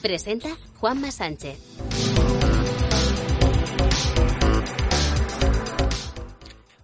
Presenta 0.00 0.56
Juanma 0.80 1.10
Sánchez. 1.10 2.07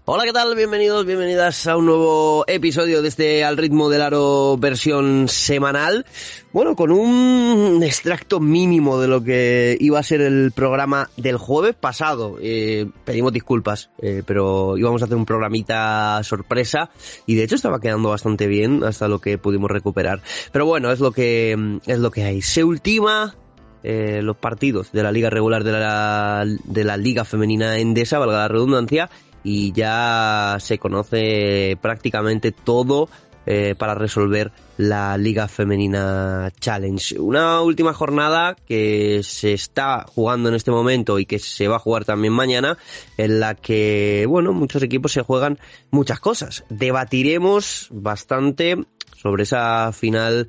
Hola, 0.06 0.24
¿qué 0.24 0.34
tal? 0.34 0.54
Bienvenidos, 0.54 1.06
bienvenidas 1.06 1.66
a 1.66 1.78
un 1.78 1.86
nuevo 1.86 2.44
episodio 2.46 3.00
de 3.00 3.08
este 3.08 3.42
Al 3.42 3.56
ritmo 3.56 3.88
del 3.88 4.02
aro 4.02 4.58
versión 4.58 5.28
semanal. 5.28 6.04
Bueno, 6.52 6.76
con 6.76 6.92
un 6.92 7.82
extracto 7.82 8.38
mínimo 8.38 9.00
de 9.00 9.08
lo 9.08 9.24
que 9.24 9.78
iba 9.80 9.98
a 9.98 10.02
ser 10.02 10.20
el 10.20 10.52
programa 10.52 11.08
del 11.16 11.38
jueves 11.38 11.74
pasado. 11.74 12.36
Eh, 12.42 12.86
pedimos 13.06 13.32
disculpas, 13.32 13.88
eh, 14.02 14.22
pero 14.26 14.76
íbamos 14.76 15.00
a 15.00 15.06
hacer 15.06 15.16
un 15.16 15.24
programita 15.24 16.22
sorpresa 16.22 16.90
y 17.24 17.36
de 17.36 17.44
hecho 17.44 17.54
estaba 17.54 17.80
quedando 17.80 18.10
bastante 18.10 18.46
bien 18.46 18.84
hasta 18.84 19.08
lo 19.08 19.20
que 19.20 19.38
pudimos 19.38 19.70
recuperar. 19.70 20.20
Pero 20.52 20.66
bueno, 20.66 20.92
es 20.92 21.00
lo 21.00 21.12
que 21.12 21.80
es 21.86 21.98
lo 21.98 22.10
que 22.10 22.24
hay. 22.24 22.42
Se 22.42 22.62
ultima 22.62 23.36
eh, 23.82 24.20
los 24.22 24.36
partidos 24.36 24.92
de 24.92 25.02
la 25.02 25.12
liga 25.12 25.30
regular 25.30 25.64
de 25.64 25.72
la, 25.72 26.44
de 26.46 26.84
la 26.84 26.98
liga 26.98 27.24
femenina 27.24 27.78
endesa, 27.78 28.18
valga 28.18 28.36
la 28.36 28.48
redundancia, 28.48 29.08
y 29.44 29.72
ya 29.72 30.56
se 30.58 30.78
conoce 30.78 31.78
prácticamente 31.80 32.50
todo 32.50 33.08
eh, 33.46 33.74
para 33.76 33.94
resolver 33.94 34.52
la 34.78 35.18
Liga 35.18 35.48
Femenina 35.48 36.50
Challenge. 36.58 37.18
Una 37.18 37.60
última 37.60 37.92
jornada 37.92 38.56
que 38.66 39.20
se 39.22 39.52
está 39.52 40.06
jugando 40.08 40.48
en 40.48 40.54
este 40.54 40.70
momento 40.70 41.18
y 41.18 41.26
que 41.26 41.38
se 41.38 41.68
va 41.68 41.76
a 41.76 41.78
jugar 41.78 42.06
también 42.06 42.32
mañana, 42.32 42.78
en 43.18 43.40
la 43.40 43.54
que, 43.54 44.24
bueno, 44.26 44.54
muchos 44.54 44.82
equipos 44.82 45.12
se 45.12 45.20
juegan 45.20 45.58
muchas 45.90 46.20
cosas. 46.20 46.64
Debatiremos 46.70 47.88
bastante 47.90 48.78
sobre 49.14 49.42
esa 49.42 49.92
final 49.92 50.48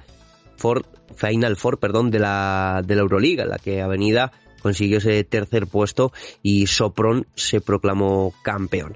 for, 0.56 0.86
Final 1.16 1.58
Four, 1.58 1.80
perdón, 1.80 2.12
de 2.12 2.20
la, 2.20 2.82
de 2.86 2.96
la 2.96 3.02
Euroliga, 3.02 3.44
en 3.44 3.50
la 3.50 3.58
que 3.58 3.82
Avenida 3.82 4.32
consiguió 4.66 4.98
ese 4.98 5.24
tercer 5.24 5.68
puesto 5.68 6.12
y 6.42 6.66
Sopron 6.66 7.28
se 7.36 7.62
proclamó 7.62 8.34
campeón. 8.42 8.96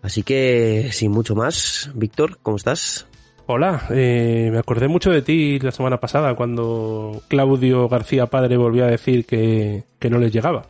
Así 0.00 0.22
que, 0.22 0.88
sin 0.92 1.10
mucho 1.10 1.34
más, 1.34 1.90
Víctor, 1.94 2.38
¿cómo 2.42 2.56
estás? 2.56 3.06
Hola, 3.44 3.82
eh, 3.90 4.48
me 4.50 4.58
acordé 4.58 4.88
mucho 4.88 5.10
de 5.10 5.20
ti 5.20 5.58
la 5.58 5.72
semana 5.72 6.00
pasada 6.00 6.34
cuando 6.34 7.20
Claudio 7.28 7.86
García 7.86 8.28
Padre 8.28 8.56
volvió 8.56 8.86
a 8.86 8.88
decir 8.88 9.26
que, 9.26 9.84
que 9.98 10.08
no 10.08 10.16
les 10.16 10.32
llegaba. 10.32 10.62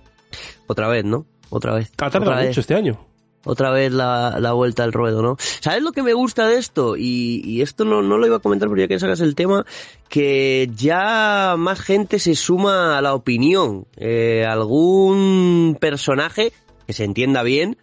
Otra 0.66 0.88
vez, 0.88 1.04
¿no? 1.04 1.26
Otra 1.50 1.74
vez. 1.74 1.92
Ha 1.98 2.10
tardado 2.10 2.34
mucho 2.34 2.46
vez. 2.48 2.58
este 2.58 2.74
año. 2.74 3.09
Otra 3.44 3.70
vez 3.70 3.92
la, 3.92 4.38
la 4.38 4.52
vuelta 4.52 4.84
al 4.84 4.92
ruedo, 4.92 5.22
¿no? 5.22 5.36
¿Sabes 5.38 5.82
lo 5.82 5.92
que 5.92 6.02
me 6.02 6.12
gusta 6.12 6.46
de 6.46 6.58
esto? 6.58 6.96
Y, 6.96 7.40
y 7.44 7.62
esto 7.62 7.84
no, 7.84 8.02
no 8.02 8.18
lo 8.18 8.26
iba 8.26 8.36
a 8.36 8.40
comentar, 8.40 8.68
pero 8.68 8.82
ya 8.82 8.88
que 8.88 8.98
sacas 8.98 9.20
el 9.20 9.34
tema, 9.34 9.64
que 10.08 10.68
ya 10.74 11.54
más 11.56 11.80
gente 11.80 12.18
se 12.18 12.34
suma 12.34 12.98
a 12.98 13.02
la 13.02 13.14
opinión. 13.14 13.86
Eh, 13.96 14.44
algún 14.46 15.78
personaje 15.80 16.52
que 16.86 16.92
se 16.92 17.04
entienda 17.04 17.42
bien, 17.42 17.78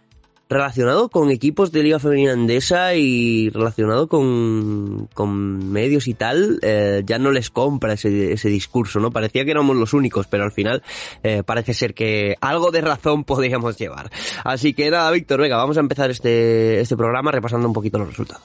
relacionado 0.48 1.08
con 1.08 1.30
equipos 1.30 1.72
de 1.72 1.82
Liga 1.82 1.98
Femenina 1.98 2.32
Andesa 2.32 2.94
y 2.94 3.50
relacionado 3.50 4.08
con, 4.08 5.08
con 5.14 5.70
medios 5.70 6.08
y 6.08 6.14
tal, 6.14 6.58
eh, 6.62 7.02
ya 7.04 7.18
no 7.18 7.30
les 7.30 7.50
compra 7.50 7.94
ese, 7.94 8.32
ese 8.32 8.48
discurso, 8.48 9.00
¿no? 9.00 9.10
Parecía 9.10 9.44
que 9.44 9.50
éramos 9.50 9.76
los 9.76 9.92
únicos, 9.92 10.26
pero 10.26 10.44
al 10.44 10.52
final 10.52 10.82
eh, 11.22 11.42
parece 11.44 11.74
ser 11.74 11.94
que 11.94 12.36
algo 12.40 12.70
de 12.70 12.80
razón 12.80 13.24
podríamos 13.28 13.76
llevar. 13.76 14.10
Así 14.44 14.72
que 14.72 14.90
nada, 14.90 15.10
Víctor, 15.10 15.40
venga, 15.40 15.56
vamos 15.56 15.76
a 15.76 15.80
empezar 15.80 16.10
este, 16.10 16.80
este 16.80 16.96
programa 16.96 17.30
repasando 17.30 17.66
un 17.68 17.74
poquito 17.74 17.98
los 17.98 18.08
resultados. 18.08 18.44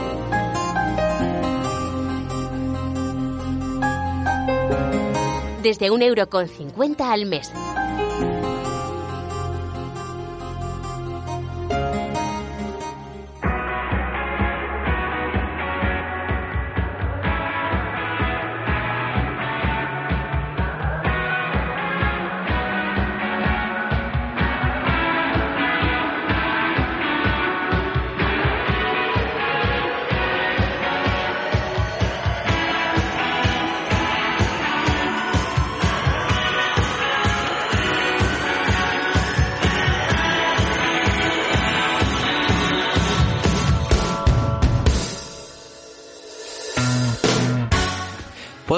Desde 5.61 5.91
un 5.91 6.01
euro 6.01 6.27
con 6.27 6.47
cincuenta 6.47 7.11
al 7.11 7.27
mes. 7.27 7.51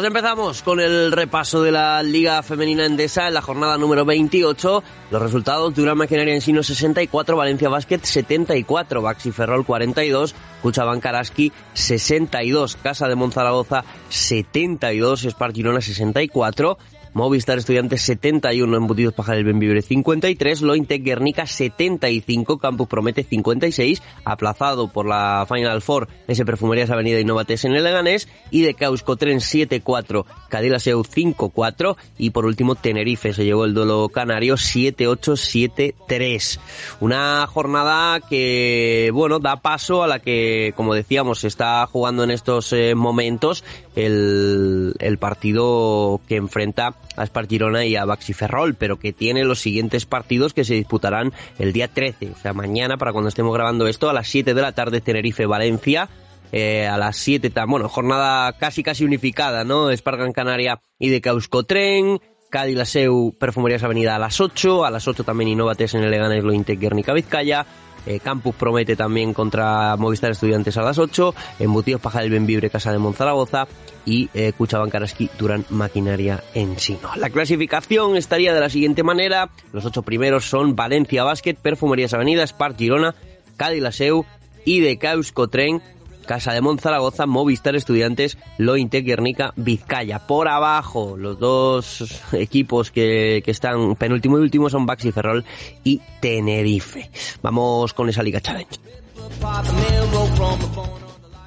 Pues 0.03 0.09
empezamos 0.09 0.63
con 0.63 0.81
el 0.81 1.13
repaso 1.13 1.63
de 1.63 1.71
la 1.71 2.03
Liga 2.03 2.43
Femenina 2.43 2.85
Endesa 2.85 3.29
en 3.29 3.35
la 3.35 3.41
jornada 3.41 3.77
número 3.77 4.03
28. 4.03 4.83
Los 5.09 5.21
resultados, 5.21 5.73
Durán 5.73 5.97
Maquinaria 5.97 6.33
Ensino 6.33 6.61
64, 6.61 7.37
Valencia 7.37 7.69
Basket 7.69 8.01
74, 8.01 9.01
Baxi 9.01 9.31
Ferrol 9.31 9.65
42, 9.65 10.35
Cuchaban 10.61 10.99
Karaski 10.99 11.53
62, 11.73 12.75
Casa 12.83 13.07
de 13.07 13.15
Monzaragoza 13.15 13.85
72, 14.09 15.23
Spark 15.23 15.55
Girona 15.55 15.79
64, 15.79 16.77
Movistar 17.13 17.59
Estudiantes 17.59 18.01
71, 18.01 18.75
Embutidos 18.75 19.13
Paja 19.13 19.33
del 19.33 19.43
Benvibre 19.43 19.83
53, 19.83 20.63
Lointec 20.63 21.03
Guernica 21.03 21.45
75, 21.45 22.57
Campus 22.57 22.87
Promete 22.87 23.23
56, 23.23 24.01
aplazado 24.25 24.87
por 24.87 25.05
la 25.05 25.45
Final 25.47 25.83
Four 25.83 26.07
ese 26.27 26.43
Perfumerías 26.43 26.89
Avenida 26.89 27.19
Innovates 27.19 27.65
en 27.65 27.75
el 27.75 27.83
Leganés, 27.83 28.27
y 28.49 28.63
de 28.63 28.73
Causcotren 28.73 29.37
7-4, 29.37 30.25
Cadilaseu 30.49 31.03
5-4, 31.03 31.97
y 32.17 32.31
por 32.31 32.47
último 32.47 32.73
Tenerife 32.73 33.31
se 33.33 33.45
llevó 33.45 33.65
el 33.65 33.75
duelo 33.75 34.09
canario 34.09 34.55
7-8-7-3. 34.55 36.59
Una 36.99 37.45
jornada 37.45 38.21
que, 38.21 39.11
bueno, 39.13 39.37
da 39.37 39.57
paso 39.57 40.01
a 40.01 40.07
la 40.07 40.17
que, 40.17 40.73
como 40.75 40.95
decíamos, 40.95 41.41
se 41.41 41.47
está 41.47 41.85
jugando 41.85 42.23
en 42.23 42.31
estos 42.31 42.73
eh, 42.73 42.95
momentos 42.95 43.63
el, 43.95 44.95
el 44.97 45.19
partido 45.19 46.19
que 46.27 46.37
enfrenta 46.37 46.95
a 47.15 47.23
Espartirona 47.23 47.85
y 47.85 47.95
a 47.95 48.05
Baxi 48.05 48.33
Ferrol, 48.33 48.75
pero 48.75 48.97
que 48.97 49.13
tiene 49.13 49.43
los 49.43 49.59
siguientes 49.59 50.05
partidos 50.05 50.53
que 50.53 50.63
se 50.63 50.73
disputarán 50.73 51.33
el 51.59 51.73
día 51.73 51.87
13, 51.87 52.31
o 52.31 52.37
sea, 52.37 52.53
mañana 52.53 52.97
para 52.97 53.11
cuando 53.11 53.29
estemos 53.29 53.53
grabando 53.53 53.87
esto, 53.87 54.09
a 54.09 54.13
las 54.13 54.27
7 54.27 54.53
de 54.53 54.61
la 54.61 54.71
tarde 54.71 55.01
Tenerife-Valencia, 55.01 56.09
eh, 56.51 56.87
a 56.87 56.97
las 56.97 57.17
7, 57.17 57.51
bueno, 57.67 57.89
jornada 57.89 58.53
casi 58.53 58.83
casi 58.83 59.03
unificada, 59.03 59.63
¿no? 59.63 59.89
Espargan 59.89 60.33
Canaria 60.33 60.81
y 60.99 61.09
de 61.09 61.21
Causcotren, 61.21 62.19
Cádiz 62.51 62.77
Laseu, 62.77 63.35
Perfumerías 63.39 63.83
Avenida 63.83 64.15
a 64.15 64.19
las 64.19 64.39
8, 64.39 64.85
a 64.85 64.91
las 64.91 65.07
8 65.07 65.23
también 65.23 65.49
Innovates 65.49 65.95
en 65.95 66.03
el 66.03 66.11
Leganés 66.11 66.43
Lointec 66.43 66.79
Guernica 66.79 67.11
Vizcaya, 67.11 67.65
eh, 68.05 68.19
Campus 68.19 68.55
promete 68.55 68.95
también 68.95 69.33
contra 69.33 69.95
Movistar 69.97 70.31
Estudiantes 70.31 70.77
a 70.77 70.81
las 70.81 70.97
8, 70.97 71.33
Embutidos 71.59 72.01
Paja 72.01 72.21
del 72.21 72.31
Benvibre 72.31 72.69
Casa 72.69 72.91
de 72.91 72.99
Monzaragoza 72.99 73.67
y 74.05 74.29
eh, 74.33 74.53
Cuchabancaraski 74.57 75.29
Durán 75.37 75.65
Maquinaria 75.69 76.43
Ensino. 76.53 77.09
La 77.15 77.29
clasificación 77.29 78.17
estaría 78.17 78.53
de 78.53 78.59
la 78.59 78.69
siguiente 78.69 79.03
manera, 79.03 79.49
los 79.71 79.85
ocho 79.85 80.01
primeros 80.01 80.45
son 80.45 80.75
Valencia 80.75 81.23
Basket, 81.23 81.55
Perfumerías 81.55 82.13
Avenida, 82.13 82.45
Spart 82.45 82.77
Girona, 82.77 83.15
Cádiz 83.57 83.81
Laseu 83.81 84.25
y 84.65 84.79
de 84.81 84.97
Causcotren 84.97 85.81
Casa 86.23 86.53
de 86.53 86.61
Monzaragoza, 86.61 87.25
Movistar 87.25 87.75
Estudiantes, 87.75 88.37
Lointe, 88.57 89.01
Guernica, 89.01 89.53
Vizcaya. 89.55 90.19
Por 90.19 90.47
abajo, 90.47 91.15
los 91.17 91.39
dos 91.39 92.23
equipos 92.33 92.91
que, 92.91 93.41
que 93.45 93.51
están 93.51 93.95
penúltimo 93.95 94.37
y 94.37 94.41
último 94.41 94.69
son 94.69 94.85
Baxi 94.85 95.11
Ferrol 95.11 95.45
y 95.83 96.01
Tenerife. 96.19 97.09
Vamos 97.41 97.93
con 97.93 98.09
esa 98.09 98.23
Liga 98.23 98.41
Challenge. 98.41 98.79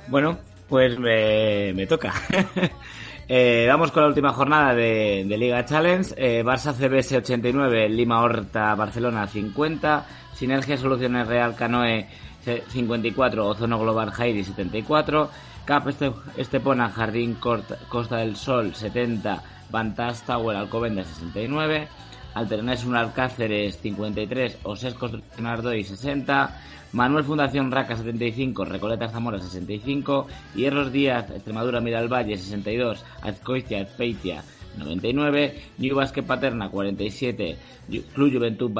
Bueno, 0.08 0.38
pues 0.68 0.98
me, 0.98 1.72
me 1.74 1.86
toca. 1.86 2.12
eh, 3.28 3.66
vamos 3.68 3.90
con 3.90 4.02
la 4.02 4.08
última 4.08 4.32
jornada 4.32 4.74
de, 4.74 5.24
Liga 5.38 5.64
Challenge. 5.64 6.14
Eh, 6.16 6.42
Barça 6.44 6.72
CBS 6.74 7.16
89, 7.16 7.88
Lima 7.88 8.20
Horta 8.22 8.74
Barcelona 8.74 9.26
50, 9.26 10.06
Sinergia 10.34 10.76
Soluciones 10.76 11.26
Real 11.26 11.54
Canoe 11.56 12.06
54, 12.68 13.46
Ozono 13.46 13.78
Global 13.78 14.10
Jairi 14.10 14.44
74, 14.44 15.30
Cap 15.64 15.88
este, 15.88 16.12
Estepona 16.36 16.88
Jardín 16.90 17.34
Costa 17.34 18.16
del 18.16 18.36
Sol 18.36 18.74
70, 18.74 19.42
Vantas 19.70 20.22
Tower 20.22 20.56
Alcobendas 20.56 21.08
69, 21.08 21.88
Alternés 22.34 22.84
un 22.84 22.96
Alcáceres 22.96 23.80
53, 23.80 24.58
Osés 24.62 24.94
Construcción 24.94 25.46
Ardoy 25.46 25.82
60, 25.84 26.60
Manuel 26.92 27.24
Fundación 27.24 27.72
Raca 27.72 27.96
75, 27.96 28.64
Recoleta 28.64 29.08
Zamora 29.08 29.40
65, 29.40 30.26
Hierros 30.54 30.92
Díaz 30.92 31.30
Extremadura 31.30 31.80
Miralvalle 31.80 32.36
62, 32.36 33.04
Azcoitia 33.22 33.82
Azpeitia 33.82 34.42
99, 34.76 35.54
New 35.78 35.96
Basket 35.96 36.22
Paterna 36.22 36.68
47, 36.68 37.56
Club 38.14 38.32
Juventud 38.32 38.70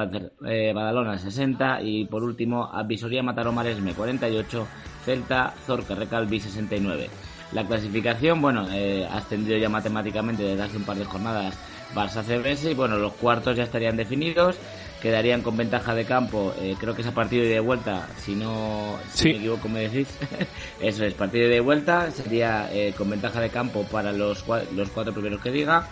eh, 0.46 0.72
Badalona 0.74 1.18
60 1.18 1.82
y 1.82 2.04
por 2.06 2.22
último 2.22 2.70
Advisoría 2.72 3.22
Mataró 3.22 3.52
Maresme 3.52 3.92
48, 3.92 4.66
Celta 5.04 5.54
Zorca 5.66 5.94
Recalvi 5.94 6.40
69. 6.40 7.08
La 7.52 7.64
clasificación, 7.64 8.42
bueno, 8.42 8.66
eh, 8.72 9.06
ha 9.08 9.18
ascendido 9.18 9.56
ya 9.56 9.68
matemáticamente 9.68 10.42
desde 10.42 10.62
hace 10.62 10.76
un 10.76 10.84
par 10.84 10.96
de 10.96 11.04
jornadas 11.04 11.56
Barça 11.94 12.22
CBS 12.22 12.70
y 12.70 12.74
bueno, 12.74 12.98
los 12.98 13.12
cuartos 13.14 13.56
ya 13.56 13.62
estarían 13.64 13.96
definidos 13.96 14.56
quedarían 15.02 15.42
con 15.42 15.56
ventaja 15.56 15.94
de 15.94 16.04
campo, 16.04 16.52
eh, 16.60 16.74
creo 16.78 16.94
que 16.94 17.02
es 17.02 17.08
a 17.08 17.12
partido 17.12 17.44
de 17.44 17.60
vuelta, 17.60 18.06
si 18.18 18.34
no 18.34 18.96
si 19.10 19.18
Sí. 19.22 19.28
me 19.30 19.36
equivoco 19.38 19.68
me 19.68 19.80
decís, 19.88 20.08
eso 20.80 21.04
es, 21.04 21.14
partido 21.14 21.48
de 21.48 21.60
vuelta, 21.60 22.10
sería 22.10 22.68
eh, 22.72 22.94
con 22.96 23.10
ventaja 23.10 23.40
de 23.40 23.50
campo 23.50 23.84
para 23.90 24.12
los, 24.12 24.44
los 24.74 24.90
cuatro 24.90 25.12
primeros 25.12 25.40
que 25.40 25.50
diga, 25.50 25.86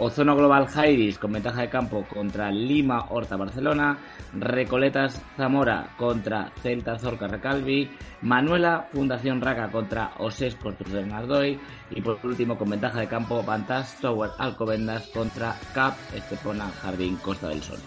Ozono 0.00 0.36
Global 0.36 0.68
Jairis 0.68 1.18
con 1.18 1.32
ventaja 1.32 1.62
de 1.62 1.68
campo 1.68 2.06
contra 2.06 2.52
Lima 2.52 3.06
Horta 3.10 3.36
Barcelona, 3.36 3.98
Recoletas 4.32 5.20
Zamora 5.36 5.90
contra 5.96 6.52
Celta 6.62 6.96
Zorca 7.00 7.26
Recalvi, 7.26 7.90
Manuela 8.22 8.86
Fundación 8.92 9.40
Raca 9.40 9.68
contra 9.72 10.12
Osés 10.18 10.54
Construcción 10.54 11.12
Ardoy 11.12 11.58
y 11.90 12.00
por 12.00 12.18
último 12.22 12.56
con 12.56 12.70
ventaja 12.70 13.00
de 13.00 13.08
campo 13.08 13.42
Vantas 13.42 13.98
Tower 14.00 14.30
Alcobendas 14.38 15.08
contra 15.08 15.56
Cap 15.74 15.96
Estepona 16.14 16.70
Jardín 16.80 17.16
Costa 17.16 17.48
del 17.48 17.62
Sol. 17.62 17.78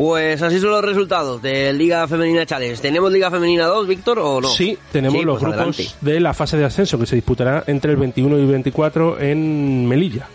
Pues 0.00 0.40
así 0.40 0.58
son 0.58 0.70
los 0.70 0.82
resultados 0.82 1.42
de 1.42 1.74
Liga 1.74 2.08
Femenina 2.08 2.46
Challenge. 2.46 2.80
¿Tenemos 2.80 3.12
Liga 3.12 3.30
Femenina 3.30 3.66
2, 3.66 3.86
Víctor, 3.86 4.18
o 4.18 4.40
no? 4.40 4.48
Sí, 4.48 4.78
tenemos 4.90 5.18
Sí, 5.18 5.24
los 5.26 5.34
pues 5.34 5.42
grupos 5.42 5.76
adelante. 5.76 5.94
de 6.00 6.20
la 6.20 6.32
fase 6.32 6.56
de 6.56 6.64
ascenso 6.64 6.98
que 6.98 7.04
se 7.04 7.16
disputará 7.16 7.64
entre 7.66 7.90
el 7.90 7.98
21 7.98 8.38
y 8.38 8.40
el 8.40 8.46
24 8.46 9.20
en 9.20 9.86
Melilla. 9.86 10.26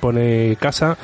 Pone 0.00 0.56
casa 0.58 0.96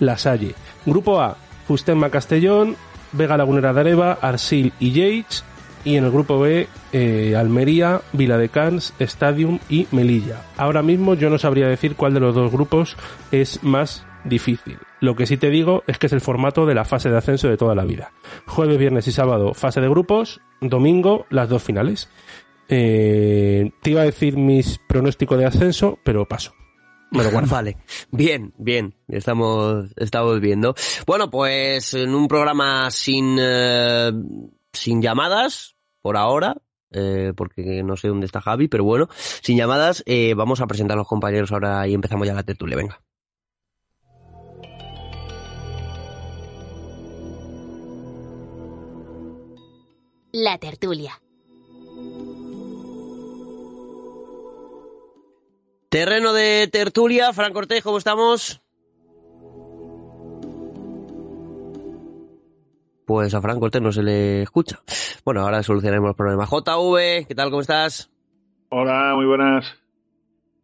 La 0.00 0.18
Salle. 0.18 0.54
Grupo 0.84 1.18
A, 1.18 1.38
Fustemma 1.66 2.10
Castellón, 2.10 2.76
Vega 3.12 3.38
Lagunera 3.38 3.72
de 3.72 3.80
Areva, 3.80 4.18
Arsil 4.20 4.74
y 4.78 4.92
Yates. 4.92 5.42
Y 5.82 5.96
en 5.96 6.04
el 6.04 6.10
grupo 6.10 6.38
B, 6.38 6.68
eh, 6.92 7.34
Almería, 7.38 8.02
Vila 8.12 8.36
de 8.36 8.50
Cans, 8.50 8.92
Stadium 8.98 9.60
y 9.70 9.86
Melilla. 9.92 10.42
Ahora 10.58 10.82
mismo 10.82 11.14
yo 11.14 11.30
no 11.30 11.38
sabría 11.38 11.68
decir 11.68 11.96
cuál 11.96 12.12
de 12.12 12.20
los 12.20 12.34
dos 12.34 12.52
grupos 12.52 12.98
es 13.32 13.62
más 13.62 14.04
difícil. 14.28 14.78
Lo 15.00 15.14
que 15.14 15.26
sí 15.26 15.36
te 15.36 15.50
digo 15.50 15.82
es 15.86 15.98
que 15.98 16.06
es 16.06 16.12
el 16.12 16.20
formato 16.20 16.66
de 16.66 16.74
la 16.74 16.84
fase 16.84 17.10
de 17.10 17.18
ascenso 17.18 17.48
de 17.48 17.56
toda 17.56 17.74
la 17.74 17.84
vida. 17.84 18.12
Jueves, 18.46 18.78
viernes 18.78 19.06
y 19.08 19.12
sábado, 19.12 19.54
fase 19.54 19.80
de 19.80 19.88
grupos. 19.88 20.40
Domingo, 20.60 21.26
las 21.30 21.48
dos 21.48 21.62
finales. 21.62 22.08
Eh, 22.68 23.70
te 23.82 23.90
iba 23.90 24.02
a 24.02 24.06
decir 24.06 24.36
mis 24.36 24.78
pronósticos 24.88 25.38
de 25.38 25.46
ascenso, 25.46 25.98
pero 26.04 26.26
paso. 26.26 26.54
Lo 27.12 27.30
guardo. 27.30 27.48
Vale, 27.50 27.76
bien, 28.10 28.52
bien, 28.58 28.94
estamos, 29.08 29.92
estamos 29.96 30.40
viendo. 30.40 30.74
Bueno, 31.06 31.30
pues 31.30 31.94
en 31.94 32.14
un 32.14 32.26
programa 32.26 32.90
sin, 32.90 33.36
eh, 33.38 34.10
sin 34.72 35.00
llamadas, 35.00 35.76
por 36.02 36.16
ahora, 36.16 36.56
eh, 36.90 37.32
porque 37.36 37.82
no 37.84 37.96
sé 37.96 38.08
dónde 38.08 38.26
está 38.26 38.40
Javi, 38.40 38.68
pero 38.68 38.84
bueno, 38.84 39.08
sin 39.42 39.56
llamadas, 39.56 40.04
vamos 40.34 40.60
a 40.60 40.66
presentar 40.66 40.96
a 40.96 40.98
los 40.98 41.08
compañeros 41.08 41.52
ahora 41.52 41.86
y 41.86 41.94
empezamos 41.94 42.26
ya 42.26 42.34
la 42.34 42.42
tertulia, 42.42 42.76
venga. 42.76 43.00
La 50.38 50.58
tertulia. 50.58 51.18
Terreno 55.88 56.34
de 56.34 56.68
tertulia, 56.70 57.32
Fran 57.32 57.54
Cortés, 57.54 57.82
¿cómo 57.82 57.96
estamos? 57.96 58.60
Pues 63.06 63.32
a 63.32 63.40
Fran 63.40 63.58
Cortés 63.58 63.80
no 63.80 63.90
se 63.92 64.02
le 64.02 64.42
escucha. 64.42 64.82
Bueno, 65.24 65.40
ahora 65.40 65.62
solucionaremos 65.62 66.08
los 66.08 66.16
problemas. 66.16 66.50
JV, 66.50 67.26
¿qué 67.26 67.34
tal? 67.34 67.48
¿Cómo 67.48 67.62
estás? 67.62 68.10
Hola, 68.68 69.14
muy 69.16 69.24
buenas. 69.24 69.64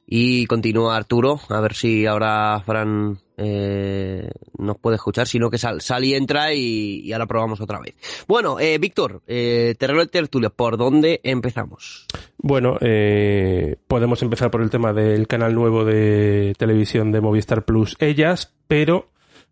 Y 0.06 0.44
continúa 0.48 0.98
Arturo, 0.98 1.40
a 1.48 1.60
ver 1.62 1.72
si 1.72 2.04
ahora 2.04 2.60
Fran 2.66 3.18
eh, 3.42 4.30
nos 4.58 4.78
puede 4.78 4.96
escuchar, 4.96 5.26
sino 5.26 5.50
que 5.50 5.58
sal, 5.58 5.80
sal 5.80 6.04
y 6.04 6.14
entra 6.14 6.54
y, 6.54 7.12
ahora 7.12 7.26
probamos 7.26 7.60
otra 7.60 7.80
vez. 7.80 7.94
Bueno, 8.28 8.60
eh, 8.60 8.78
Víctor, 8.78 9.22
eh, 9.26 9.74
terreno 9.78 10.00
de 10.00 10.06
tertulia, 10.06 10.50
¿por 10.50 10.76
dónde 10.76 11.20
empezamos? 11.24 12.06
Bueno, 12.38 12.76
eh, 12.80 13.76
podemos 13.88 14.22
empezar 14.22 14.50
por 14.50 14.62
el 14.62 14.70
tema 14.70 14.92
del 14.92 15.26
canal 15.26 15.54
nuevo 15.54 15.84
de 15.84 16.54
televisión 16.56 17.10
de 17.12 17.20
Movistar 17.20 17.64
Plus, 17.64 17.96
ellas, 17.98 18.54
pero 18.68 19.08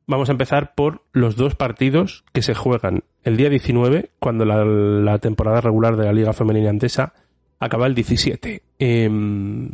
vamos 0.06 0.28
a 0.28 0.32
empezar 0.32 0.75
por 0.75 1.02
los 1.12 1.37
dos 1.37 1.56
partidos 1.56 2.25
que 2.32 2.42
se 2.42 2.54
juegan 2.54 3.04
el 3.25 3.37
día 3.37 3.50
19, 3.50 4.11
cuando 4.18 4.44
la, 4.44 4.64
la 4.64 5.18
temporada 5.18 5.61
regular 5.61 5.97
de 5.97 6.04
la 6.04 6.12
Liga 6.12 6.32
Femenina 6.32 6.70
Antesa 6.70 7.12
acaba 7.59 7.87
el 7.87 7.94
17. 7.94 8.62
Em, 8.78 9.70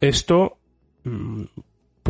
esto 0.00 0.58
mm, 1.04 1.42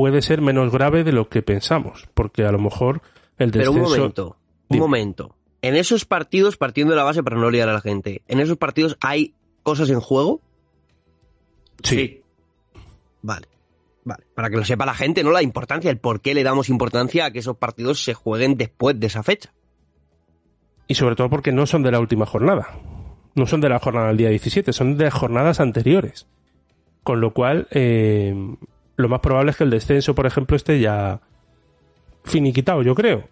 puede 0.01 0.23
ser 0.23 0.41
menos 0.41 0.73
grave 0.73 1.05
de 1.05 1.13
lo 1.13 1.29
que 1.29 1.43
pensamos, 1.43 2.09
porque 2.15 2.47
a 2.47 2.53
lo 2.53 2.59
mejor 2.59 3.03
el 3.37 3.51
Pero 3.51 3.67
descenso... 3.67 3.73
un 3.73 3.83
momento, 3.83 4.27
un 4.29 4.35
Dime. 4.71 4.81
momento. 4.81 5.37
En 5.61 5.77
esos 5.77 6.07
partidos, 6.07 6.57
partiendo 6.57 6.93
de 6.93 6.97
la 6.97 7.05
base 7.05 7.23
para 7.23 7.37
no 7.37 7.51
liar 7.51 7.69
a 7.69 7.75
la 7.75 7.83
gente, 7.83 8.23
¿en 8.27 8.41
esos 8.41 8.57
partidos 8.57 8.97
hay 9.03 9.35
cosas 9.63 9.91
en 9.91 10.01
juego? 10.01 10.41
Sí. 11.83 12.23
Vale. 13.21 13.47
Vale, 14.05 14.25
para 14.35 14.49
que 14.49 14.57
lo 14.57 14.65
sepa 14.65 14.87
la 14.87 14.95
gente, 14.95 15.23
¿no? 15.23 15.33
La 15.33 15.43
importancia, 15.43 15.91
el 15.91 15.99
por 15.99 16.23
qué 16.23 16.33
le 16.33 16.45
damos 16.45 16.71
importancia 16.71 17.27
a 17.27 17.31
que 17.31 17.41
esos 17.41 17.59
partidos 17.59 18.03
se 18.03 18.15
jueguen 18.15 18.57
después 18.57 18.99
de 18.99 19.07
esa 19.07 19.23
fecha. 19.23 19.53
Y 20.89 20.95
sobre 20.95 21.15
todo 21.15 21.29
porque 21.29 21.53
no 21.53 21.67
son 21.67 21.83
de 21.83 21.91
la 21.91 22.01
última 22.01 22.25
jornada. 22.25 22.71
No 23.35 23.45
son 23.45 23.61
de 23.61 23.69
la 23.69 23.81
jornada 23.81 24.09
del 24.09 24.17
día 24.17 24.31
17, 24.31 24.73
son 24.73 24.97
de 24.97 25.11
jornadas 25.11 25.61
anteriores. 25.61 26.27
Con 27.03 27.21
lo 27.21 27.35
cual, 27.35 27.69
eh, 27.71 28.35
lo 29.01 29.09
más 29.09 29.21
probable 29.21 29.51
es 29.51 29.57
que 29.57 29.65
el 29.65 29.71
descenso, 29.71 30.15
por 30.15 30.27
ejemplo, 30.27 30.57
esté 30.57 30.81
ya 30.81 31.21
finiquitado, 32.25 32.83
yo 32.83 32.95
creo. 32.95 33.25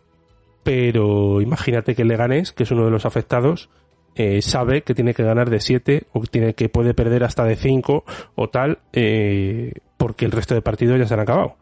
Pero 0.62 1.40
imagínate 1.40 1.94
que 1.94 2.04
Leganés, 2.04 2.52
que 2.52 2.64
es 2.64 2.70
uno 2.70 2.84
de 2.84 2.90
los 2.90 3.06
afectados, 3.06 3.70
eh, 4.14 4.42
sabe 4.42 4.82
que 4.82 4.94
tiene 4.94 5.14
que 5.14 5.22
ganar 5.22 5.48
de 5.48 5.60
7 5.60 6.04
o 6.12 6.20
tiene 6.22 6.54
que 6.54 6.68
puede 6.68 6.92
perder 6.94 7.24
hasta 7.24 7.44
de 7.44 7.56
5 7.56 8.04
o 8.34 8.48
tal, 8.48 8.80
eh, 8.92 9.72
porque 9.96 10.24
el 10.24 10.32
resto 10.32 10.54
de 10.54 10.62
partidos 10.62 10.98
ya 10.98 11.06
se 11.06 11.14
han 11.14 11.20
acabado. 11.20 11.56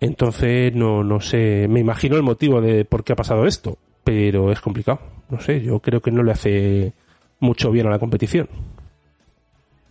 Entonces, 0.00 0.74
no, 0.74 1.02
no 1.02 1.20
sé, 1.20 1.66
me 1.68 1.80
imagino 1.80 2.16
el 2.16 2.22
motivo 2.22 2.60
de 2.60 2.84
por 2.84 3.02
qué 3.02 3.14
ha 3.14 3.16
pasado 3.16 3.46
esto, 3.46 3.78
pero 4.04 4.52
es 4.52 4.60
complicado. 4.60 5.00
No 5.30 5.40
sé, 5.40 5.62
yo 5.62 5.80
creo 5.80 6.00
que 6.00 6.10
no 6.10 6.22
le 6.22 6.32
hace 6.32 6.92
mucho 7.40 7.70
bien 7.70 7.86
a 7.86 7.90
la 7.90 7.98
competición. 7.98 8.48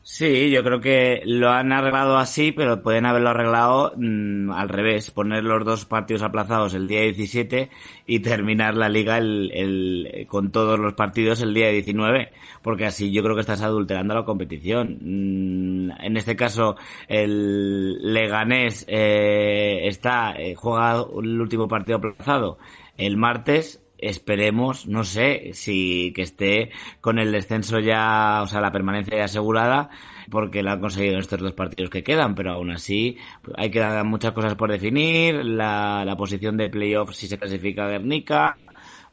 Sí, 0.07 0.51
yo 0.51 0.63
creo 0.63 0.81
que 0.81 1.24
lo 1.25 1.50
han 1.50 1.71
arreglado 1.71 2.17
así, 2.19 2.51
pero 2.51 2.83
pueden 2.83 3.07
haberlo 3.07 3.31
arreglado 3.31 3.91
mm, 3.97 4.51
al 4.51 4.69
revés, 4.69 5.09
poner 5.09 5.43
los 5.43 5.65
dos 5.65 5.85
partidos 5.85 6.21
aplazados 6.21 6.75
el 6.75 6.88
día 6.88 7.01
17 7.01 7.71
y 8.05 8.19
terminar 8.19 8.75
la 8.75 8.88
liga 8.88 9.17
el, 9.17 10.27
con 10.29 10.51
todos 10.51 10.77
los 10.77 10.93
partidos 10.93 11.41
el 11.41 11.55
día 11.55 11.69
19, 11.69 12.31
porque 12.62 12.85
así 12.85 13.12
yo 13.12 13.24
creo 13.24 13.33
que 13.33 13.41
estás 13.41 13.63
adulterando 13.63 14.13
la 14.13 14.25
competición. 14.25 15.00
Mm, 15.01 15.91
en 16.00 16.17
este 16.17 16.35
caso, 16.35 16.75
el 17.07 18.13
Leganés 18.13 18.85
eh, 18.88 19.88
está 19.88 20.35
eh, 20.38 20.53
juega 20.53 21.03
el 21.19 21.41
último 21.41 21.67
partido 21.67 21.97
aplazado 21.97 22.59
el 22.97 23.17
martes 23.17 23.85
esperemos, 23.98 24.88
no 24.88 25.04
sé, 25.04 25.52
si 25.54 26.12
que 26.14 26.22
esté 26.22 26.72
con 27.02 27.20
el 27.20 27.32
descenso 27.32 27.80
ya, 27.80 28.42
o 28.44 28.48
sea, 28.48 28.62
la 28.62 28.72
permanencia 28.72 29.18
ya 29.18 29.25
asegurada, 29.25 29.90
porque 30.30 30.64
la 30.64 30.74
han 30.74 30.82
conseguido 30.82 31.16
en 31.16 31.22
estos 31.22 31.40
dos 31.40 31.54
partidos 31.54 31.90
que 31.90 32.04
quedan, 32.04 32.36
pero 32.36 32.54
aún 32.54 32.72
así 32.72 33.18
hay 33.56 33.70
que 33.72 33.80
dar 33.80 34.04
muchas 34.06 34.34
cosas 34.34 34.56
por 34.56 34.72
definir, 34.72 35.46
la, 35.46 36.04
la 36.06 36.18
posición 36.18 36.58
de 36.58 36.70
playoff 36.70 37.14
si 37.14 37.28
se 37.28 37.38
clasifica 37.38 37.88
Guernica, 37.88 38.58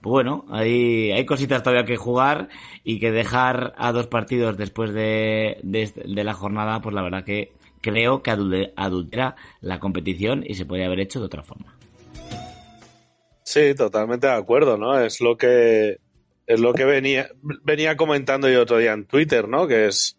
bueno, 0.02 0.44
hay, 0.50 1.12
hay 1.12 1.24
cositas 1.24 1.62
todavía 1.62 1.84
que 1.84 1.96
jugar 1.96 2.48
y 2.82 2.98
que 2.98 3.12
dejar 3.12 3.72
a 3.76 3.92
dos 3.92 4.08
partidos 4.08 4.56
después 4.56 4.92
de, 4.92 5.58
de, 5.62 5.92
de 5.94 6.24
la 6.24 6.34
jornada, 6.34 6.80
pues 6.80 6.94
la 6.94 7.02
verdad 7.02 7.24
que 7.24 7.52
creo 7.80 8.22
que 8.22 8.30
adultera 8.76 9.36
la 9.60 9.78
competición 9.78 10.44
y 10.46 10.54
se 10.54 10.66
podría 10.66 10.86
haber 10.86 11.00
hecho 11.00 11.20
de 11.20 11.26
otra 11.26 11.42
forma. 11.42 11.76
Sí, 13.52 13.74
totalmente 13.74 14.28
de 14.28 14.32
acuerdo, 14.32 14.78
¿no? 14.78 14.98
Es 14.98 15.20
lo 15.20 15.36
que 15.36 15.98
es 16.46 16.58
lo 16.58 16.72
que 16.72 16.86
venía 16.86 17.28
venía 17.62 17.98
comentando 17.98 18.48
yo 18.48 18.62
otro 18.62 18.78
día 18.78 18.94
en 18.94 19.04
Twitter, 19.04 19.46
¿no? 19.46 19.68
Que 19.68 19.88
es 19.88 20.16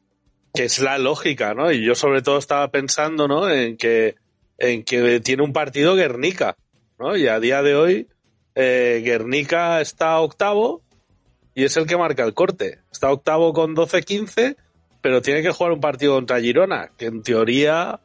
que 0.54 0.66
es 0.66 0.78
la 0.78 1.00
lógica, 1.00 1.56
¿no? 1.56 1.72
Y 1.72 1.84
yo 1.84 1.96
sobre 1.96 2.22
todo 2.22 2.38
estaba 2.38 2.70
pensando, 2.70 3.28
¿no? 3.28 3.50
En 3.50 3.76
que 3.76 4.18
en 4.60 4.84
que 4.84 5.20
tiene 5.20 5.42
un 5.42 5.52
partido 5.52 5.96
Guernica, 5.96 6.58
¿no? 7.00 7.18
Y 7.18 7.28
a 7.28 7.40
día 7.40 7.64
de 7.64 7.76
hoy 7.76 8.08
eh, 8.54 9.02
Guernica 9.04 9.82
está 9.82 10.20
octavo 10.20 10.84
y 11.56 11.64
es 11.64 11.76
el 11.76 11.88
que 11.88 11.98
marca 11.98 12.24
el 12.24 12.36
corte. 12.36 12.82
Está 12.92 13.12
octavo 13.12 13.52
con 13.52 13.76
12-15, 13.76 14.58
pero 15.02 15.24
tiene 15.24 15.42
que 15.42 15.50
jugar 15.50 15.72
un 15.72 15.82
partido 15.82 16.14
contra 16.14 16.40
Girona, 16.40 16.92
que 17.00 17.08
en 17.08 17.24
teoría, 17.24 18.00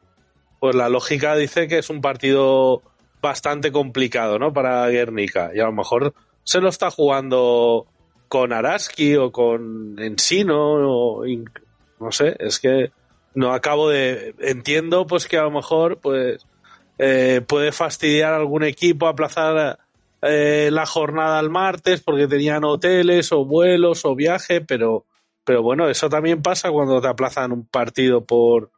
pues 0.59 0.75
la 0.75 0.89
lógica 0.89 1.37
dice 1.37 1.69
que 1.69 1.77
es 1.77 1.91
un 1.91 2.01
partido 2.01 2.83
bastante 3.21 3.73
complicado, 3.73 4.39
¿no? 4.39 4.53
Para 4.53 4.87
Guernica. 4.89 5.51
Y 5.55 5.61
a 5.61 5.65
lo 5.65 5.73
mejor 5.73 6.15
se 6.45 6.61
lo 6.61 6.69
está 6.69 6.91
jugando 6.91 7.87
con 8.29 8.53
Araski 8.53 9.17
o 9.17 9.33
con 9.33 9.99
Ensino 9.99 10.75
o 10.91 11.25
no 12.01 12.13
sé, 12.13 12.37
es 12.39 12.61
que 12.61 12.91
no 13.35 13.53
acabo 13.53 13.89
de 13.89 14.35
entiendo 14.41 15.07
pues 15.07 15.27
que 15.27 15.39
a 15.39 15.43
lo 15.43 15.51
mejor 15.51 15.99
pues 15.99 16.47
eh, 16.99 17.43
puede 17.47 17.73
fastidiar 17.73 18.33
a 18.33 18.37
algún 18.37 18.65
equipo 18.65 19.07
aplazar 19.07 19.79
eh, 20.23 20.71
la 20.73 20.87
jornada 20.87 21.39
al 21.39 21.51
martes 21.51 22.01
porque 22.01 22.27
tenían 22.27 22.65
hoteles 22.65 23.33
o 23.33 23.45
vuelos 23.45 24.05
o 24.05 24.15
viaje, 24.15 24.61
pero 24.61 25.05
pero 25.45 25.63
bueno, 25.63 25.89
eso 25.89 26.11
también 26.11 26.43
pasa 26.43 26.71
cuando 26.71 27.01
te 27.01 27.09
aplazan 27.09 27.53
un 27.53 27.67
partido 27.67 28.25
por 28.25 28.71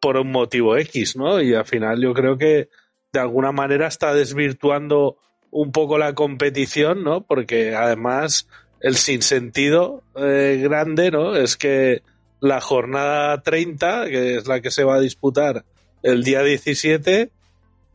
por 0.00 0.16
un 0.16 0.30
motivo 0.30 0.76
X, 0.76 1.16
¿no? 1.16 1.40
Y 1.40 1.54
al 1.54 1.66
final 1.66 2.00
yo 2.00 2.14
creo 2.14 2.38
que 2.38 2.68
de 3.14 3.20
alguna 3.20 3.52
manera 3.52 3.86
está 3.86 4.12
desvirtuando 4.12 5.16
un 5.52 5.70
poco 5.70 5.98
la 5.98 6.14
competición, 6.14 7.04
¿no? 7.04 7.20
Porque 7.20 7.72
además 7.76 8.48
el 8.80 8.96
sinsentido 8.96 10.02
eh, 10.16 10.58
grande, 10.60 11.12
¿no? 11.12 11.36
Es 11.36 11.56
que 11.56 12.02
la 12.40 12.60
jornada 12.60 13.40
30, 13.40 14.06
que 14.06 14.36
es 14.36 14.48
la 14.48 14.60
que 14.60 14.72
se 14.72 14.82
va 14.82 14.96
a 14.96 15.00
disputar 15.00 15.64
el 16.02 16.24
día 16.24 16.42
17, 16.42 17.30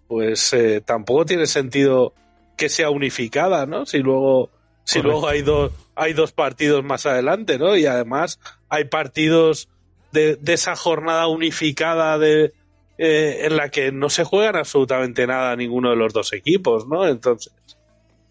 pues 0.07 0.53
eh, 0.53 0.81
tampoco 0.85 1.25
tiene 1.25 1.47
sentido 1.47 2.13
que 2.55 2.69
sea 2.69 2.89
unificada, 2.89 3.65
¿no? 3.65 3.85
Si 3.85 3.97
luego, 3.97 4.49
si 4.85 5.01
luego 5.01 5.27
hay 5.27 5.41
dos, 5.41 5.73
hay 5.95 6.13
dos 6.13 6.31
partidos 6.31 6.85
más 6.85 7.05
adelante, 7.05 7.59
¿no? 7.59 7.75
Y 7.75 7.85
además 7.85 8.39
hay 8.69 8.85
partidos 8.85 9.67
de, 10.13 10.37
de 10.37 10.53
esa 10.53 10.77
jornada 10.77 11.27
unificada 11.27 12.17
de, 12.17 12.53
eh, 13.01 13.45
en 13.45 13.55
la 13.55 13.69
que 13.69 13.93
no 13.93 14.09
se 14.09 14.25
juegan 14.25 14.57
absolutamente 14.57 15.25
nada 15.25 15.55
ninguno 15.55 15.91
de 15.91 15.95
los 15.95 16.11
dos 16.11 16.33
equipos, 16.33 16.85
¿no? 16.85 17.07
Entonces, 17.07 17.53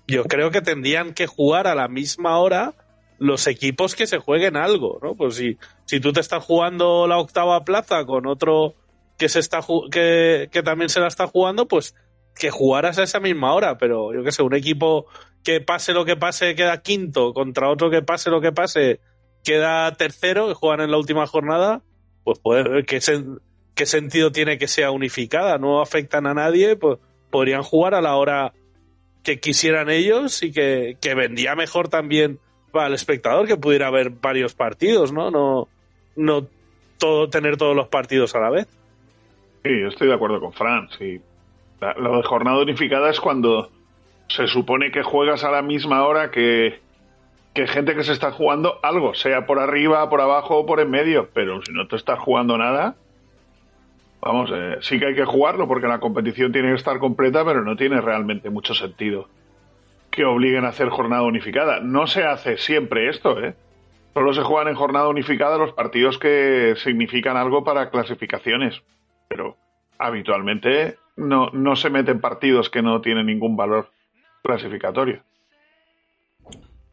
yo 0.06 0.24
creo 0.24 0.50
que 0.50 0.60
tendrían 0.60 1.14
que 1.14 1.26
jugar 1.26 1.66
a 1.66 1.74
la 1.74 1.88
misma 1.88 2.38
hora 2.38 2.74
los 3.18 3.46
equipos 3.46 3.94
que 3.94 4.06
se 4.06 4.18
jueguen 4.18 4.58
algo, 4.58 4.98
¿no? 5.02 5.14
Pues 5.14 5.36
si, 5.36 5.56
si 5.86 6.00
tú 6.00 6.12
te 6.12 6.20
estás 6.20 6.44
jugando 6.44 7.06
la 7.06 7.16
octava 7.16 7.64
plaza 7.64 8.04
con 8.04 8.26
otro 8.26 8.74
que 9.16 9.30
se 9.30 9.38
está 9.38 9.60
que, 9.90 10.50
que 10.52 10.62
también 10.62 10.90
se 10.90 11.00
la 11.00 11.08
está 11.08 11.26
jugando, 11.26 11.66
pues 11.66 11.94
que 12.38 12.50
jugaras 12.50 12.98
a 12.98 13.04
esa 13.04 13.20
misma 13.20 13.54
hora, 13.54 13.78
pero 13.78 14.12
yo 14.12 14.22
qué 14.22 14.32
sé, 14.32 14.42
un 14.42 14.54
equipo 14.54 15.06
que 15.42 15.62
pase 15.62 15.94
lo 15.94 16.04
que 16.04 16.16
pase 16.16 16.54
queda 16.54 16.82
quinto 16.82 17.32
contra 17.32 17.70
otro 17.70 17.88
que 17.88 18.02
pase 18.02 18.28
lo 18.28 18.42
que 18.42 18.52
pase 18.52 19.00
queda 19.42 19.90
tercero, 19.94 20.46
que 20.46 20.52
juegan 20.52 20.82
en 20.82 20.90
la 20.90 20.98
última 20.98 21.26
jornada, 21.26 21.80
pues 22.22 22.38
puede 22.38 22.84
que 22.84 23.00
se, 23.00 23.24
¿qué 23.78 23.86
sentido 23.86 24.32
tiene 24.32 24.58
que 24.58 24.66
sea 24.66 24.90
unificada? 24.90 25.56
No 25.56 25.80
afectan 25.80 26.26
a 26.26 26.34
nadie, 26.34 26.74
pues 26.74 26.98
podrían 27.30 27.62
jugar 27.62 27.94
a 27.94 28.02
la 28.02 28.16
hora 28.16 28.52
que 29.22 29.38
quisieran 29.38 29.88
ellos 29.88 30.42
y 30.42 30.52
que, 30.52 30.96
vendía 31.14 31.54
mejor 31.54 31.88
también 31.88 32.40
para 32.72 32.88
el 32.88 32.94
espectador 32.94 33.46
que 33.46 33.56
pudiera 33.56 33.88
ver 33.90 34.10
varios 34.10 34.54
partidos, 34.54 35.12
¿no? 35.12 35.30
No, 35.30 35.68
no 36.16 36.46
todo, 36.98 37.30
tener 37.30 37.56
todos 37.56 37.76
los 37.76 37.86
partidos 37.86 38.34
a 38.34 38.40
la 38.40 38.50
vez. 38.50 38.66
Sí, 39.62 39.80
yo 39.80 39.88
estoy 39.88 40.08
de 40.08 40.14
acuerdo 40.14 40.40
con 40.40 40.52
Fran. 40.52 40.88
Sí. 40.98 41.20
lo 41.98 42.16
de 42.16 42.22
jornada 42.24 42.60
unificada 42.60 43.10
es 43.10 43.20
cuando 43.20 43.70
se 44.26 44.48
supone 44.48 44.90
que 44.90 45.04
juegas 45.04 45.44
a 45.44 45.52
la 45.52 45.62
misma 45.62 46.04
hora 46.04 46.32
que, 46.32 46.80
que 47.54 47.68
gente 47.68 47.94
que 47.94 48.02
se 48.02 48.12
está 48.12 48.32
jugando 48.32 48.80
algo, 48.82 49.14
sea 49.14 49.46
por 49.46 49.60
arriba, 49.60 50.08
por 50.10 50.20
abajo 50.20 50.58
o 50.58 50.66
por 50.66 50.80
en 50.80 50.90
medio, 50.90 51.28
pero 51.32 51.62
si 51.64 51.72
no 51.72 51.86
te 51.86 51.94
estás 51.94 52.18
jugando 52.18 52.58
nada, 52.58 52.96
Vamos, 54.20 54.50
eh, 54.52 54.78
sí 54.80 54.98
que 54.98 55.06
hay 55.06 55.14
que 55.14 55.24
jugarlo 55.24 55.68
porque 55.68 55.86
la 55.86 56.00
competición 56.00 56.52
tiene 56.52 56.68
que 56.68 56.74
estar 56.74 56.98
completa, 56.98 57.44
pero 57.44 57.62
no 57.62 57.76
tiene 57.76 58.00
realmente 58.00 58.50
mucho 58.50 58.74
sentido 58.74 59.28
que 60.10 60.24
obliguen 60.24 60.64
a 60.64 60.68
hacer 60.68 60.88
jornada 60.88 61.22
unificada. 61.22 61.80
No 61.80 62.06
se 62.06 62.24
hace 62.24 62.56
siempre 62.56 63.08
esto, 63.08 63.38
¿eh? 63.42 63.54
Solo 64.14 64.32
se 64.32 64.42
juegan 64.42 64.68
en 64.68 64.74
jornada 64.74 65.08
unificada 65.08 65.58
los 65.58 65.72
partidos 65.72 66.18
que 66.18 66.74
significan 66.76 67.36
algo 67.36 67.62
para 67.62 67.90
clasificaciones, 67.90 68.82
pero 69.28 69.56
habitualmente 69.98 70.96
no, 71.16 71.50
no 71.52 71.76
se 71.76 71.90
meten 71.90 72.20
partidos 72.20 72.70
que 72.70 72.82
no 72.82 73.00
tienen 73.00 73.26
ningún 73.26 73.56
valor 73.56 73.90
clasificatorio. 74.42 75.22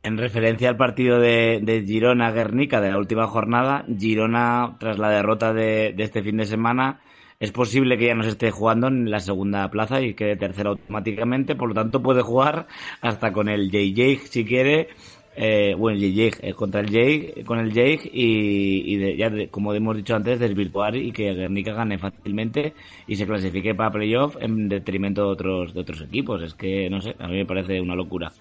En 0.04 0.20
referencia 0.20 0.70
al 0.70 0.78
partido 0.78 1.20
de, 1.20 1.84
Girona-Guernica 1.88 2.80
de 2.80 2.92
la 2.92 3.00
última 3.00 3.26
jornada, 3.26 3.86
Girona, 3.98 4.76
tras 4.80 5.00
la 5.00 5.10
derrota 5.10 5.52
de, 5.52 5.94
de 5.96 6.04
este 6.04 6.22
fin 6.22 6.38
de 6.38 6.46
semana, 6.46 7.02
es 7.40 7.52
posible 7.52 7.98
que 7.98 8.08
ya 8.08 8.16
no 8.16 8.24
se 8.24 8.30
esté 8.30 8.52
jugando 8.52 8.88
en 8.88 9.12
la 9.12 9.20
segunda 9.20 9.70
plaza 9.70 10.02
y 10.02 10.14
quede 10.14 10.36
tercera 10.38 10.70
automáticamente, 10.70 11.56
por 11.56 11.70
lo 11.70 11.76
tanto 11.76 12.02
puede 12.02 12.22
jugar 12.22 12.68
hasta 13.02 13.32
con 13.34 13.50
el 13.50 13.70
JJ 13.70 14.28
si 14.30 14.46
quiere, 14.46 14.90
eh, 15.36 15.76
bueno, 15.78 16.00
JJ, 16.00 16.40
eh, 16.42 16.54
contra 16.54 16.82
el 16.82 16.90
Jake, 16.90 17.44
con 17.46 17.60
el 17.60 17.74
Jake 17.74 18.10
y, 18.12 19.18
ya 19.18 19.30
como 19.50 19.74
hemos 19.74 19.98
dicho 19.98 20.16
antes, 20.16 20.40
desvirtuar 20.40 20.96
y 20.96 21.12
que 21.12 21.34
Guernica 21.34 21.74
gane 21.74 21.98
fácilmente 21.98 22.74
y 23.08 23.16
se 23.18 23.26
clasifique 23.26 23.76
para 23.76 23.92
playoff 23.92 24.38
en 24.40 24.70
detrimento 24.70 25.26
de 25.26 25.32
otros, 25.32 25.74
de 25.74 25.82
otros 25.82 26.02
equipos. 26.02 26.42
Es 26.42 26.54
que, 26.54 26.90
no 26.90 27.02
sé, 27.02 27.16
a 27.20 27.28
mí 27.28 27.36
me 27.36 27.46
parece 27.46 27.82
una 27.82 27.96
locura. 27.96 28.32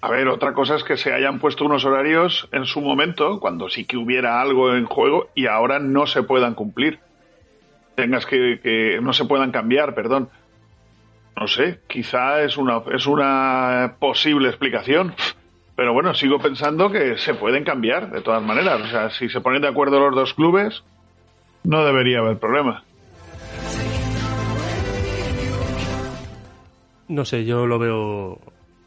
A 0.00 0.10
ver, 0.10 0.28
otra 0.28 0.52
cosa 0.52 0.76
es 0.76 0.84
que 0.84 0.96
se 0.96 1.12
hayan 1.12 1.40
puesto 1.40 1.64
unos 1.64 1.84
horarios 1.84 2.48
en 2.52 2.66
su 2.66 2.80
momento, 2.80 3.40
cuando 3.40 3.68
sí 3.68 3.84
que 3.84 3.96
hubiera 3.96 4.40
algo 4.40 4.74
en 4.74 4.86
juego, 4.86 5.28
y 5.34 5.46
ahora 5.46 5.80
no 5.80 6.06
se 6.06 6.22
puedan 6.22 6.54
cumplir. 6.54 7.00
tengas 7.96 8.26
que, 8.26 8.60
que 8.62 9.00
no 9.02 9.12
se 9.12 9.24
puedan 9.24 9.50
cambiar, 9.50 9.94
perdón. 9.94 10.28
No 11.38 11.48
sé, 11.48 11.80
quizá 11.88 12.42
es 12.42 12.56
una, 12.56 12.82
es 12.92 13.06
una 13.06 13.96
posible 13.98 14.48
explicación. 14.48 15.14
Pero 15.76 15.92
bueno, 15.92 16.12
sigo 16.14 16.40
pensando 16.40 16.90
que 16.90 17.18
se 17.18 17.34
pueden 17.34 17.62
cambiar 17.62 18.10
de 18.10 18.20
todas 18.20 18.42
maneras. 18.42 18.80
O 18.80 18.86
sea, 18.88 19.10
si 19.10 19.28
se 19.28 19.40
ponen 19.40 19.62
de 19.62 19.68
acuerdo 19.68 20.00
los 20.00 20.14
dos 20.14 20.34
clubes, 20.34 20.82
no 21.62 21.84
debería 21.84 22.18
haber 22.18 22.38
problema. 22.38 22.82
No 27.06 27.24
sé, 27.24 27.44
yo 27.44 27.66
lo 27.66 27.78
veo. 27.78 28.40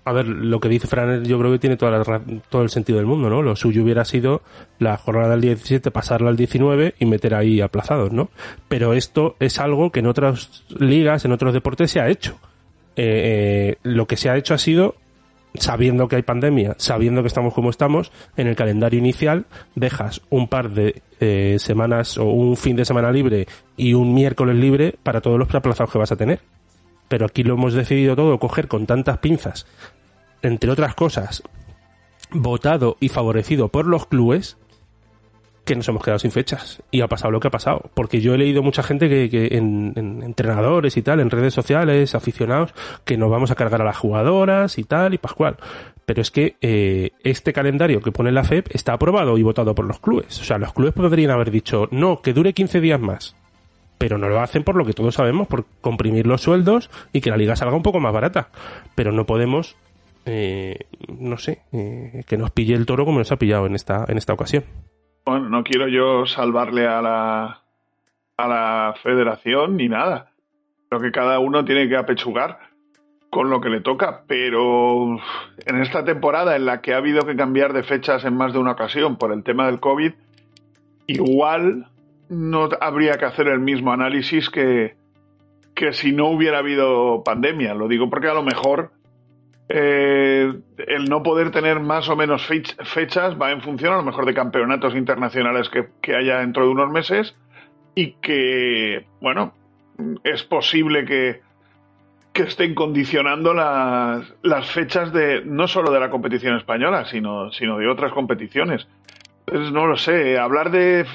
A 0.04 0.14
ver, 0.14 0.28
lo 0.28 0.60
que 0.60 0.68
dice 0.68 0.88
Fran, 0.88 1.24
yo 1.26 1.38
creo 1.38 1.52
que 1.52 1.60
tiene 1.60 1.78
toda 1.78 1.92
la 1.92 2.22
todo 2.50 2.64
el 2.64 2.70
sentido 2.70 2.98
del 2.98 3.06
mundo, 3.06 3.30
¿no? 3.30 3.44
Lo 3.44 3.56
suyo 3.56 3.84
hubiera 3.84 4.04
sido 4.04 4.42
la 4.80 4.98
jornada 4.98 5.30
del 5.32 5.42
17, 5.42 5.92
pasarla 5.92 6.30
al 6.30 6.38
19 6.38 6.96
y 6.98 7.06
meter 7.06 7.36
ahí 7.36 7.62
aplazados, 7.62 8.12
¿no? 8.12 8.30
Pero 8.68 8.94
esto 8.94 9.36
es 9.40 9.60
algo 9.60 9.92
que 9.92 10.00
en 10.00 10.08
otras 10.08 10.64
ligas, 10.70 11.24
en 11.26 11.34
otros 11.34 11.54
deportes 11.54 11.92
se 11.92 12.00
ha 12.00 12.10
hecho. 12.10 12.40
Eh, 12.96 13.76
eh, 13.76 13.78
lo 13.84 14.08
que 14.08 14.18
se 14.18 14.30
ha 14.30 14.38
hecho 14.38 14.56
ha 14.56 14.58
sido 14.58 14.96
sabiendo 15.54 16.08
que 16.08 16.16
hay 16.16 16.22
pandemia, 16.24 16.76
sabiendo 16.78 17.22
que 17.22 17.28
estamos 17.28 17.54
como 17.54 17.70
estamos, 17.70 18.12
en 18.38 18.48
el 18.48 18.56
calendario 18.56 19.00
inicial 19.00 19.46
dejas 19.76 20.22
un 20.30 20.48
par 20.48 20.72
de 20.72 21.02
eh, 21.20 21.58
semanas 21.60 22.18
o 22.18 22.26
un 22.26 22.58
fin 22.58 22.76
de 22.76 22.86
semana 22.86 23.12
libre 23.12 23.48
y 23.78 23.94
un 23.94 24.14
miércoles 24.14 24.56
libre 24.56 24.96
para 25.04 25.22
todos 25.22 25.38
los 25.38 25.54
aplazados 25.54 25.92
que 25.92 26.00
vas 26.00 26.12
a 26.12 26.16
tener. 26.16 26.40
Pero 27.12 27.26
aquí 27.26 27.44
lo 27.44 27.56
hemos 27.56 27.74
decidido 27.74 28.16
todo 28.16 28.40
coger 28.40 28.70
con 28.70 28.86
tantas 28.86 29.18
pinzas, 29.18 29.68
entre 30.42 30.72
otras 30.72 30.96
cosas, 30.96 31.44
votado 32.32 32.96
y 33.02 33.10
favorecido 33.10 33.68
por 33.68 33.86
los 33.86 34.06
clubes, 34.06 34.58
que 35.66 35.76
nos 35.76 35.90
hemos 35.90 36.02
quedado 36.02 36.20
sin 36.20 36.32
fechas. 36.32 36.82
Y 36.90 37.02
ha 37.02 37.10
pasado 37.10 37.32
lo 37.32 37.42
que 37.42 37.50
ha 37.50 37.52
pasado. 37.52 37.92
Porque 37.96 38.22
yo 38.22 38.34
he 38.34 38.38
leído 38.38 38.64
mucha 38.64 38.82
gente 38.82 39.10
que, 39.10 39.50
en, 39.58 40.22
entrenadores 40.24 40.96
y 40.96 41.02
tal, 41.02 41.20
en 41.20 41.30
redes 41.30 41.54
sociales, 41.54 42.16
aficionados, 42.16 42.74
que 43.04 43.18
nos 43.18 43.30
vamos 43.30 43.52
a 43.52 43.56
cargar 43.56 43.82
a 43.82 43.86
las 43.86 43.98
jugadoras 43.98 44.78
y 44.78 44.86
tal, 44.86 45.14
y 45.14 45.18
pascual. 45.18 45.58
Pero 46.06 46.22
es 46.22 46.32
que 46.32 46.56
eh, 46.62 47.12
este 47.26 47.52
calendario 47.52 48.00
que 48.00 48.14
pone 48.14 48.32
la 48.32 48.46
FEP 48.46 48.74
está 48.74 48.94
aprobado 48.94 49.38
y 49.38 49.44
votado 49.44 49.76
por 49.76 49.84
los 49.84 50.00
clubes. 50.00 50.40
O 50.40 50.46
sea, 50.46 50.58
los 50.58 50.72
clubes 50.72 50.94
podrían 50.94 51.32
haber 51.32 51.52
dicho, 51.52 51.90
no, 51.92 52.22
que 52.22 52.32
dure 52.32 52.54
15 52.54 52.80
días 52.80 53.02
más. 53.02 53.36
Pero 54.02 54.18
no 54.18 54.28
lo 54.28 54.42
hacen 54.42 54.64
por 54.64 54.76
lo 54.76 54.86
que 54.86 54.94
todos 54.94 55.16
sabemos, 55.16 55.48
por 55.48 55.66
comprimir 55.80 56.28
los 56.28 56.42
sueldos 56.42 56.90
y 57.14 57.22
que 57.22 57.30
la 57.30 57.38
liga 57.38 57.56
salga 57.56 57.76
un 57.76 57.84
poco 57.84 58.00
más 58.00 58.14
barata. 58.14 58.50
Pero 58.96 59.12
no 59.12 59.26
podemos 59.26 59.78
eh, 60.26 60.78
no 61.08 61.38
sé, 61.38 61.62
eh, 61.72 62.24
que 62.28 62.38
nos 62.38 62.52
pille 62.52 62.76
el 62.76 62.86
toro 62.86 63.06
como 63.06 63.20
nos 63.20 63.32
ha 63.32 63.38
pillado 63.38 63.66
en 63.66 63.76
esta, 63.76 64.06
en 64.08 64.18
esta 64.18 64.34
ocasión. 64.34 64.64
Bueno, 65.26 65.50
no 65.50 65.64
quiero 65.64 65.88
yo 65.88 66.26
salvarle 66.26 66.88
a 66.88 67.02
la, 67.02 67.62
a 68.38 68.48
la 68.48 68.96
federación 69.02 69.78
ni 69.78 69.90
nada. 69.90 70.32
Creo 70.90 71.02
que 71.02 71.12
cada 71.12 71.40
uno 71.40 71.66
tiene 71.66 71.88
que 71.88 71.98
apechugar 71.98 72.60
con 73.30 73.50
lo 73.50 73.62
que 73.62 73.70
le 73.70 73.80
toca, 73.80 74.24
pero 74.28 75.18
en 75.66 75.82
esta 75.82 76.04
temporada 76.04 76.56
en 76.56 76.66
la 76.66 76.82
que 76.82 76.94
ha 76.94 76.98
habido 76.98 77.26
que 77.26 77.36
cambiar 77.36 77.72
de 77.72 77.84
fechas 77.84 78.26
en 78.26 78.36
más 78.36 78.52
de 78.52 78.60
una 78.60 78.74
ocasión 78.74 79.16
por 79.16 79.32
el 79.32 79.44
tema 79.44 79.68
del 79.68 79.80
COVID, 79.80 80.12
igual 81.08 81.88
no 82.32 82.70
habría 82.80 83.18
que 83.18 83.26
hacer 83.26 83.50
el 83.50 83.60
mismo 83.60 83.92
análisis 83.92 84.50
que, 84.50 84.96
que 85.76 85.92
si 85.92 86.14
no 86.14 86.28
hubiera 86.28 86.60
habido 86.60 87.24
pandemia. 87.26 87.74
Lo 87.74 87.90
digo 87.90 88.10
porque 88.10 88.30
a 88.30 88.34
lo 88.34 88.42
mejor 88.42 88.92
eh, 89.68 90.54
el 90.88 91.06
no 91.10 91.24
poder 91.24 91.52
tener 91.52 91.82
más 91.82 92.08
o 92.08 92.16
menos 92.16 92.48
fechas 92.48 93.40
va 93.40 93.52
en 93.52 93.62
función 93.62 93.94
a 93.94 93.98
lo 93.98 94.04
mejor 94.04 94.26
de 94.26 94.34
campeonatos 94.34 94.96
internacionales 94.96 95.70
que, 95.70 96.16
haya 96.16 96.38
dentro 96.38 96.64
de 96.64 96.70
unos 96.70 96.90
meses 96.90 97.36
y 97.96 98.14
que, 98.14 99.06
bueno, 99.20 99.54
es 100.24 100.44
posible 100.44 101.04
que, 101.04 101.42
que 102.32 102.44
estén 102.44 102.76
condicionando 102.76 103.54
las, 103.54 104.34
las, 104.42 104.72
fechas 104.72 105.12
de 105.12 105.42
no 105.44 105.68
solo 105.68 105.92
de 105.92 106.00
la 106.00 106.10
competición 106.10 106.56
española, 106.56 107.04
sino, 107.04 107.52
sino 107.52 107.78
de 107.78 107.90
otras 107.90 108.14
competiciones. 108.14 108.88
Entonces, 109.48 109.74
no 109.74 109.86
lo 109.86 109.98
sé, 109.98 110.40
hablar 110.40 110.72
de 110.72 111.06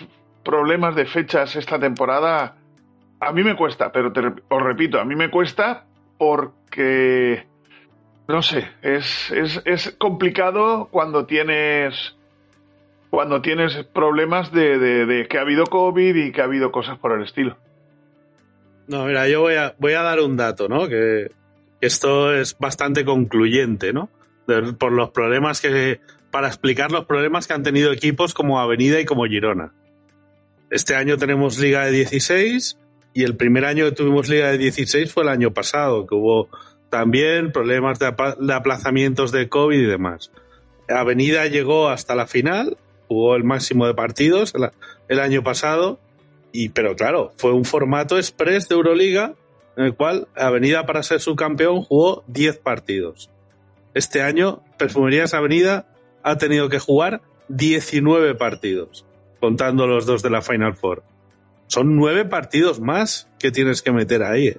problemas 0.46 0.94
de 0.94 1.04
fechas 1.04 1.56
esta 1.56 1.78
temporada 1.78 2.56
a 3.20 3.32
mí 3.32 3.42
me 3.42 3.56
cuesta, 3.56 3.90
pero 3.92 4.12
os 4.48 4.62
repito, 4.62 5.00
a 5.00 5.04
mí 5.04 5.16
me 5.16 5.30
cuesta 5.30 5.84
porque 6.18 7.46
no 8.28 8.42
sé, 8.42 8.68
es, 8.82 9.30
es, 9.30 9.60
es 9.64 9.94
complicado 9.98 10.88
cuando 10.90 11.26
tienes 11.26 12.16
cuando 13.10 13.40
tienes 13.40 13.74
problemas 13.94 14.52
de, 14.52 14.78
de, 14.78 15.26
que 15.28 15.38
ha 15.38 15.42
habido 15.42 15.64
COVID 15.64 16.14
y 16.14 16.32
que 16.32 16.40
ha 16.42 16.44
habido 16.44 16.70
cosas 16.70 16.98
por 16.98 17.12
el 17.12 17.22
estilo. 17.22 17.56
No, 18.88 19.06
mira, 19.06 19.26
yo 19.28 19.40
voy 19.40 19.54
a, 19.54 19.74
voy 19.78 19.94
a 19.94 20.02
dar 20.02 20.20
un 20.20 20.37
dato, 20.37 20.68
¿no? 20.68 20.87
Que, 20.88 21.30
esto 21.80 22.35
es 22.35 22.59
bastante 22.59 23.04
concluyente, 23.04 23.92
¿no? 23.92 24.11
por 24.78 24.92
los 24.92 25.11
problemas 25.11 25.61
que. 25.61 26.00
Para 26.30 26.48
explicar 26.48 26.92
los 26.92 27.06
problemas 27.06 27.46
que 27.46 27.54
han 27.54 27.62
tenido 27.62 27.92
equipos 27.92 28.35
como 28.35 28.61
Avenida 28.61 29.00
y 29.00 29.06
como 29.06 29.24
Girona. 29.24 29.72
Este 30.70 30.96
año 30.96 31.16
tenemos 31.16 31.59
Liga 31.59 31.85
de 31.85 31.92
16 31.92 32.79
y 33.14 33.22
el 33.22 33.37
primer 33.37 33.64
año 33.64 33.85
que 33.85 33.92
tuvimos 33.92 34.29
Liga 34.29 34.50
de 34.50 34.59
16 34.59 35.12
fue 35.12 35.22
el 35.22 35.29
año 35.29 35.52
pasado, 35.55 36.07
que 36.07 36.14
hubo 36.14 36.48
también 36.90 37.52
problemas 37.52 37.98
de, 37.98 38.07
aplazamientos 38.52 39.31
de 39.31 39.48
COVID 39.48 39.79
y 39.79 39.87
demás. 39.87 40.33
Avenida 40.88 41.46
llegó 41.46 41.88
hasta 41.88 42.14
la 42.14 42.26
final, 42.26 42.76
jugó 43.09 43.37
el 43.37 43.44
máximo 43.44 43.87
de 43.87 43.94
partidos 43.94 44.55
el, 45.09 45.20
año 45.20 45.42
pasado, 45.44 46.00
y, 46.52 46.70
pero 46.70 46.96
claro, 46.96 47.33
fue 47.37 47.52
un 47.52 47.64
formato 47.64 48.16
express 48.16 48.68
de 48.68 48.74
Euroliga 48.74 49.35
en 49.76 49.85
el 49.85 49.94
cual 49.94 50.26
Avenida 50.35 50.85
para 50.85 51.02
ser 51.02 51.20
subcampeón 51.20 51.83
jugó 51.83 52.24
10 52.26 52.59
partidos. 52.59 53.31
Este 53.94 54.22
año 54.22 54.62
Perfumerías 54.79 55.33
Avenida 55.33 55.87
ha 56.22 56.38
tenido 56.38 56.68
que 56.68 56.79
jugar 56.79 57.20
19 57.48 58.35
partidos, 58.35 59.07
contando 59.40 59.87
los 59.87 60.07
dos 60.07 60.22
de 60.22 60.31
la 60.31 60.42
Final 60.42 60.75
Four. 60.75 61.03
Son 61.66 61.96
nueve 61.96 62.25
partidos 62.25 62.81
más 62.81 63.29
que 63.38 63.51
tienes 63.51 63.83
que 63.83 63.92
meter 63.92 64.22
ahí. 64.22 64.49
¿eh? 64.49 64.59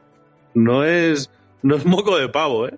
No 0.54 0.84
es 0.84 1.32
no 1.62 1.76
es 1.76 1.86
moco 1.86 2.18
de 2.18 2.30
pavo, 2.30 2.68
¿eh? 2.68 2.78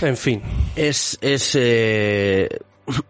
En 0.00 0.16
fin. 0.16 0.42
Es, 0.74 1.16
es 1.20 1.56
eh, 1.58 2.48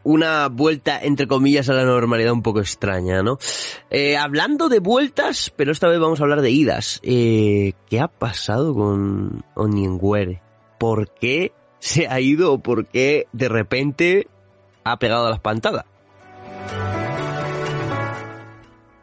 una 0.02 0.48
vuelta, 0.48 1.00
entre 1.02 1.26
comillas, 1.26 1.68
a 1.68 1.74
la 1.74 1.84
normalidad 1.84 2.32
un 2.32 2.42
poco 2.42 2.60
extraña, 2.60 3.22
¿no? 3.22 3.38
Eh, 3.90 4.16
hablando 4.16 4.68
de 4.68 4.78
vueltas, 4.78 5.52
pero 5.56 5.72
esta 5.72 5.88
vez 5.88 5.98
vamos 5.98 6.20
a 6.20 6.24
hablar 6.24 6.42
de 6.42 6.50
idas. 6.50 7.00
Eh, 7.02 7.72
¿Qué 7.88 8.00
ha 8.00 8.08
pasado 8.08 8.74
con 8.74 9.44
Onienguere? 9.54 10.42
¿Por 10.78 11.14
qué 11.14 11.52
se 11.82 12.06
ha 12.06 12.20
ido 12.20 12.52
o 12.52 12.58
por 12.58 12.86
qué 12.86 13.26
de 13.32 13.48
repente 13.48 14.28
ha 14.84 14.98
pegado 14.98 15.26
a 15.26 15.30
la 15.30 15.34
espantada? 15.34 15.84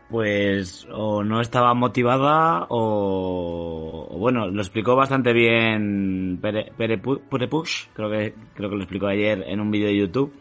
pues 0.10 0.88
o 0.92 1.24
no 1.24 1.40
estaba 1.40 1.76
motivada 1.76 2.66
o, 2.70 4.18
bueno, 4.18 4.48
lo 4.48 4.60
explicó 4.60 4.96
bastante 4.96 5.34
bien 5.34 6.40
Pere, 6.42 6.98
Push, 6.98 7.90
creo 7.94 8.10
que 8.10 8.34
creo 8.56 8.70
que 8.72 8.76
lo 8.76 8.82
explicó 8.82 9.06
ayer 9.06 9.44
en 9.46 9.60
un 9.60 9.70
vídeo 9.70 9.88
de 9.88 9.98
YouTube 9.98 10.34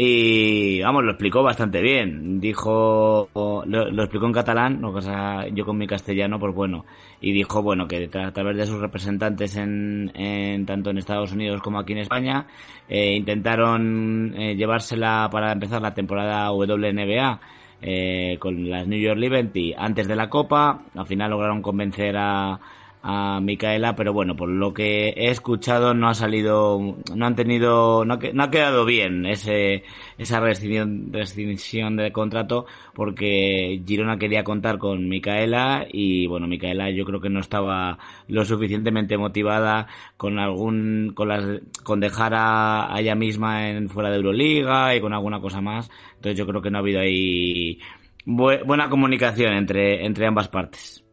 y 0.00 0.80
vamos, 0.80 1.02
lo 1.02 1.10
explicó 1.10 1.42
bastante 1.42 1.82
bien. 1.82 2.38
Dijo, 2.38 3.28
lo, 3.34 4.02
explicó 4.04 4.26
en 4.26 4.32
catalán, 4.32 4.80
no 4.80 4.92
cosa, 4.92 5.48
yo 5.48 5.64
con 5.64 5.76
mi 5.76 5.88
castellano, 5.88 6.38
pues 6.38 6.54
bueno, 6.54 6.84
y 7.20 7.32
dijo, 7.32 7.64
bueno, 7.64 7.88
que 7.88 8.08
a 8.14 8.30
través 8.30 8.56
de 8.56 8.66
sus 8.66 8.78
representantes 8.78 9.56
en, 9.56 10.12
en 10.14 10.64
tanto 10.66 10.90
en 10.90 10.98
Estados 10.98 11.32
Unidos 11.32 11.60
como 11.62 11.80
aquí 11.80 11.94
en 11.94 11.98
España, 11.98 12.46
eh, 12.88 13.16
intentaron 13.16 14.34
eh, 14.38 14.54
llevársela 14.54 15.28
para 15.32 15.50
empezar 15.50 15.82
la 15.82 15.94
temporada 15.94 16.52
WNBA 16.52 17.40
eh, 17.82 18.36
con 18.38 18.70
las 18.70 18.86
New 18.86 19.00
York 19.00 19.18
Liberty 19.18 19.74
antes 19.76 20.06
de 20.06 20.14
la 20.14 20.28
Copa. 20.28 20.80
Al 20.94 21.06
final 21.08 21.32
lograron 21.32 21.60
convencer 21.60 22.16
a, 22.16 22.60
a 23.02 23.40
Micaela, 23.40 23.94
pero 23.94 24.12
bueno, 24.12 24.36
por 24.36 24.48
lo 24.48 24.74
que 24.74 25.10
he 25.10 25.30
escuchado 25.30 25.94
no 25.94 26.08
ha 26.08 26.14
salido, 26.14 26.96
no 27.14 27.26
han 27.26 27.36
tenido, 27.36 28.04
no 28.04 28.14
ha, 28.14 28.50
quedado 28.50 28.84
bien 28.84 29.24
ese, 29.26 29.84
esa 30.18 30.40
rescisión, 30.40 31.12
rescisión 31.12 31.96
de 31.96 32.12
contrato 32.12 32.66
porque 32.94 33.82
Girona 33.86 34.18
quería 34.18 34.44
contar 34.44 34.78
con 34.78 35.08
Micaela 35.08 35.86
y 35.90 36.26
bueno, 36.26 36.46
Micaela 36.48 36.90
yo 36.90 37.04
creo 37.04 37.20
que 37.20 37.30
no 37.30 37.40
estaba 37.40 37.98
lo 38.26 38.44
suficientemente 38.44 39.16
motivada 39.16 39.86
con 40.16 40.38
algún, 40.38 41.12
con 41.14 41.28
las, 41.28 41.44
con 41.84 42.00
dejar 42.00 42.32
a, 42.34 42.94
ella 42.98 43.14
misma 43.14 43.70
en 43.70 43.88
fuera 43.88 44.10
de 44.10 44.16
Euroliga 44.16 44.94
y 44.94 45.00
con 45.00 45.12
alguna 45.12 45.40
cosa 45.40 45.60
más. 45.60 45.90
Entonces 46.16 46.36
yo 46.36 46.46
creo 46.46 46.60
que 46.60 46.70
no 46.70 46.78
ha 46.78 46.80
habido 46.80 47.00
ahí 47.00 47.78
buena 48.24 48.90
comunicación 48.90 49.54
entre, 49.54 50.04
entre 50.04 50.26
ambas 50.26 50.48
partes. 50.48 51.04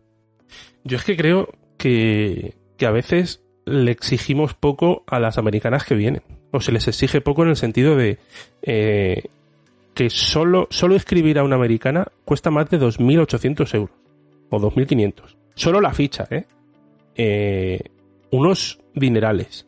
Yo 0.84 0.98
es 0.98 1.04
que 1.04 1.16
creo 1.16 1.50
que, 1.78 2.56
a 2.86 2.92
veces 2.92 3.42
le 3.66 3.92
exigimos 3.92 4.54
poco 4.54 5.04
a 5.08 5.20
las 5.20 5.38
americanas 5.38 5.86
que 5.86 5.96
vienen. 5.96 6.22
O 6.52 6.62
se 6.62 6.72
les 6.72 6.88
exige 6.88 7.22
poco 7.22 7.44
en 7.44 7.50
el 7.50 7.56
sentido 7.56 7.96
de... 7.96 8.20
Eh, 8.62 9.24
que 9.94 10.10
solo, 10.10 10.68
solo 10.70 10.96
escribir 10.96 11.40
a 11.40 11.44
una 11.44 11.56
americana 11.56 12.08
cuesta 12.26 12.52
más 12.52 12.70
de 12.70 12.80
2.800 12.80 13.76
euros. 13.76 13.96
O 14.50 14.60
2.500. 14.60 15.36
Solo 15.56 15.80
la 15.80 15.94
ficha, 15.94 16.28
¿eh? 16.30 16.46
¿eh? 17.16 17.80
Unos 18.32 18.80
dinerales 18.94 19.66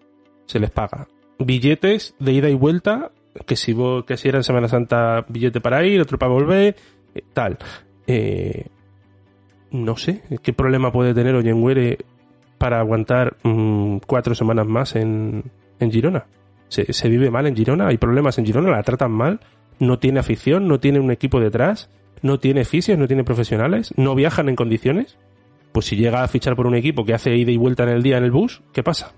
se 0.47 0.59
les 0.59 0.71
paga. 0.71 1.07
Billetes 1.39 2.15
de 2.19 2.31
ida 2.31 2.49
y 2.49 2.55
vuelta, 2.55 3.11
que 3.45 3.55
si, 3.55 3.75
que 4.05 4.17
si 4.17 4.27
era 4.27 4.39
en 4.39 4.43
Semana 4.43 4.67
Santa 4.67 5.25
billete 5.27 5.61
para 5.61 5.85
ir, 5.85 6.01
otro 6.01 6.17
para 6.17 6.31
volver, 6.31 6.75
eh, 7.13 7.21
tal. 7.33 7.57
Eh, 8.07 8.65
no 9.71 9.97
sé, 9.97 10.21
¿qué 10.41 10.53
problema 10.53 10.91
puede 10.91 11.13
tener 11.13 11.35
Oyenguere 11.35 11.97
para 12.57 12.79
aguantar 12.79 13.37
mm, 13.43 13.97
cuatro 14.07 14.35
semanas 14.35 14.67
más 14.67 14.95
en, 14.95 15.43
en 15.79 15.91
Girona? 15.91 16.25
Se, 16.69 16.91
se 16.91 17.09
vive 17.09 17.31
mal 17.31 17.47
en 17.47 17.55
Girona, 17.55 17.87
hay 17.87 17.97
problemas 17.97 18.37
en 18.37 18.45
Girona, 18.45 18.71
la 18.71 18.83
tratan 18.83 19.11
mal 19.11 19.39
no 19.79 19.99
tiene 19.99 20.19
afición, 20.19 20.67
no 20.67 20.79
tiene 20.79 20.99
un 20.99 21.11
equipo 21.11 21.39
detrás, 21.39 21.89
no 22.21 22.39
tiene 22.39 22.65
fisios, 22.65 22.97
no 22.97 23.07
tiene 23.07 23.23
profesionales, 23.23 23.93
no 23.95 24.15
viajan 24.15 24.49
en 24.49 24.55
condiciones, 24.55 25.17
pues 25.71 25.85
si 25.87 25.95
llega 25.95 26.23
a 26.23 26.27
fichar 26.27 26.55
por 26.55 26.67
un 26.67 26.75
equipo 26.75 27.05
que 27.05 27.13
hace 27.13 27.35
ida 27.35 27.51
y 27.51 27.57
vuelta 27.57 27.83
en 27.83 27.89
el 27.89 28.03
día 28.03 28.17
en 28.17 28.23
el 28.23 28.31
bus, 28.31 28.61
¿qué 28.73 28.83
pasa? 28.83 29.13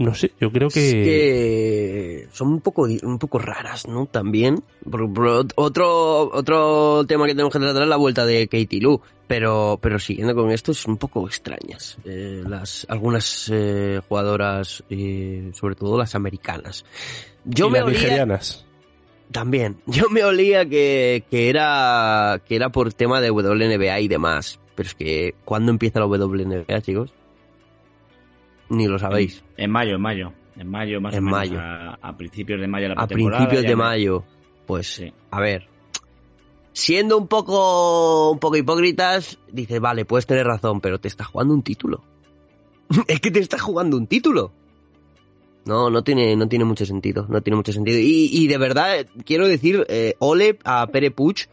No 0.00 0.14
sé, 0.14 0.32
yo 0.40 0.50
creo 0.50 0.70
que... 0.70 0.88
Es 0.88 0.94
que 0.94 2.28
son 2.32 2.48
un 2.48 2.60
poco, 2.62 2.84
un 2.84 3.18
poco 3.18 3.38
raras, 3.38 3.86
¿no? 3.86 4.06
También. 4.06 4.62
otro, 5.56 6.30
otro 6.32 7.04
tema 7.06 7.26
que 7.26 7.32
tenemos 7.34 7.52
que 7.52 7.58
tratar 7.58 7.82
es 7.82 7.88
la 7.88 7.98
vuelta 7.98 8.24
de 8.24 8.48
Katie 8.48 8.80
Lou. 8.80 9.02
Pero, 9.26 9.78
pero 9.82 9.98
siguiendo 9.98 10.34
con 10.34 10.50
esto, 10.52 10.72
es 10.72 10.86
un 10.86 10.96
poco 10.96 11.26
extrañas. 11.26 11.98
Eh, 12.06 12.42
las, 12.48 12.86
algunas 12.88 13.50
eh, 13.52 14.00
jugadoras, 14.08 14.82
eh, 14.88 15.50
sobre 15.52 15.74
todo 15.74 15.98
las 15.98 16.14
americanas. 16.14 16.86
Yo 17.44 17.68
me 17.68 17.80
las 17.80 17.88
nigerianas. 17.90 18.64
También. 19.30 19.82
Yo 19.86 20.08
me 20.08 20.24
olía 20.24 20.64
que, 20.64 21.24
que, 21.30 21.50
era, 21.50 22.40
que 22.48 22.56
era 22.56 22.70
por 22.70 22.94
tema 22.94 23.20
de 23.20 23.30
WNBA 23.30 24.00
y 24.00 24.08
demás. 24.08 24.60
Pero 24.74 24.88
es 24.88 24.94
que, 24.94 25.34
¿cuándo 25.44 25.70
empieza 25.70 26.00
la 26.00 26.06
WNBA, 26.06 26.80
chicos? 26.80 27.12
Ni 28.70 28.86
lo 28.86 28.98
sabéis. 28.98 29.44
En, 29.56 29.70
mayo, 29.70 29.96
en 29.96 30.00
mayo. 30.00 30.32
En 30.56 30.68
mayo, 30.68 31.00
más 31.00 31.14
en 31.14 31.20
o 31.20 31.22
menos. 31.22 31.38
Mayo. 31.38 31.58
A, 31.60 32.16
principios 32.16 32.60
de 32.60 32.68
mayo 32.68 32.88
la 32.88 32.94
A 32.94 33.06
principios 33.06 33.62
de 33.62 33.76
mayo. 33.76 34.24
Pues, 34.66 34.86
sí. 34.94 35.12
a 35.30 35.40
ver. 35.40 35.68
Siendo 36.72 37.18
un 37.18 37.26
poco, 37.26 38.30
un 38.30 38.38
poco 38.38 38.56
hipócritas, 38.56 39.38
dices, 39.50 39.80
vale, 39.80 40.04
puedes 40.04 40.26
tener 40.26 40.46
razón, 40.46 40.80
pero 40.80 41.00
te 41.00 41.08
estás 41.08 41.26
jugando 41.26 41.52
un 41.52 41.62
título. 41.62 42.04
es 43.08 43.20
que 43.20 43.30
te 43.30 43.40
estás 43.40 43.60
jugando 43.60 43.96
un 43.96 44.06
título. 44.06 44.52
No, 45.64 45.90
no 45.90 46.02
tiene, 46.02 46.36
no 46.36 46.48
tiene 46.48 46.64
mucho 46.64 46.86
sentido, 46.86 47.26
no 47.28 47.42
tiene 47.42 47.56
mucho 47.56 47.72
sentido. 47.72 47.98
Y, 47.98 48.30
y 48.32 48.46
de 48.46 48.56
verdad, 48.56 49.06
quiero 49.24 49.46
decir, 49.46 49.84
eh, 49.88 50.14
ole 50.20 50.58
a 50.64 50.86
Pere 50.86 51.10
Puig, 51.10 51.48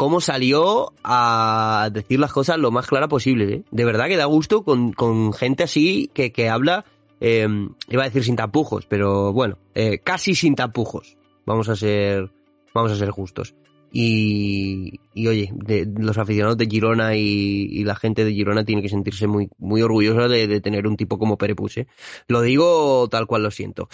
cómo 0.00 0.22
salió 0.22 0.94
a 1.04 1.90
decir 1.92 2.18
las 2.18 2.32
cosas 2.32 2.56
lo 2.56 2.70
más 2.70 2.86
clara 2.86 3.06
posible. 3.06 3.52
¿eh? 3.52 3.62
De 3.70 3.84
verdad 3.84 4.06
que 4.06 4.16
da 4.16 4.24
gusto 4.24 4.64
con, 4.64 5.34
gente 5.34 5.62
así 5.62 6.10
que, 6.14 6.48
habla, 6.48 6.86
eh, 7.20 7.46
iba 7.86 8.02
a 8.02 8.06
decir 8.06 8.24
sin 8.24 8.34
tapujos, 8.34 8.86
pero 8.86 9.34
bueno, 9.34 9.58
eh, 9.74 9.98
casi 9.98 10.34
sin 10.34 10.54
tapujos. 10.54 11.18
Vamos 11.44 11.68
a 11.68 11.76
ser, 11.76 12.30
vamos 12.72 12.92
a 12.92 12.96
ser 12.96 13.10
justos. 13.10 13.54
Y, 13.92 15.00
y 15.12 15.26
oye, 15.26 15.52
los 15.98 16.16
aficionados 16.16 16.56
de 16.56 16.66
Girona 16.66 17.14
y, 17.14 17.84
la 17.84 17.94
gente 17.94 18.24
de 18.24 18.32
Girona 18.32 18.64
tiene 18.64 18.80
que 18.80 18.88
sentirse 18.88 19.26
muy, 19.26 19.50
muy 19.58 19.82
orgullosa 19.82 20.28
de, 20.28 20.62
tener 20.62 20.86
un 20.86 20.96
tipo 20.96 21.18
como 21.18 21.36
Perepus. 21.36 21.76
¿eh? 21.76 21.88
Lo 22.26 22.40
digo 22.40 23.06
tal 23.10 23.26
cual 23.26 23.42
lo 23.42 23.50
siento. 23.50 23.90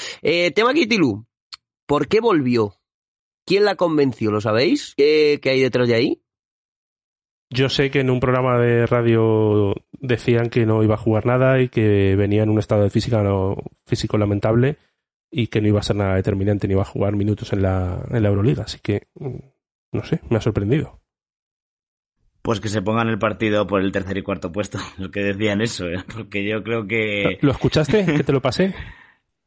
Tema 0.54 0.72
Kitilu, 0.72 1.26
¿por 1.84 2.06
qué 2.06 2.20
volvió? 2.20 2.76
¿Quién 3.46 3.64
la 3.64 3.76
convenció? 3.76 4.30
¿Lo 4.30 4.40
sabéis? 4.40 4.94
¿Qué, 4.96 5.38
¿Qué 5.40 5.50
hay 5.50 5.62
detrás 5.62 5.88
de 5.88 5.94
ahí? 5.94 6.22
Yo 7.48 7.68
sé 7.68 7.90
que 7.90 8.00
en 8.00 8.10
un 8.10 8.18
programa 8.18 8.58
de 8.58 8.86
radio 8.86 9.74
decían 9.92 10.50
que 10.50 10.66
no 10.66 10.82
iba 10.82 10.94
a 10.94 10.98
jugar 10.98 11.26
nada 11.26 11.60
y 11.60 11.68
que 11.68 12.16
venía 12.16 12.42
en 12.42 12.50
un 12.50 12.58
estado 12.58 12.82
de 12.82 12.90
física 12.90 13.22
no, 13.22 13.56
físico 13.86 14.18
lamentable 14.18 14.78
y 15.30 15.46
que 15.46 15.60
no 15.60 15.68
iba 15.68 15.78
a 15.78 15.84
ser 15.84 15.96
nada 15.96 16.16
determinante 16.16 16.66
ni 16.66 16.74
iba 16.74 16.82
a 16.82 16.86
jugar 16.86 17.14
minutos 17.14 17.52
en 17.52 17.62
la, 17.62 18.04
en 18.10 18.22
la 18.22 18.28
Euroliga. 18.28 18.64
Así 18.64 18.80
que 18.82 19.06
no 19.92 20.04
sé, 20.04 20.20
me 20.28 20.38
ha 20.38 20.40
sorprendido. 20.40 21.00
Pues 22.42 22.60
que 22.60 22.68
se 22.68 22.82
pongan 22.82 23.08
el 23.08 23.18
partido 23.18 23.66
por 23.66 23.80
el 23.80 23.92
tercer 23.92 24.18
y 24.18 24.22
cuarto 24.22 24.52
puesto, 24.52 24.78
lo 24.98 25.10
que 25.10 25.20
decían 25.20 25.60
eso, 25.60 25.86
¿eh? 25.86 26.04
porque 26.12 26.44
yo 26.48 26.62
creo 26.62 26.86
que... 26.86 27.38
¿Lo 27.42 27.52
escuchaste? 27.52 28.04
¿Que 28.04 28.24
te 28.24 28.32
lo 28.32 28.42
pasé? 28.42 28.74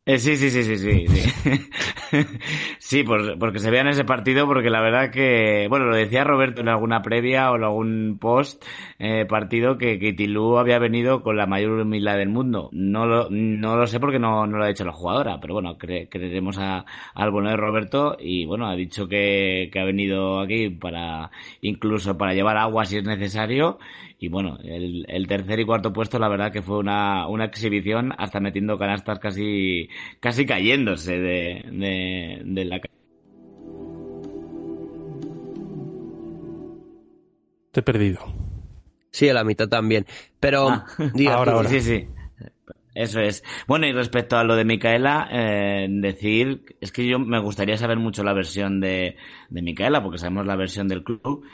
Eh, 0.10 0.17
sí, 0.17 0.38
sí, 0.38 0.50
sí, 0.50 0.63
sí, 0.63 0.78
sí. 0.78 1.08
Sí, 1.08 2.26
sí 2.80 3.04
por, 3.04 3.38
porque 3.38 3.60
se 3.60 3.69
vean 3.69 3.88
ese 3.88 4.06
partido, 4.06 4.48
porque 4.48 4.72
la 4.72 4.82
verdad 4.82 5.12
que, 5.12 5.67
bueno, 5.69 5.86
lo 5.86 5.95
decía 5.95 6.24
Roberto 6.24 6.62
en 6.62 6.67
alguna 6.67 7.04
previa 7.04 7.52
o 7.52 7.58
en 7.58 7.63
algún 7.63 8.17
post 8.19 8.65
eh, 8.98 9.26
partido 9.30 9.78
que, 9.78 10.00
que 10.00 10.15
había 10.58 10.80
venido 10.80 11.22
con 11.22 11.38
la 11.38 11.45
mayor 11.45 11.74
humildad 11.82 12.17
del 12.17 12.30
mundo. 12.30 12.69
No 12.72 13.06
lo, 13.06 13.28
no 13.30 13.76
lo 13.78 13.86
sé 13.86 14.00
porque 14.00 14.17
no, 14.17 14.48
no 14.48 14.58
lo 14.58 14.63
ha 14.63 14.67
dicho 14.69 14.84
la 14.84 14.93
jugadora, 14.93 15.39
pero 15.39 15.54
bueno, 15.54 15.78
creeremos 15.78 16.58
a, 16.58 16.86
al 17.13 17.30
bueno 17.30 17.52
de 17.52 17.58
Roberto 17.58 18.17
y 18.19 18.45
bueno, 18.45 18.67
ha 18.67 18.76
dicho 18.76 19.08
que, 19.08 19.69
que 19.72 19.80
ha 19.80 19.84
venido 19.86 20.39
aquí 20.39 20.69
para, 20.72 21.30
incluso 21.62 22.17
para 22.17 22.34
llevar 22.34 22.58
agua 22.58 22.86
si 22.86 22.98
es 22.98 23.04
necesario 23.04 23.78
y 24.21 24.27
bueno, 24.27 24.58
el, 24.63 25.05
el, 25.08 25.27
tercer 25.27 25.62
y 25.62 25.65
cuarto 25.65 25.93
puesto, 25.93 26.19
la 26.19 26.27
verdad 26.27 26.51
que 26.51 26.62
fue 26.62 26.77
una, 26.77 27.25
una 27.27 27.45
exhibición, 27.45 28.13
hasta 28.17 28.41
metiendo 28.41 28.77
canastas 28.77 29.17
casi, 29.17 29.88
casi 30.19 30.45
cayéndose 30.45 31.17
de, 31.17 31.63
de, 31.71 32.41
de 32.43 32.65
la. 32.65 32.82
Te 37.71 37.79
he 37.79 37.84
perdido. 37.84 38.19
Sí, 39.10 39.29
a 39.29 39.34
la 39.34 39.45
mitad 39.45 39.69
también. 39.69 40.05
Pero. 40.39 40.67
Ah, 40.67 40.86
ahora, 41.32 41.53
ahora. 41.53 41.69
Sí, 41.69 41.79
sí. 41.79 42.08
Eso 42.93 43.21
es. 43.21 43.41
Bueno, 43.67 43.88
y 43.88 43.93
respecto 43.93 44.38
a 44.38 44.43
lo 44.43 44.58
de 44.58 44.65
Micaela, 44.65 45.29
eh, 45.32 45.88
decir, 45.89 46.75
es 46.82 46.91
que 46.91 47.08
yo 47.08 47.19
me 47.19 47.39
gustaría 47.39 47.77
saber 47.77 47.97
mucho 47.97 48.23
la 48.23 48.34
versión 48.34 48.82
de, 48.82 49.15
de 49.49 49.62
Micaela, 49.62 50.03
porque 50.03 50.17
sabemos 50.17 50.45
la 50.45 50.58
versión 50.58 50.89
del 50.89 51.05
club, 51.05 51.45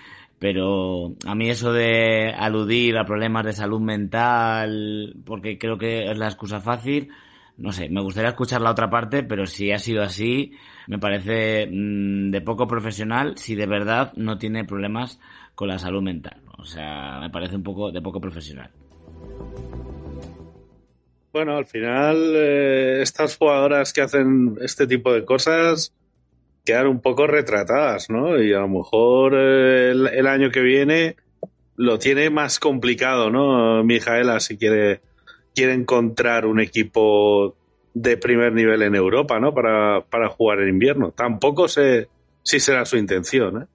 pero 0.45 1.15
a 1.25 1.33
mí 1.33 1.49
eso 1.49 1.73
de 1.73 2.31
aludir 2.37 2.99
a 2.99 3.03
problemas 3.03 3.45
de 3.45 3.53
salud 3.53 3.81
mental, 3.81 5.15
porque 5.25 5.57
creo 5.57 5.79
que 5.79 6.11
es 6.11 6.15
la 6.19 6.27
excusa 6.27 6.61
fácil, 6.61 7.09
no 7.57 7.71
sé, 7.71 7.89
me 7.89 7.99
gustaría 7.99 8.29
escuchar 8.29 8.61
la 8.61 8.69
otra 8.69 8.87
parte, 8.87 9.23
pero 9.23 9.47
si 9.47 9.71
ha 9.71 9.79
sido 9.79 10.03
así, 10.03 10.51
me 10.85 10.99
parece 10.99 11.65
mm, 11.65 12.29
de 12.29 12.41
poco 12.41 12.67
profesional 12.67 13.39
si 13.39 13.55
de 13.55 13.65
verdad 13.65 14.13
no 14.17 14.37
tiene 14.37 14.65
problemas 14.65 15.19
con 15.55 15.67
la 15.67 15.79
salud 15.79 16.03
mental. 16.03 16.39
O 16.59 16.63
sea, 16.63 17.17
me 17.21 17.31
parece 17.31 17.55
un 17.55 17.63
poco 17.63 17.91
de 17.91 18.03
poco 18.03 18.21
profesional. 18.21 18.69
Bueno, 21.33 21.57
al 21.57 21.65
final, 21.65 22.17
eh, 22.35 23.01
estas 23.01 23.35
jugadoras 23.35 23.93
que 23.93 24.01
hacen 24.01 24.59
este 24.61 24.85
tipo 24.85 25.11
de 25.11 25.25
cosas 25.25 25.91
quedar 26.65 26.87
un 26.87 26.99
poco 26.99 27.27
retratadas, 27.27 28.09
¿no? 28.09 28.41
Y 28.41 28.53
a 28.53 28.59
lo 28.59 28.67
mejor 28.67 29.33
eh, 29.35 29.91
el, 29.91 30.27
año 30.27 30.49
que 30.49 30.61
viene 30.61 31.15
lo 31.75 31.99
tiene 31.99 32.29
más 32.29 32.59
complicado, 32.59 33.29
¿no? 33.29 33.83
Mijaela, 33.83 34.39
si 34.39 34.57
quiere, 34.57 35.01
quiere 35.53 35.73
encontrar 35.73 36.45
un 36.45 36.59
equipo 36.59 37.55
de 37.93 38.17
primer 38.17 38.53
nivel 38.53 38.81
en 38.81 38.95
Europa, 38.95 39.39
¿no? 39.39 39.53
Para, 39.53 40.01
para 40.01 40.29
jugar 40.29 40.59
en 40.59 40.69
invierno. 40.69 41.11
Tampoco 41.11 41.67
sé 41.67 42.09
si 42.43 42.59
será 42.59 42.85
su 42.85 42.97
intención, 42.97 43.63
¿eh? 43.63 43.65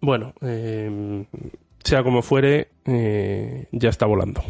Bueno, 0.00 0.34
eh, 0.40 1.24
sea 1.84 2.02
como 2.02 2.22
fuere, 2.22 2.70
eh, 2.86 3.68
ya 3.70 3.88
está 3.88 4.04
volando. 4.04 4.42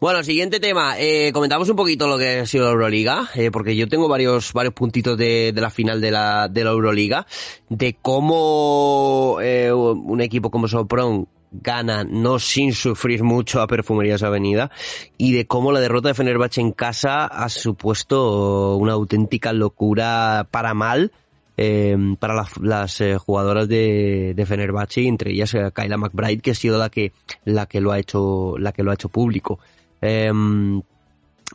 Bueno, 0.00 0.24
siguiente 0.24 0.60
tema. 0.60 0.98
Eh, 0.98 1.30
comentamos 1.30 1.68
un 1.68 1.76
poquito 1.76 2.08
lo 2.08 2.16
que 2.16 2.38
ha 2.38 2.46
sido 2.46 2.64
la 2.64 2.70
Euroliga, 2.70 3.28
eh, 3.34 3.50
porque 3.50 3.76
yo 3.76 3.86
tengo 3.86 4.08
varios, 4.08 4.54
varios 4.54 4.72
puntitos 4.72 5.18
de, 5.18 5.52
la 5.54 5.68
final 5.68 6.00
de 6.00 6.10
la, 6.10 6.48
de 6.48 6.64
la 6.64 6.70
Euroliga, 6.70 7.26
de 7.68 7.98
cómo 8.00 9.36
eh, 9.42 9.70
un 9.70 10.22
equipo 10.22 10.50
como 10.50 10.68
Sopron 10.68 11.28
gana 11.52 12.02
no 12.04 12.38
sin 12.38 12.72
sufrir 12.72 13.24
mucho 13.24 13.60
a 13.60 13.66
Perfumerías 13.66 14.22
Avenida 14.22 14.70
y 15.18 15.34
de 15.34 15.46
cómo 15.46 15.70
la 15.70 15.80
derrota 15.80 16.08
de 16.08 16.14
Fenerbahce 16.14 16.62
en 16.62 16.72
casa 16.72 17.26
ha 17.26 17.50
supuesto 17.50 18.76
una 18.76 18.94
auténtica 18.94 19.52
locura 19.52 20.48
para 20.50 20.72
mal 20.72 21.12
eh, 21.56 21.94
para 22.18 22.34
las, 22.34 22.56
las 22.58 23.00
eh, 23.02 23.18
jugadoras 23.18 23.68
de, 23.68 24.32
de 24.34 24.46
Fenerbahce 24.46 25.06
entre 25.06 25.32
ellas 25.32 25.52
eh, 25.52 25.70
Kyla 25.74 25.98
McBride 25.98 26.40
que 26.40 26.52
ha 26.52 26.54
sido 26.54 26.78
la 26.78 26.88
que 26.88 27.12
la 27.44 27.66
que 27.66 27.82
lo 27.82 27.92
ha 27.92 27.98
hecho 27.98 28.56
la 28.56 28.72
que 28.72 28.82
lo 28.82 28.92
ha 28.92 28.94
hecho 28.94 29.10
público 29.10 29.58
Em, 30.00 30.82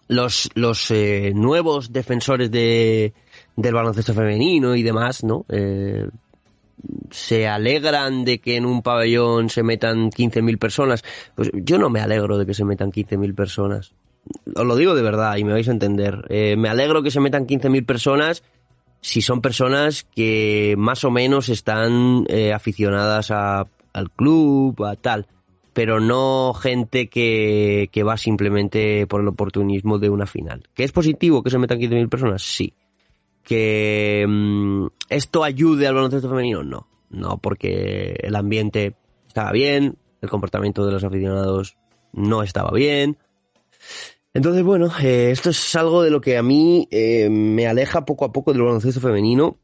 los 0.08 0.50
los 0.56 0.92
eh, 0.92 1.32
nuevos 1.34 1.92
defensores 1.92 2.52
de, 2.52 3.14
del 3.56 3.74
baloncesto 3.74 4.14
femenino 4.14 4.76
y 4.76 4.84
demás, 4.84 5.24
¿no? 5.24 5.46
Eh, 5.50 6.08
se 7.10 7.48
alegran 7.48 8.26
de 8.26 8.40
que 8.40 8.58
en 8.58 8.66
un 8.66 8.82
pabellón 8.82 9.50
se 9.50 9.64
metan 9.64 10.12
15.000 10.12 10.60
personas. 10.60 11.04
Pues 11.36 11.50
yo 11.54 11.78
no 11.78 11.90
me 11.90 12.02
alegro 12.02 12.38
de 12.38 12.46
que 12.46 12.54
se 12.54 12.66
metan 12.66 12.92
15.000 12.92 13.34
personas. 13.34 13.94
Os 14.56 14.66
lo 14.66 14.76
digo 14.76 14.96
de 14.96 15.02
verdad 15.02 15.38
y 15.38 15.44
me 15.44 15.54
vais 15.54 15.68
a 15.68 15.72
entender. 15.72 16.26
Eh, 16.30 16.56
me 16.58 16.70
alegro 16.70 17.02
que 17.02 17.12
se 17.12 17.20
metan 17.20 17.48
15.000 17.48 17.86
personas 17.86 18.44
si 19.02 19.22
son 19.22 19.42
personas 19.42 20.04
que 20.16 20.74
más 20.78 21.04
o 21.04 21.12
menos 21.12 21.50
están 21.50 22.26
eh, 22.28 22.54
aficionadas 22.54 23.30
a, 23.30 23.68
al 23.94 24.12
club, 24.12 24.84
a 24.84 24.96
tal, 24.96 25.28
pero 25.76 26.00
no 26.00 26.54
gente 26.54 27.10
que, 27.10 27.90
que 27.92 28.04
va 28.04 28.16
simplemente 28.16 29.06
por 29.08 29.20
el 29.20 29.28
oportunismo 29.28 30.00
de 30.00 30.10
una 30.10 30.26
final. 30.26 30.64
¿Que 30.74 30.86
es 30.86 30.94
positivo 30.94 31.44
que 31.44 31.50
se 31.50 31.58
metan 31.58 31.80
15.000 31.80 32.08
personas? 32.08 32.44
Sí. 32.44 32.74
¿Que 33.44 34.26
mm, 34.26 34.88
esto 35.10 35.44
ayude 35.44 35.86
al 35.86 35.96
baloncesto 35.96 36.30
femenino? 36.30 36.64
No. 36.64 36.88
No, 37.10 37.40
porque 37.40 38.16
el 38.22 38.38
ambiente 38.38 38.96
estaba 39.28 39.52
bien, 39.52 39.98
el 40.22 40.30
comportamiento 40.30 40.86
de 40.86 40.94
los 40.94 41.04
aficionados 41.04 41.76
no 42.14 42.42
estaba 42.42 42.72
bien. 42.72 43.18
Entonces, 44.34 44.64
bueno, 44.64 44.90
eh, 45.04 45.32
esto 45.32 45.50
es 45.50 45.76
algo 45.76 46.04
de 46.04 46.10
lo 46.10 46.22
que 46.22 46.38
a 46.38 46.42
mí 46.42 46.88
eh, 46.90 47.30
me 47.30 47.68
aleja 47.68 48.06
poco 48.06 48.24
a 48.24 48.32
poco 48.32 48.54
del 48.54 48.62
baloncesto 48.62 49.02
femenino, 49.02 49.60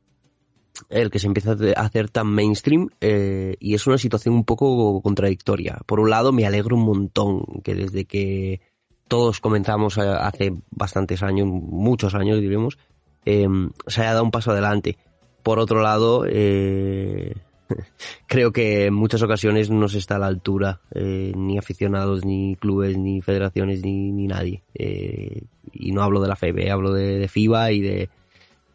el 0.90 1.12
que 1.12 1.20
se 1.20 1.28
empieza 1.28 1.52
a 1.52 1.82
hacer 1.82 2.10
tan 2.10 2.28
mainstream, 2.28 2.90
eh, 3.02 3.56
y 3.60 3.74
es 3.76 3.88
una 3.88 3.98
situación 3.98 4.36
un 4.36 4.46
poco 4.46 5.02
contradictoria. 5.02 5.80
Por 5.86 6.00
un 6.00 6.10
lado, 6.10 6.32
me 6.32 6.46
alegro 6.46 6.76
un 6.76 6.86
montón 6.86 7.44
que 7.64 7.76
desde 7.76 8.06
que 8.06 8.62
todos 9.08 9.40
comenzamos 9.40 9.98
hace 9.98 10.54
bastantes 10.70 11.22
años, 11.22 11.48
muchos 11.48 12.16
años 12.16 12.40
diremos, 12.40 12.78
se 13.26 14.02
haya 14.02 14.14
dado 14.14 14.24
un 14.24 14.32
paso 14.32 14.52
adelante. 14.52 14.98
Por 15.44 15.60
otro 15.60 15.82
lado, 15.82 16.26
eh, 16.28 17.34
creo 18.28 18.52
que 18.52 18.86
en 18.86 18.94
muchas 18.94 19.22
ocasiones 19.22 19.70
no 19.70 19.88
se 19.88 19.98
está 19.98 20.16
a 20.16 20.20
la 20.20 20.28
altura, 20.28 20.82
eh, 20.94 21.34
ni 21.36 21.58
aficionados, 21.58 22.26
ni 22.26 22.56
clubes, 22.56 22.98
ni 22.98 23.22
federaciones, 23.22 23.84
ni, 23.84 24.12
nadie. 24.28 24.64
Eh, 24.74 25.44
y 25.74 25.92
no 25.92 26.04
hablo 26.04 26.22
de 26.22 26.28
la 26.28 26.36
FEB, 26.36 26.72
hablo 26.72 26.94
de, 26.94 27.28
FIBA 27.28 27.72
y 27.72 27.82
de 27.82 28.10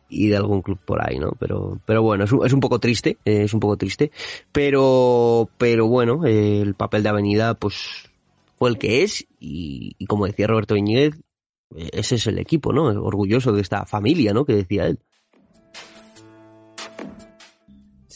y 0.09 0.29
de 0.29 0.37
algún 0.37 0.63
club 0.63 0.79
por 0.85 1.07
ahí, 1.07 1.19
¿no? 1.19 1.33
Pero, 1.39 1.79
pero 1.85 2.03
bueno, 2.03 2.25
es 2.25 2.33
un, 2.33 2.61
poco 2.61 2.79
triste, 2.79 3.19
eh, 3.25 3.43
es 3.45 3.55
un 3.55 3.61
poco 3.61 3.77
triste, 3.77 4.11
pero, 4.53 5.49
pero 5.59 5.87
bueno, 5.87 6.25
el 6.25 6.75
papel 6.75 7.03
de 7.03 7.09
Avenida, 7.09 7.55
pues, 7.55 8.11
fue 8.57 8.71
el 8.71 8.79
que 8.79 9.03
es, 9.03 9.27
y, 9.41 9.95
como 10.07 10.27
decía 10.27 10.47
Roberto 10.47 10.77
Iñiguez, 10.77 11.15
ese 11.93 12.15
es 12.15 12.27
el 12.27 12.39
equipo, 12.39 12.73
¿no? 12.73 12.85
Orgulloso 12.85 13.53
de 13.53 13.61
esta 13.61 13.85
familia, 13.85 14.33
¿no? 14.33 14.45
Que 14.45 14.55
decía 14.55 14.87
él. 14.87 14.99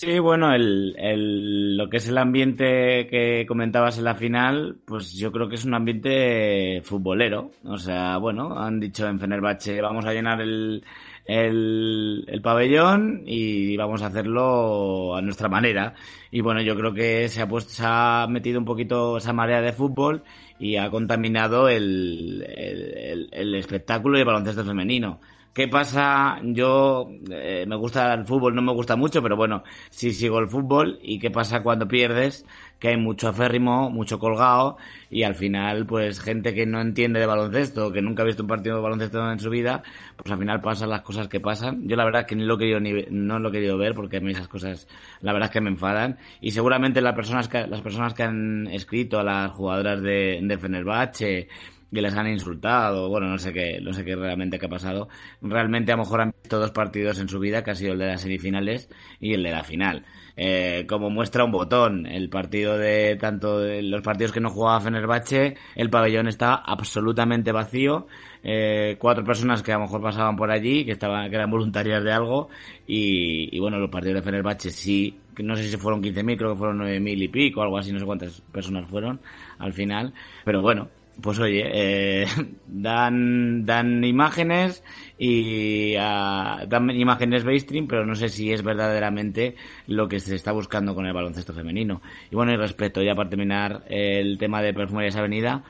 Sí, 0.00 0.18
bueno, 0.18 0.54
el, 0.54 0.94
el, 0.96 1.76
lo 1.76 1.90
que 1.90 1.98
es 1.98 2.08
el 2.08 2.16
ambiente 2.16 3.06
que 3.06 3.44
comentabas 3.46 3.98
en 3.98 4.04
la 4.04 4.14
final, 4.14 4.78
pues 4.86 5.12
yo 5.12 5.30
creo 5.30 5.46
que 5.46 5.56
es 5.56 5.66
un 5.66 5.74
ambiente 5.74 6.80
futbolero. 6.84 7.50
O 7.64 7.76
sea, 7.76 8.16
bueno, 8.16 8.58
han 8.58 8.80
dicho 8.80 9.06
en 9.06 9.20
Fenerbahce, 9.20 9.82
vamos 9.82 10.06
a 10.06 10.14
llenar 10.14 10.40
el, 10.40 10.82
el, 11.30 12.24
el, 12.26 12.42
pabellón 12.42 13.22
y 13.26 13.76
vamos 13.76 14.02
a 14.02 14.06
hacerlo 14.06 15.14
a 15.14 15.22
nuestra 15.22 15.48
manera. 15.48 15.94
Y 16.30 16.40
bueno, 16.40 16.60
yo 16.60 16.76
creo 16.76 16.92
que 16.92 17.28
se 17.28 17.40
ha, 17.40 17.48
puesto, 17.48 17.72
se 17.72 17.82
ha 17.86 18.26
metido 18.28 18.58
un 18.58 18.64
poquito 18.64 19.18
esa 19.18 19.32
marea 19.32 19.60
de 19.60 19.72
fútbol 19.72 20.24
y 20.58 20.76
ha 20.76 20.90
contaminado 20.90 21.68
el, 21.68 22.44
el, 22.56 23.28
el 23.30 23.54
espectáculo 23.54 24.18
y 24.18 24.20
el 24.20 24.26
baloncesto 24.26 24.64
femenino. 24.64 25.20
¿Qué 25.52 25.66
pasa? 25.66 26.38
Yo 26.44 27.10
eh, 27.28 27.64
me 27.66 27.74
gusta 27.74 28.14
el 28.14 28.24
fútbol, 28.24 28.54
no 28.54 28.62
me 28.62 28.72
gusta 28.72 28.94
mucho, 28.94 29.20
pero 29.20 29.36
bueno, 29.36 29.64
sí 29.90 30.12
sigo 30.12 30.38
el 30.38 30.46
fútbol. 30.46 31.00
¿Y 31.02 31.18
qué 31.18 31.32
pasa 31.32 31.60
cuando 31.64 31.88
pierdes? 31.88 32.46
Que 32.78 32.88
hay 32.90 32.96
mucho 32.96 33.28
aférrimo, 33.28 33.90
mucho 33.90 34.20
colgado 34.20 34.76
y 35.10 35.24
al 35.24 35.34
final, 35.34 35.86
pues 35.86 36.20
gente 36.20 36.54
que 36.54 36.66
no 36.66 36.80
entiende 36.80 37.18
de 37.18 37.26
baloncesto, 37.26 37.90
que 37.92 38.00
nunca 38.00 38.22
ha 38.22 38.26
visto 38.26 38.44
un 38.44 38.48
partido 38.48 38.76
de 38.76 38.82
baloncesto 38.82 39.28
en 39.32 39.40
su 39.40 39.50
vida, 39.50 39.82
pues 40.16 40.30
al 40.30 40.38
final 40.38 40.60
pasan 40.60 40.88
las 40.88 41.02
cosas 41.02 41.26
que 41.26 41.40
pasan. 41.40 41.88
Yo 41.88 41.96
la 41.96 42.04
verdad 42.04 42.26
que 42.26 42.36
ni 42.36 42.44
lo 42.44 42.54
he 42.54 42.58
querido 42.58 42.78
ni, 42.78 43.04
no 43.10 43.40
lo 43.40 43.48
he 43.48 43.52
querido 43.52 43.76
ver 43.76 43.94
porque 43.94 44.18
a 44.18 44.20
mí 44.20 44.30
esas 44.30 44.46
cosas, 44.46 44.86
la 45.20 45.32
verdad 45.32 45.48
es 45.48 45.52
que 45.52 45.60
me 45.60 45.70
enfadan. 45.70 46.16
Y 46.40 46.52
seguramente 46.52 47.00
las 47.00 47.16
personas 47.16 47.48
que, 47.48 47.66
las 47.66 47.80
personas 47.80 48.14
que 48.14 48.22
han 48.22 48.68
escrito 48.68 49.18
a 49.18 49.24
las 49.24 49.50
jugadoras 49.50 50.00
de, 50.00 50.38
de 50.40 50.58
Fenerbahce, 50.58 51.48
que 51.92 52.02
les 52.02 52.14
han 52.14 52.28
insultado, 52.28 53.08
bueno, 53.08 53.28
no 53.28 53.38
sé 53.38 53.52
qué, 53.52 53.80
no 53.80 53.92
sé 53.92 54.04
qué 54.04 54.16
realmente 54.16 54.58
qué 54.58 54.66
ha 54.66 54.68
pasado. 54.68 55.08
Realmente 55.42 55.92
a 55.92 55.96
lo 55.96 56.02
mejor 56.02 56.20
han 56.20 56.34
visto 56.42 56.58
dos 56.58 56.70
partidos 56.70 57.18
en 57.18 57.28
su 57.28 57.38
vida, 57.38 57.64
que 57.64 57.72
ha 57.72 57.74
sido 57.74 57.92
el 57.92 57.98
de 57.98 58.06
las 58.06 58.20
semifinales 58.20 58.88
y 59.20 59.34
el 59.34 59.42
de 59.42 59.50
la 59.50 59.64
final. 59.64 60.04
Eh, 60.36 60.86
como 60.88 61.10
muestra 61.10 61.44
un 61.44 61.50
botón, 61.50 62.06
el 62.06 62.30
partido 62.30 62.78
de 62.78 63.16
tanto 63.16 63.60
los 63.60 64.02
partidos 64.02 64.32
que 64.32 64.40
no 64.40 64.50
jugaba 64.50 64.80
Fenerbahce, 64.80 65.56
el 65.74 65.90
pabellón 65.90 66.28
estaba 66.28 66.62
absolutamente 66.64 67.52
vacío. 67.52 68.06
Eh, 68.42 68.96
cuatro 68.98 69.22
personas 69.24 69.62
que 69.62 69.72
a 69.72 69.76
lo 69.76 69.82
mejor 69.82 70.00
pasaban 70.00 70.36
por 70.36 70.50
allí, 70.50 70.84
que 70.84 70.92
estaban, 70.92 71.28
que 71.28 71.36
eran 71.36 71.50
voluntarias 71.50 72.02
de 72.02 72.12
algo, 72.12 72.48
y, 72.86 73.54
y 73.54 73.58
bueno, 73.60 73.78
los 73.78 73.90
partidos 73.90 74.14
de 74.16 74.22
Fenerbahce 74.22 74.70
sí, 74.70 75.18
no 75.42 75.56
sé 75.56 75.64
si 75.68 75.76
fueron 75.76 76.02
15.000, 76.02 76.36
creo 76.38 76.52
que 76.52 76.58
fueron 76.58 76.78
9.000 76.78 77.22
y 77.22 77.28
pico, 77.28 77.62
algo 77.62 77.76
así, 77.76 77.92
no 77.92 77.98
sé 77.98 78.06
cuántas 78.06 78.40
personas 78.40 78.88
fueron 78.88 79.20
al 79.58 79.72
final, 79.72 80.14
pero 80.44 80.62
bueno, 80.62 80.88
pues 81.22 81.38
oye, 81.38 81.62
eh, 81.66 82.26
dan, 82.66 83.64
dan 83.64 84.04
imágenes 84.04 84.82
y 85.18 85.94
uh, 85.96 86.66
dan 86.66 86.90
imágenes 86.90 87.44
mainstream, 87.44 87.86
pero 87.86 88.06
no 88.06 88.14
sé 88.14 88.28
si 88.28 88.52
es 88.52 88.62
verdaderamente 88.62 89.56
lo 89.86 90.08
que 90.08 90.20
se 90.20 90.34
está 90.34 90.52
buscando 90.52 90.94
con 90.94 91.06
el 91.06 91.12
baloncesto 91.12 91.52
femenino. 91.52 92.02
Y 92.30 92.36
bueno, 92.36 92.52
y 92.52 92.56
respecto, 92.56 93.02
ya 93.02 93.14
para 93.14 93.30
terminar 93.30 93.84
el 93.88 94.38
tema 94.38 94.62
de 94.62 94.74
Perfumerías 94.74 95.16
Avenida, 95.16 95.62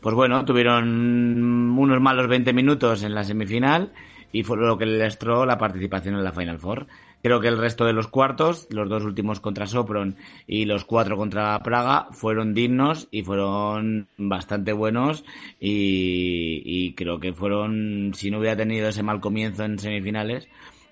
pues 0.00 0.14
bueno, 0.14 0.44
tuvieron 0.44 1.78
unos 1.78 2.00
malos 2.00 2.28
20 2.28 2.52
minutos 2.52 3.02
en 3.02 3.14
la 3.14 3.24
semifinal 3.24 3.92
y 4.32 4.42
fue 4.42 4.56
lo 4.58 4.78
que 4.78 4.86
les 4.86 5.18
la 5.22 5.58
participación 5.58 6.14
en 6.14 6.24
la 6.24 6.32
Final 6.32 6.58
Four. 6.58 6.86
Creo 7.22 7.40
que 7.40 7.48
el 7.48 7.58
resto 7.58 7.84
de 7.84 7.92
los 7.92 8.06
cuartos, 8.06 8.68
los 8.70 8.88
dos 8.88 9.04
últimos 9.04 9.40
contra 9.40 9.66
Sopron 9.66 10.16
y 10.46 10.66
los 10.66 10.84
cuatro 10.84 11.16
contra 11.16 11.58
Praga, 11.62 12.08
fueron 12.12 12.54
dignos 12.54 13.08
y 13.10 13.22
fueron 13.22 14.06
bastante 14.16 14.72
buenos 14.72 15.24
y, 15.58 16.92
creo 16.94 17.18
que 17.18 17.32
fueron, 17.32 18.12
si 18.14 18.30
no 18.30 18.38
hubiera 18.38 18.56
tenido 18.56 18.88
ese 18.88 19.02
mal 19.02 19.20
comienzo 19.20 19.64
en 19.64 19.78
semifinales, 19.80 20.48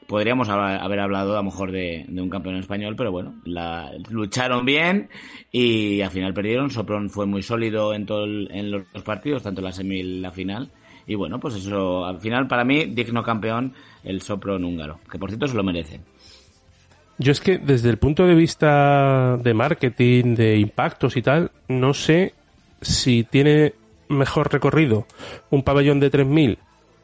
podríamos 0.08 0.48
haber 0.48 1.00
hablado 1.00 1.34
a 1.34 1.36
lo 1.36 1.44
mejor 1.44 1.70
de, 1.70 2.04
un 2.08 2.28
campeón 2.28 2.56
español, 2.56 2.96
pero 2.96 3.12
bueno, 3.12 3.34
la, 3.44 3.92
lucharon 4.10 4.64
bien 4.64 5.08
y 5.52 6.00
al 6.00 6.10
final 6.10 6.34
perdieron. 6.34 6.70
Sopron 6.70 7.08
fue 7.08 7.26
muy 7.26 7.42
sólido 7.42 7.94
en, 7.94 8.04
todo 8.04 8.24
en 8.24 8.70
los 8.70 9.02
partidos, 9.04 9.44
tanto 9.44 9.62
la 9.62 9.72
semi 9.72 10.00
y 10.00 10.20
la 10.20 10.32
final. 10.32 10.70
Y 11.06 11.14
bueno, 11.14 11.38
pues 11.38 11.54
eso, 11.54 12.04
al 12.04 12.20
final 12.20 12.48
para 12.48 12.64
mí, 12.64 12.86
digno 12.86 13.22
campeón 13.22 13.74
el 14.02 14.22
Sopron 14.22 14.64
húngaro, 14.64 14.98
que 15.10 15.18
por 15.18 15.30
cierto 15.30 15.46
se 15.46 15.56
lo 15.56 15.62
merece. 15.62 16.00
Yo 17.18 17.33
es 17.33 17.40
que 17.40 17.59
desde 17.59 17.90
el 17.90 17.98
punto 17.98 18.26
de 18.26 18.35
vista 18.35 19.37
de 19.38 19.55
marketing, 19.55 20.35
de 20.35 20.59
impactos 20.59 21.16
y 21.16 21.22
tal, 21.22 21.50
no 21.68 21.94
sé 21.94 22.35
si 22.83 23.24
tiene 23.24 23.74
mejor 24.09 24.52
recorrido 24.52 25.07
un 25.50 25.62
pabellón 25.62 25.98
de 25.98 26.11
3.000 26.12 26.59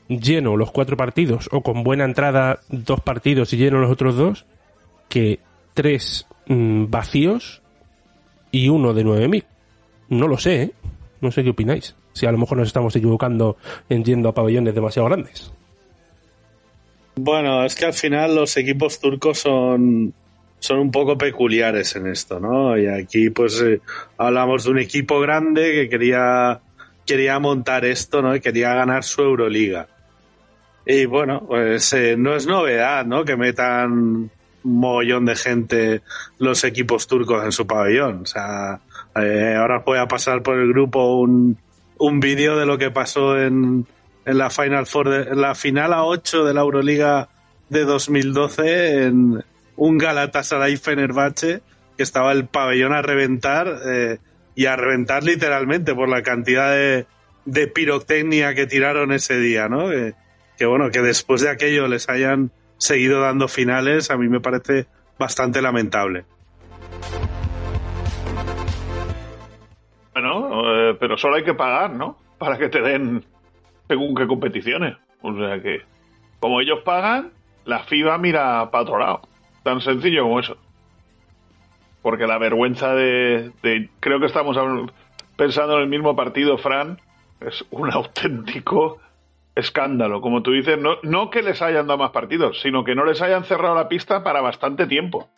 lleno 0.08 0.56
los 0.56 0.70
cuatro 0.70 0.96
partidos 0.96 1.48
o 1.52 1.62
con 1.62 1.82
buena 1.82 2.04
entrada 2.04 2.60
dos 2.68 3.00
partidos 3.00 3.52
y 3.52 3.56
lleno 3.56 3.78
los 3.78 3.90
otros 3.90 4.16
dos 4.16 4.44
que 5.08 5.40
tres 5.74 6.26
mm, 6.46 6.86
vacíos 6.88 7.62
y 8.50 8.68
uno 8.68 8.92
de 8.92 9.04
9.000. 9.04 9.44
No 10.10 10.28
lo 10.28 10.36
sé, 10.36 10.62
¿eh? 10.62 10.72
No 11.20 11.30
sé 11.30 11.42
qué 11.42 11.50
opináis. 11.50 11.96
Si 12.12 12.26
a 12.26 12.32
lo 12.32 12.38
mejor 12.38 12.58
nos 12.58 12.66
estamos 12.66 12.94
equivocando 12.96 13.56
en 13.88 14.04
yendo 14.04 14.28
a 14.28 14.34
pabellones 14.34 14.74
demasiado 14.74 15.08
grandes. 15.08 15.51
Bueno, 17.14 17.64
es 17.64 17.74
que 17.74 17.84
al 17.84 17.92
final 17.92 18.34
los 18.34 18.56
equipos 18.56 18.98
turcos 18.98 19.38
son, 19.38 20.14
son 20.58 20.78
un 20.78 20.90
poco 20.90 21.18
peculiares 21.18 21.94
en 21.96 22.06
esto, 22.06 22.40
¿no? 22.40 22.78
Y 22.78 22.86
aquí 22.86 23.30
pues 23.30 23.60
eh, 23.60 23.80
hablamos 24.16 24.64
de 24.64 24.70
un 24.70 24.78
equipo 24.78 25.20
grande 25.20 25.72
que 25.72 25.88
quería, 25.90 26.60
quería 27.04 27.38
montar 27.38 27.84
esto, 27.84 28.22
¿no? 28.22 28.34
Y 28.34 28.40
quería 28.40 28.74
ganar 28.74 29.04
su 29.04 29.22
Euroliga. 29.22 29.88
Y 30.86 31.04
bueno, 31.04 31.44
pues 31.46 31.92
eh, 31.92 32.16
no 32.16 32.34
es 32.34 32.46
novedad, 32.46 33.04
¿no? 33.04 33.24
Que 33.24 33.36
metan 33.36 33.92
un 33.92 34.30
mogollón 34.62 35.26
de 35.26 35.36
gente 35.36 36.02
los 36.38 36.64
equipos 36.64 37.06
turcos 37.06 37.44
en 37.44 37.52
su 37.52 37.66
pabellón. 37.66 38.22
O 38.22 38.26
sea, 38.26 38.80
eh, 39.16 39.54
ahora 39.56 39.82
voy 39.84 39.98
a 39.98 40.08
pasar 40.08 40.42
por 40.42 40.58
el 40.58 40.68
grupo 40.68 41.20
un, 41.20 41.58
un 41.98 42.20
vídeo 42.20 42.56
de 42.56 42.66
lo 42.66 42.78
que 42.78 42.90
pasó 42.90 43.38
en, 43.38 43.86
en 44.24 44.38
la 44.38 44.50
Final 44.50 44.86
Four, 44.86 45.08
de, 45.08 45.34
la 45.34 45.54
final 45.54 45.92
a 45.92 46.04
8 46.04 46.44
de 46.44 46.54
la 46.54 46.60
Euroliga 46.60 47.28
de 47.68 47.84
2012 47.84 49.04
en 49.04 49.44
un 49.76 49.98
Galatasaray 49.98 50.76
Fenerbahce 50.76 51.62
que 51.96 52.02
estaba 52.02 52.32
el 52.32 52.46
pabellón 52.46 52.92
a 52.92 53.02
reventar 53.02 53.80
eh, 53.86 54.18
y 54.54 54.66
a 54.66 54.76
reventar 54.76 55.24
literalmente 55.24 55.94
por 55.94 56.08
la 56.08 56.22
cantidad 56.22 56.70
de, 56.70 57.06
de 57.44 57.66
pirotecnia 57.66 58.54
que 58.54 58.66
tiraron 58.66 59.12
ese 59.12 59.38
día, 59.38 59.68
¿no? 59.68 59.88
que 60.58 60.66
bueno, 60.66 60.90
que 60.90 61.00
después 61.00 61.40
de 61.40 61.50
aquello 61.50 61.88
les 61.88 62.08
hayan 62.08 62.52
seguido 62.76 63.20
dando 63.20 63.48
finales, 63.48 64.10
a 64.10 64.16
mí 64.16 64.28
me 64.28 64.40
parece 64.40 64.86
bastante 65.18 65.62
lamentable. 65.62 66.24
Bueno, 70.12 70.90
eh, 70.90 70.96
pero 71.00 71.16
solo 71.16 71.36
hay 71.36 71.44
que 71.44 71.54
pagar, 71.54 71.92
¿no? 71.92 72.18
Para 72.38 72.58
que 72.58 72.68
te 72.68 72.80
den 72.80 73.24
según 73.92 74.14
qué 74.14 74.26
competiciones. 74.26 74.96
O 75.20 75.36
sea 75.36 75.60
que, 75.60 75.82
como 76.40 76.62
ellos 76.62 76.80
pagan, 76.82 77.30
la 77.66 77.80
FIBA 77.80 78.16
mira 78.16 78.70
para. 78.70 79.20
Tan 79.62 79.82
sencillo 79.82 80.22
como 80.22 80.40
eso. 80.40 80.56
Porque 82.00 82.26
la 82.26 82.38
vergüenza 82.38 82.94
de, 82.94 83.52
de 83.62 83.90
creo 84.00 84.18
que 84.18 84.26
estamos 84.26 84.56
pensando 85.36 85.76
en 85.76 85.82
el 85.82 85.88
mismo 85.88 86.16
partido, 86.16 86.56
Fran, 86.56 86.98
es 87.40 87.64
un 87.70 87.92
auténtico 87.92 88.98
escándalo. 89.54 90.22
Como 90.22 90.42
tú 90.42 90.52
dices, 90.52 90.78
no, 90.78 90.96
no 91.02 91.28
que 91.28 91.42
les 91.42 91.60
hayan 91.60 91.86
dado 91.86 91.98
más 91.98 92.12
partidos, 92.12 92.62
sino 92.62 92.82
que 92.82 92.94
no 92.94 93.04
les 93.04 93.20
hayan 93.20 93.44
cerrado 93.44 93.74
la 93.74 93.88
pista 93.88 94.24
para 94.24 94.40
bastante 94.40 94.86
tiempo. 94.86 95.28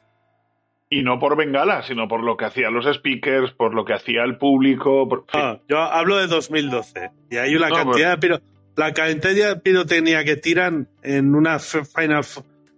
Y 0.90 1.02
no 1.02 1.18
por 1.18 1.36
bengala, 1.36 1.82
sino 1.82 2.06
por 2.08 2.22
lo 2.22 2.36
que 2.36 2.44
hacían 2.44 2.74
los 2.74 2.84
speakers, 2.84 3.52
por 3.52 3.74
lo 3.74 3.84
que 3.84 3.94
hacía 3.94 4.22
el 4.22 4.36
público. 4.36 5.08
Por... 5.08 5.24
Yo 5.68 5.78
hablo 5.78 6.18
de 6.18 6.26
2012. 6.26 7.10
Y 7.30 7.36
hay 7.36 7.56
una 7.56 7.70
cantidad 7.70 8.18
de 8.18 8.40
la 8.76 8.92
cantidad 8.92 9.54
de 9.54 9.60
pirotecnia 9.60 10.24
que 10.24 10.36
tiran 10.36 10.88
en 11.02 11.34
una 11.34 11.58
final, 11.58 12.24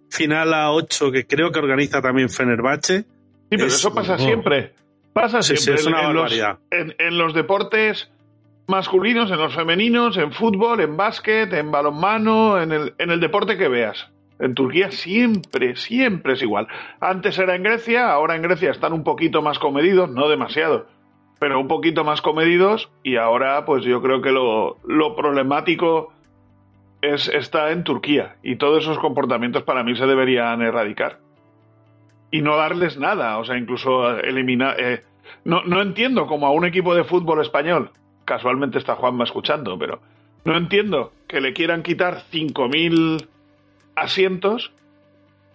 final 0.09 0.53
a 0.53 0.71
8 0.71 1.11
que 1.11 1.25
creo 1.25 1.51
que 1.51 1.59
organiza 1.59 2.01
también 2.01 2.29
Fenerbahce. 2.29 2.99
Sí, 3.01 3.05
pero 3.49 3.65
eso 3.65 3.93
pasa 3.93 4.17
siempre. 4.17 4.73
Pasa 5.13 5.41
siempre. 5.41 5.75
es 5.75 5.85
una 5.85 6.27
en, 6.71 6.95
en 6.97 7.17
los 7.17 7.33
deportes 7.33 8.09
masculinos, 8.67 9.31
en 9.31 9.37
los 9.37 9.55
femeninos, 9.55 10.17
en 10.17 10.31
fútbol, 10.33 10.81
en 10.81 10.97
básquet, 10.97 11.51
en 11.53 11.71
balonmano, 11.71 12.61
en 12.61 12.71
el, 12.71 12.93
en 12.97 13.09
el 13.09 13.19
deporte 13.19 13.57
que 13.57 13.67
veas. 13.67 14.09
En 14.39 14.53
Turquía 14.53 14.91
siempre, 14.91 15.75
siempre 15.75 16.33
es 16.33 16.41
igual. 16.41 16.67
Antes 16.99 17.37
era 17.39 17.55
en 17.55 17.63
Grecia, 17.63 18.11
ahora 18.11 18.35
en 18.35 18.43
Grecia 18.43 18.71
están 18.71 18.93
un 18.93 19.03
poquito 19.03 19.41
más 19.41 19.57
comedidos, 19.57 20.09
no 20.09 20.29
demasiado, 20.29 20.87
pero 21.39 21.59
un 21.59 21.67
poquito 21.67 22.03
más 22.03 22.21
comedidos 22.21 22.89
y 23.03 23.15
ahora 23.15 23.65
pues 23.65 23.83
yo 23.83 24.01
creo 24.01 24.21
que 24.21 24.31
lo, 24.31 24.77
problemático 25.15 26.13
es, 27.01 27.27
está 27.29 27.71
en 27.71 27.83
Turquía 27.83 28.35
y 28.43 28.57
todos 28.57 28.83
esos 28.83 28.99
comportamientos 28.99 29.63
para 29.63 29.83
mí 29.83 29.95
se 29.95 30.05
deberían 30.05 30.61
erradicar. 30.61 31.19
Y 32.29 32.41
no 32.41 32.57
darles 32.57 32.97
nada, 32.97 33.37
o 33.37 33.45
sea, 33.45 33.57
incluso 33.57 34.17
eliminar... 34.19 34.75
Eh, 34.79 35.01
no, 35.45 35.63
no 35.63 35.81
entiendo 35.81 36.27
cómo 36.27 36.45
a 36.45 36.51
un 36.51 36.65
equipo 36.65 36.93
de 36.93 37.05
fútbol 37.05 37.41
español 37.41 37.91
casualmente 38.25 38.77
está 38.77 38.95
Juanma 38.95 39.23
escuchando, 39.23 39.79
pero 39.79 40.01
no 40.43 40.55
entiendo 40.55 41.13
que 41.27 41.41
le 41.41 41.53
quieran 41.53 41.81
quitar 41.81 42.21
5.000 42.31 43.25
asientos 43.97 44.71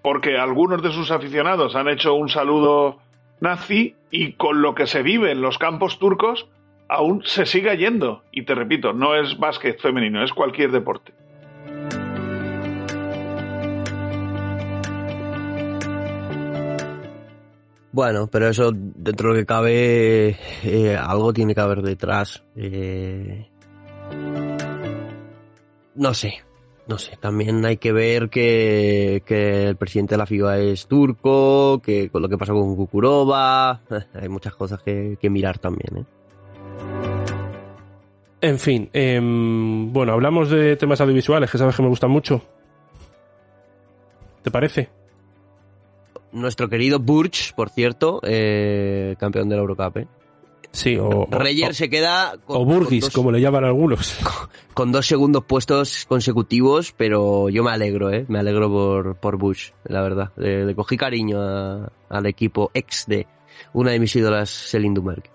porque 0.02 0.36
algunos 0.36 0.82
de 0.82 0.90
sus 0.90 1.10
aficionados 1.10 1.76
han 1.76 1.88
hecho 1.88 2.14
un 2.14 2.28
saludo 2.28 2.98
nazi 3.40 3.94
y 4.10 4.32
con 4.32 4.60
lo 4.60 4.74
que 4.74 4.86
se 4.86 5.02
vive 5.02 5.30
en 5.30 5.40
los 5.40 5.58
campos 5.58 5.98
turcos 5.98 6.48
aún 6.88 7.22
se 7.24 7.46
sigue 7.46 7.76
yendo. 7.76 8.22
Y 8.32 8.42
te 8.42 8.54
repito, 8.54 8.92
no 8.92 9.14
es 9.14 9.38
básquet 9.38 9.80
femenino, 9.80 10.22
es 10.22 10.32
cualquier 10.32 10.72
deporte. 10.72 11.12
Bueno, 17.92 18.26
pero 18.26 18.48
eso 18.48 18.72
dentro 18.74 19.28
de 19.28 19.34
lo 19.34 19.40
que 19.40 19.46
cabe, 19.46 20.36
eh, 20.64 20.96
algo 20.96 21.32
tiene 21.32 21.54
que 21.54 21.60
haber 21.60 21.82
detrás. 21.82 22.42
Eh, 22.56 23.48
no 25.94 26.14
sé, 26.14 26.42
no 26.86 26.98
sé. 26.98 27.16
También 27.20 27.64
hay 27.64 27.76
que 27.76 27.92
ver 27.92 28.28
que, 28.28 29.22
que, 29.26 29.68
el 29.68 29.76
presidente 29.76 30.14
de 30.14 30.18
la 30.18 30.26
FIBA 30.26 30.58
es 30.58 30.86
turco, 30.86 31.80
que 31.82 32.10
con 32.10 32.22
lo 32.22 32.28
que 32.28 32.38
pasa 32.38 32.52
con 32.52 32.76
Kukurova, 32.76 33.80
hay 34.14 34.28
muchas 34.28 34.54
cosas 34.54 34.82
que, 34.82 35.16
que 35.20 35.30
mirar 35.30 35.58
también. 35.58 35.98
¿eh? 35.98 36.04
En 38.40 38.58
fin, 38.58 38.90
em, 38.92 39.92
bueno, 39.92 40.12
hablamos 40.12 40.50
de 40.50 40.76
temas 40.76 41.00
audiovisuales 41.00 41.50
que 41.50 41.58
sabes 41.58 41.76
que 41.76 41.82
me 41.82 41.88
gustan 41.88 42.10
mucho. 42.10 42.42
¿Te 44.42 44.50
parece? 44.50 44.90
nuestro 46.32 46.68
querido 46.68 46.98
Burch, 46.98 47.54
por 47.54 47.70
cierto, 47.70 48.20
eh, 48.24 49.14
campeón 49.18 49.48
de 49.48 49.56
la 49.56 49.60
Eurocup. 49.62 49.98
Sí, 50.72 50.96
o. 50.96 51.28
Reyer 51.30 51.74
se 51.74 51.90
queda. 51.90 52.34
o 52.46 52.64
Burgis, 52.64 53.10
como 53.10 53.30
le 53.30 53.40
llaman 53.40 53.64
algunos. 53.64 54.18
Con, 54.74 54.90
dos 54.90 55.06
segundos 55.06 55.44
puestos 55.44 56.06
consecutivos, 56.06 56.94
pero 56.96 57.50
yo 57.50 57.62
me 57.62 57.70
alegro, 57.70 58.10
¿eh? 58.10 58.24
Me 58.28 58.38
alegro 58.38 58.70
por, 58.70 59.16
por 59.16 59.36
Bush, 59.36 59.70
la 59.84 60.00
verdad. 60.00 60.32
Le, 60.36 60.74
cogí 60.74 60.96
cariño 60.96 61.38
al 62.08 62.26
equipo 62.26 62.70
ex 62.72 63.04
de 63.06 63.26
una 63.74 63.90
de 63.90 64.00
mis 64.00 64.16
ídolas, 64.16 64.48
Selin 64.48 64.94
Dumerk. 64.94 65.30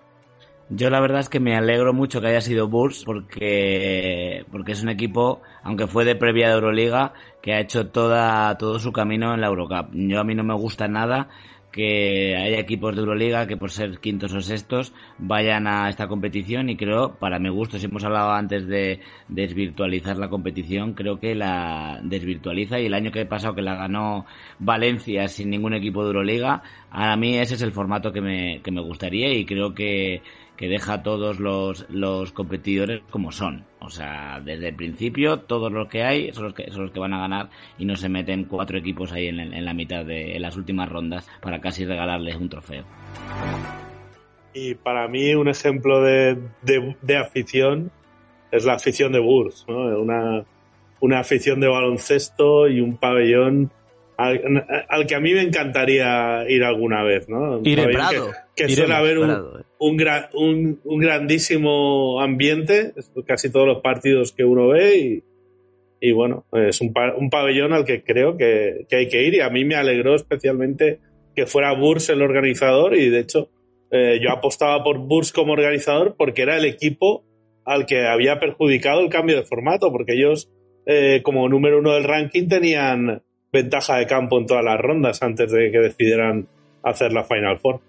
Yo 0.70 0.90
la 0.90 1.00
verdad 1.00 1.20
es 1.20 1.28
que 1.30 1.40
me 1.40 1.56
alegro 1.56 1.94
mucho 1.94 2.20
que 2.20 2.26
haya 2.26 2.42
sido 2.42 2.68
Burs 2.68 3.04
porque, 3.04 4.44
porque 4.50 4.72
es 4.72 4.82
un 4.82 4.90
equipo, 4.90 5.40
aunque 5.62 5.86
fue 5.86 6.04
de 6.04 6.14
previa 6.14 6.48
de 6.48 6.54
Euroliga, 6.54 7.14
que 7.40 7.54
ha 7.54 7.60
hecho 7.60 7.88
toda, 7.88 8.58
todo 8.58 8.78
su 8.78 8.92
camino 8.92 9.32
en 9.32 9.40
la 9.40 9.46
Eurocup. 9.46 9.88
Yo 9.92 10.20
a 10.20 10.24
mí 10.24 10.34
no 10.34 10.44
me 10.44 10.54
gusta 10.54 10.86
nada 10.88 11.30
que 11.72 12.34
haya 12.36 12.58
equipos 12.58 12.94
de 12.94 13.02
Euroliga 13.02 13.46
que 13.46 13.56
por 13.56 13.70
ser 13.70 13.98
quintos 13.98 14.32
o 14.32 14.40
sextos 14.40 14.92
vayan 15.18 15.66
a 15.66 15.88
esta 15.88 16.08
competición 16.08 16.70
y 16.70 16.76
creo, 16.76 17.14
para 17.18 17.38
mi 17.38 17.50
gusto, 17.50 17.78
si 17.78 17.86
hemos 17.86 18.04
hablado 18.04 18.32
antes 18.32 18.66
de 18.66 19.00
desvirtualizar 19.28 20.16
la 20.16 20.28
competición, 20.28 20.94
creo 20.94 21.20
que 21.20 21.34
la 21.34 22.00
desvirtualiza 22.02 22.80
y 22.80 22.86
el 22.86 22.94
año 22.94 23.12
que 23.12 23.20
he 23.20 23.26
pasado 23.26 23.54
que 23.54 23.62
la 23.62 23.76
ganó 23.76 24.26
Valencia 24.58 25.28
sin 25.28 25.50
ningún 25.50 25.74
equipo 25.74 26.02
de 26.02 26.08
Euroliga, 26.08 26.62
a 26.90 27.16
mí 27.16 27.38
ese 27.38 27.54
es 27.54 27.62
el 27.62 27.72
formato 27.72 28.12
que 28.12 28.20
me, 28.20 28.60
que 28.62 28.70
me 28.70 28.80
gustaría 28.80 29.32
y 29.32 29.44
creo 29.44 29.74
que 29.74 30.22
que 30.58 30.68
deja 30.68 30.94
a 30.94 31.02
todos 31.04 31.38
los, 31.38 31.86
los 31.88 32.32
competidores 32.32 33.00
como 33.10 33.30
son. 33.30 33.64
O 33.78 33.90
sea, 33.90 34.40
desde 34.44 34.68
el 34.68 34.74
principio, 34.74 35.38
todos 35.38 35.72
los 35.72 35.88
que 35.88 36.02
hay 36.02 36.32
son 36.32 36.44
los 36.46 36.54
que, 36.54 36.70
son 36.72 36.82
los 36.82 36.90
que 36.90 36.98
van 36.98 37.14
a 37.14 37.20
ganar 37.20 37.48
y 37.78 37.84
no 37.84 37.94
se 37.94 38.08
meten 38.08 38.44
cuatro 38.44 38.76
equipos 38.76 39.12
ahí 39.12 39.28
en, 39.28 39.64
la 39.64 39.72
mitad 39.72 40.04
de 40.04 40.34
en 40.34 40.42
las 40.42 40.56
últimas 40.56 40.88
rondas 40.88 41.28
para 41.40 41.60
casi 41.60 41.86
regalarles 41.86 42.34
un 42.34 42.48
trofeo. 42.48 42.84
Y 44.52 44.74
para 44.74 45.06
mí 45.06 45.32
un 45.34 45.48
ejemplo 45.48 46.02
de, 46.02 46.36
de, 46.62 47.16
afición 47.16 47.92
es 48.50 48.64
la 48.64 48.74
afición 48.74 49.12
de 49.12 49.20
Burs, 49.20 49.64
¿no? 49.68 49.76
una, 50.00 50.44
una 50.98 51.20
afición 51.20 51.60
de 51.60 51.68
baloncesto 51.68 52.66
y 52.66 52.80
un 52.80 52.96
pabellón 52.96 53.70
al, 54.18 55.06
que 55.06 55.14
a 55.14 55.20
mí 55.20 55.32
me 55.32 55.42
encantaría 55.42 56.44
ir 56.48 56.64
alguna 56.64 57.04
vez, 57.04 57.28
¿no? 57.28 57.60
Ir 57.62 57.80
Prado. 57.92 58.32
Que, 58.56 58.68
suele 58.68 58.92
haber 58.92 59.18
un, 59.18 59.30
eh. 59.30 60.24
un, 60.34 60.80
un, 60.82 60.98
grandísimo 60.98 62.20
ambiente, 62.20 62.94
casi 63.26 63.52
todos 63.52 63.68
los 63.68 63.80
partidos 63.80 64.32
que 64.32 64.44
uno 64.44 64.68
ve 64.68 65.22
y, 66.00 66.12
bueno, 66.12 66.46
es 66.52 66.80
un, 66.80 66.92
un, 67.16 67.30
pabellón 67.30 67.72
al 67.72 67.84
que 67.84 68.02
creo 68.02 68.36
que, 68.36 68.86
hay 68.90 69.08
que 69.08 69.22
ir 69.22 69.34
y 69.34 69.40
a 69.40 69.50
mí 69.50 69.64
me 69.64 69.76
alegró 69.76 70.16
especialmente 70.16 70.98
que 71.36 71.46
fuera 71.46 71.72
Burs 71.74 72.08
el 72.08 72.20
organizador 72.20 72.96
y 72.96 73.10
de 73.10 73.20
hecho 73.20 73.50
eh, 73.92 74.18
yo 74.20 74.32
apostaba 74.32 74.82
por 74.82 74.98
Burs 74.98 75.32
como 75.32 75.52
organizador 75.52 76.16
porque 76.16 76.42
era 76.42 76.56
el 76.56 76.64
equipo 76.64 77.24
al 77.64 77.86
que 77.86 78.06
había 78.06 78.40
perjudicado 78.40 79.00
el 79.00 79.10
cambio 79.10 79.36
de 79.36 79.44
formato 79.44 79.92
porque 79.92 80.14
ellos 80.14 80.50
eh, 80.86 81.20
como 81.22 81.48
número 81.48 81.78
uno 81.78 81.92
del 81.92 82.04
ranking 82.04 82.48
tenían 82.48 83.22
ventaja 83.52 83.96
de 83.96 84.06
campo 84.06 84.38
en 84.38 84.46
todas 84.46 84.64
las 84.64 84.78
rondas 84.80 85.22
antes 85.22 85.50
de 85.50 85.70
que 85.70 85.78
decidieran 85.78 86.46
hacer 86.82 87.12
la 87.12 87.24
Final 87.24 87.58
Four. 87.58 87.80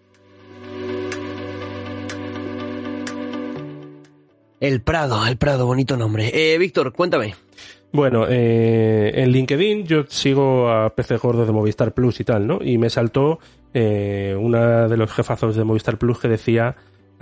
El 4.60 4.82
Prado, 4.82 5.26
el 5.26 5.38
Prado, 5.38 5.66
bonito 5.66 5.96
nombre. 5.96 6.32
Eh, 6.34 6.58
Víctor, 6.58 6.92
cuéntame. 6.92 7.36
Bueno, 7.92 8.26
eh, 8.30 9.12
en 9.16 9.32
LinkedIn 9.32 9.86
yo 9.86 10.04
sigo 10.08 10.70
a 10.70 10.94
PC 10.94 11.18
Gordo 11.18 11.46
de 11.46 11.52
Movistar 11.52 11.94
Plus 11.94 12.20
y 12.20 12.24
tal, 12.24 12.46
¿no? 12.46 12.60
Y 12.62 12.78
me 12.78 12.90
saltó 12.90 13.40
eh, 13.74 14.36
una 14.40 14.88
de 14.88 14.98
los 14.98 15.12
jefazos 15.12 15.56
de 15.56 15.64
Movistar 15.64 15.98
Plus 15.98 16.20
que 16.20 16.28
decía 16.28 16.76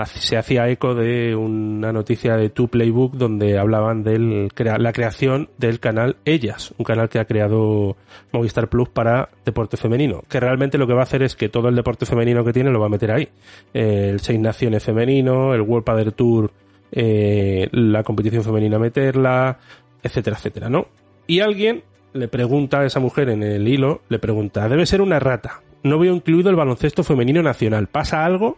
se 0.06 0.38
hacía 0.38 0.70
eco 0.70 0.94
de 0.94 1.36
una 1.36 1.92
noticia 1.92 2.36
de 2.38 2.50
Tu 2.50 2.68
Playbook 2.68 3.14
donde 3.14 3.58
hablaban 3.58 4.04
de 4.04 4.50
la 4.60 4.94
creación 4.94 5.50
del 5.58 5.80
canal 5.80 6.18
Ellas, 6.24 6.74
un 6.78 6.86
canal 6.86 7.10
que 7.10 7.20
ha 7.20 7.26
creado 7.26 7.98
Movistar 8.32 8.70
Plus 8.70 8.90
para 8.90 9.30
deporte 9.44 9.78
femenino, 9.78 10.24
que 10.30 10.40
realmente 10.40 10.78
lo 10.78 10.86
que 10.86 10.94
va 10.94 11.02
a 11.02 11.04
hacer 11.04 11.24
es 11.24 11.36
que 11.36 11.50
todo 11.50 11.70
el 11.70 11.76
deporte 11.76 12.06
femenino 12.06 12.44
que 12.44 12.54
tiene 12.54 12.70
lo 12.70 12.80
va 12.80 12.86
a 12.86 12.90
meter 12.90 13.12
ahí. 13.12 13.28
El 13.74 14.20
Seis 14.20 14.40
Naciones 14.40 14.84
femenino, 14.84 15.54
el 15.54 15.62
World 15.62 15.86
Padel 15.86 16.14
Tour, 16.14 16.52
eh, 16.92 17.68
la 17.72 18.04
competición 18.04 18.44
femenina 18.44 18.78
meterla, 18.78 19.58
etcétera, 20.04 20.38
etcétera, 20.38 20.70
¿no? 20.70 20.88
Y 21.26 21.40
alguien 21.40 21.84
le 22.14 22.28
pregunta 22.28 22.82
a 22.82 22.86
esa 22.86 23.00
mujer 23.00 23.30
en 23.30 23.44
el 23.44 23.68
hilo, 23.68 24.02
le 24.10 24.20
pregunta, 24.20 24.70
debe 24.70 24.86
ser 24.86 25.02
una 25.02 25.20
rata. 25.20 25.62
No 25.84 26.00
veo 26.00 26.14
incluido 26.14 26.50
el 26.50 26.56
baloncesto 26.56 27.04
femenino 27.04 27.42
nacional. 27.42 27.88
¿Pasa 27.88 28.26
algo? 28.26 28.58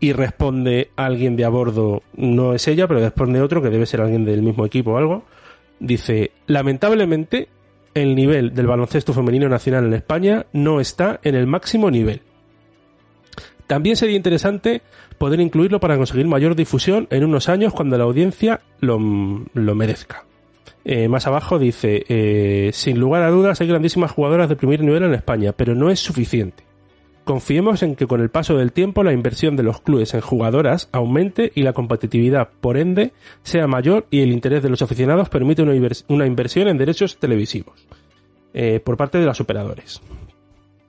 Y 0.00 0.12
responde 0.12 0.90
alguien 0.96 1.36
de 1.36 1.44
a 1.44 1.48
bordo, 1.48 2.02
no 2.14 2.54
es 2.54 2.68
ella, 2.68 2.86
pero 2.86 3.00
responde 3.00 3.40
otro 3.40 3.62
que 3.62 3.70
debe 3.70 3.86
ser 3.86 4.00
alguien 4.00 4.24
del 4.24 4.42
mismo 4.42 4.64
equipo 4.64 4.92
o 4.92 4.96
algo. 4.96 5.24
Dice, 5.80 6.32
lamentablemente, 6.46 7.48
el 7.94 8.14
nivel 8.14 8.54
del 8.54 8.66
baloncesto 8.66 9.12
femenino 9.12 9.48
nacional 9.48 9.86
en 9.86 9.94
España 9.94 10.46
no 10.52 10.80
está 10.80 11.20
en 11.22 11.34
el 11.34 11.46
máximo 11.46 11.90
nivel. 11.90 12.22
También 13.66 13.96
sería 13.96 14.16
interesante 14.16 14.82
poder 15.18 15.40
incluirlo 15.40 15.80
para 15.80 15.96
conseguir 15.96 16.26
mayor 16.26 16.54
difusión 16.54 17.06
en 17.10 17.24
unos 17.24 17.48
años 17.48 17.74
cuando 17.74 17.98
la 17.98 18.04
audiencia 18.04 18.60
lo, 18.80 18.98
lo 19.52 19.74
merezca. 19.74 20.24
Eh, 20.84 21.08
más 21.08 21.26
abajo 21.26 21.58
dice, 21.58 22.04
eh, 22.08 22.70
sin 22.72 22.98
lugar 22.98 23.22
a 23.22 23.30
dudas 23.30 23.60
hay 23.60 23.66
grandísimas 23.66 24.10
jugadoras 24.10 24.48
de 24.48 24.56
primer 24.56 24.80
nivel 24.80 25.02
en 25.02 25.14
España, 25.14 25.52
pero 25.52 25.74
no 25.74 25.90
es 25.90 26.00
suficiente. 26.00 26.67
Confiemos 27.28 27.82
en 27.82 27.94
que 27.94 28.06
con 28.06 28.22
el 28.22 28.30
paso 28.30 28.56
del 28.56 28.72
tiempo 28.72 29.02
la 29.04 29.12
inversión 29.12 29.54
de 29.54 29.62
los 29.62 29.82
clubes 29.82 30.14
en 30.14 30.22
jugadoras 30.22 30.88
aumente 30.92 31.52
y 31.54 31.62
la 31.62 31.74
competitividad, 31.74 32.48
por 32.62 32.78
ende, 32.78 33.12
sea 33.42 33.66
mayor 33.66 34.06
y 34.10 34.20
el 34.22 34.32
interés 34.32 34.62
de 34.62 34.70
los 34.70 34.80
aficionados 34.80 35.28
permite 35.28 35.60
una, 35.60 35.74
invers- 35.74 36.06
una 36.08 36.24
inversión 36.24 36.68
en 36.68 36.78
derechos 36.78 37.18
televisivos 37.18 37.86
eh, 38.54 38.80
por 38.80 38.96
parte 38.96 39.18
de 39.18 39.26
los 39.26 39.42
operadores. 39.42 40.00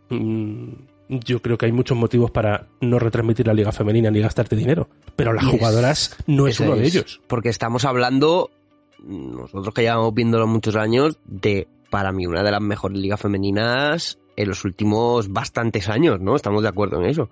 Mm, 0.07 0.69
yo 1.09 1.41
creo 1.41 1.57
que 1.57 1.65
hay 1.65 1.73
muchos 1.73 1.97
motivos 1.97 2.31
para 2.31 2.67
no 2.79 2.99
retransmitir 2.99 3.45
la 3.45 3.53
liga 3.53 3.73
femenina 3.73 4.09
ni 4.09 4.21
gastarte 4.21 4.55
dinero, 4.55 4.87
pero 5.17 5.33
las 5.33 5.43
jugadoras 5.43 6.15
no 6.25 6.47
es 6.47 6.57
uno 6.61 6.77
de 6.77 6.85
ellos. 6.85 7.19
Porque 7.27 7.49
estamos 7.49 7.83
hablando, 7.83 8.49
nosotros 9.03 9.73
que 9.73 9.81
llevamos 9.81 10.13
viéndolo 10.13 10.47
muchos 10.47 10.77
años, 10.77 11.17
de, 11.25 11.67
para 11.89 12.13
mí, 12.13 12.25
una 12.27 12.43
de 12.43 12.51
las 12.51 12.61
mejores 12.61 12.97
ligas 12.97 13.19
femeninas 13.19 14.19
en 14.39 14.47
los 14.47 14.63
últimos 14.63 15.33
bastantes 15.33 15.89
años, 15.89 16.21
¿no? 16.21 16.33
Estamos 16.33 16.63
de 16.63 16.69
acuerdo 16.69 17.03
en 17.03 17.09
eso. 17.09 17.29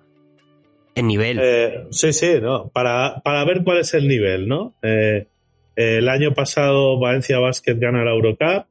En 0.93 1.07
nivel. 1.07 1.39
Eh, 1.41 1.85
sí, 1.89 2.11
sí, 2.11 2.33
no. 2.41 2.67
Para, 2.67 3.21
para 3.23 3.45
ver 3.45 3.63
cuál 3.63 3.79
es 3.79 3.93
el 3.93 4.09
nivel, 4.09 4.49
¿no? 4.49 4.75
Eh, 4.83 5.27
eh, 5.77 5.97
el 5.99 6.09
año 6.09 6.33
pasado 6.33 6.99
Valencia 6.99 7.39
Basket 7.39 7.75
gana 7.75 8.03
la 8.03 8.11
Eurocup 8.11 8.65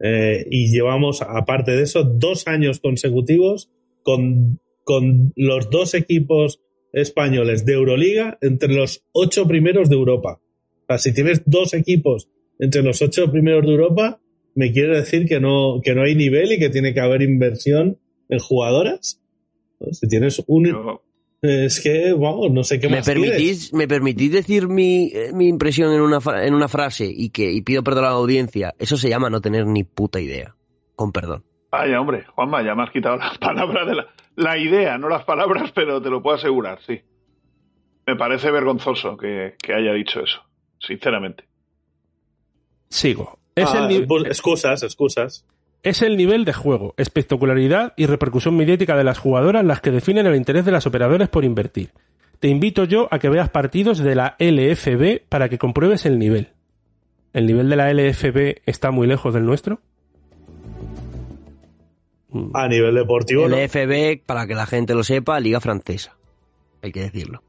y 0.00 0.70
llevamos, 0.70 1.22
aparte 1.22 1.72
de 1.72 1.82
eso, 1.82 2.04
dos 2.04 2.46
años 2.46 2.78
consecutivos 2.78 3.68
con, 4.04 4.60
con 4.84 5.32
los 5.34 5.68
dos 5.70 5.92
equipos 5.94 6.62
españoles 6.92 7.66
de 7.66 7.74
Euroliga 7.74 8.38
entre 8.40 8.72
los 8.72 9.04
ocho 9.10 9.46
primeros 9.48 9.90
de 9.90 9.96
Europa. 9.96 10.40
O 10.82 10.86
sea, 10.86 10.98
si 10.98 11.12
tienes 11.12 11.42
dos 11.44 11.74
equipos 11.74 12.28
entre 12.60 12.82
los 12.82 13.02
ocho 13.02 13.30
primeros 13.30 13.66
de 13.66 13.72
Europa, 13.72 14.20
me 14.58 14.72
quiere 14.72 14.96
decir 14.96 15.26
que 15.28 15.38
no, 15.38 15.80
que 15.84 15.94
no 15.94 16.02
hay 16.02 16.16
nivel 16.16 16.50
y 16.50 16.58
que 16.58 16.68
tiene 16.68 16.92
que 16.92 16.98
haber 16.98 17.22
inversión 17.22 17.96
en 18.28 18.38
jugadoras. 18.40 19.22
Pues, 19.78 20.00
Si 20.00 20.08
tienes 20.08 20.42
un, 20.48 20.98
es 21.42 21.80
que, 21.80 22.12
vamos, 22.12 22.50
no 22.50 22.64
sé 22.64 22.80
qué 22.80 22.88
¿Me 22.88 22.96
más 22.96 23.04
quieres. 23.04 23.22
permitís, 23.22 23.72
¿Me 23.72 23.86
permitís 23.86 24.32
decir 24.32 24.66
mi, 24.66 25.12
eh, 25.14 25.30
mi 25.32 25.46
impresión 25.46 25.92
en 25.92 26.00
una, 26.00 26.18
en 26.44 26.54
una 26.54 26.66
frase 26.66 27.06
y 27.08 27.30
que 27.30 27.52
y 27.52 27.62
pido 27.62 27.84
perdón 27.84 28.06
a 28.06 28.08
la 28.08 28.14
audiencia? 28.14 28.74
Eso 28.80 28.96
se 28.96 29.08
llama 29.08 29.30
no 29.30 29.40
tener 29.40 29.64
ni 29.64 29.84
puta 29.84 30.20
idea. 30.20 30.56
Con 30.96 31.12
perdón. 31.12 31.44
Vaya, 31.70 32.00
hombre, 32.00 32.24
Juanma, 32.34 32.64
ya 32.64 32.74
me 32.74 32.82
has 32.82 32.90
quitado 32.90 33.16
las 33.16 33.38
palabras 33.38 33.86
de 33.86 33.94
la, 33.94 34.08
la 34.34 34.58
idea, 34.58 34.98
no 34.98 35.08
las 35.08 35.24
palabras, 35.24 35.70
pero 35.72 36.02
te 36.02 36.10
lo 36.10 36.20
puedo 36.20 36.34
asegurar, 36.36 36.80
sí. 36.84 37.00
Me 38.08 38.16
parece 38.16 38.50
vergonzoso 38.50 39.16
que, 39.16 39.54
que 39.62 39.72
haya 39.72 39.92
dicho 39.92 40.18
eso, 40.20 40.40
sinceramente. 40.80 41.44
Sigo. 42.88 43.38
Es, 43.62 43.68
Ah, 43.74 43.78
el 43.80 43.88
ni- 43.88 44.06
pues, 44.06 44.24
excusas, 44.26 44.82
excusas. 44.82 45.44
es 45.82 46.02
el 46.02 46.16
nivel 46.16 46.44
de 46.44 46.52
juego, 46.52 46.94
espectacularidad 46.96 47.92
y 47.96 48.06
repercusión 48.06 48.56
mediática 48.56 48.96
de 48.96 49.04
las 49.04 49.18
jugadoras 49.18 49.64
las 49.64 49.80
que 49.80 49.90
definen 49.90 50.26
el 50.26 50.36
interés 50.36 50.64
de 50.64 50.72
las 50.72 50.86
operadoras 50.86 51.28
por 51.28 51.44
invertir. 51.44 51.90
Te 52.40 52.48
invito 52.48 52.84
yo 52.84 53.08
a 53.10 53.18
que 53.18 53.28
veas 53.28 53.48
partidos 53.50 53.98
de 53.98 54.14
la 54.14 54.36
LFB 54.38 55.22
para 55.28 55.48
que 55.48 55.58
compruebes 55.58 56.06
el 56.06 56.18
nivel. 56.18 56.48
¿El 57.32 57.46
nivel 57.46 57.68
de 57.68 57.76
la 57.76 57.90
LFB 57.92 58.62
está 58.64 58.90
muy 58.90 59.06
lejos 59.06 59.34
del 59.34 59.44
nuestro? 59.44 59.80
Mm. 62.30 62.50
A 62.54 62.68
nivel 62.68 62.94
deportivo, 62.94 63.44
El 63.46 63.50
no. 63.52 63.56
FB, 63.56 64.22
para 64.24 64.46
que 64.46 64.54
la 64.54 64.66
gente 64.66 64.94
lo 64.94 65.02
sepa, 65.02 65.40
Liga 65.40 65.60
Francesa. 65.60 66.16
Hay 66.82 66.92
que 66.92 67.00
decirlo. 67.00 67.42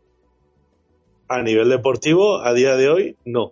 a 1.31 1.43
nivel 1.43 1.69
deportivo, 1.69 2.39
a 2.41 2.53
día 2.55 2.75
de 2.75 2.89
hoy, 2.89 3.15
no. 3.23 3.51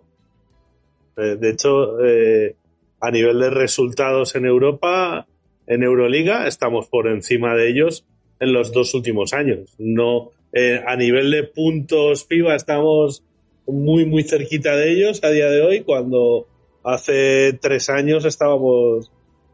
Eh, 1.18 1.36
de 1.36 1.50
hecho, 1.50 2.04
eh, 2.04 2.54
a 3.00 3.10
nivel 3.10 3.40
de 3.40 3.50
resultados 3.50 4.36
en 4.36 4.46
Europa, 4.46 5.26
en 5.66 5.82
Euroliga, 5.82 6.46
estamos 6.46 6.86
por 6.86 7.08
encima 7.08 7.54
de 7.54 7.68
ellos 7.68 8.06
en 8.38 8.52
los 8.52 8.72
dos 8.72 8.94
últimos 8.94 9.32
años. 9.32 9.74
No, 9.78 10.30
eh, 10.52 10.80
a 10.86 10.96
nivel 10.96 11.30
de 11.32 11.42
puntos 11.42 12.26
estamos 12.30 13.24
muy, 13.66 14.06
muy 14.06 14.22
cerquita 14.22 14.76
de 14.76 14.92
ellos 14.92 15.22
a 15.24 15.30
día 15.30 15.50
de 15.50 15.60
hoy, 15.60 15.80
cuando 15.80 16.46
hace 16.84 17.58
tres 17.60 17.90
años 17.90 18.24
estábamos 18.24 19.10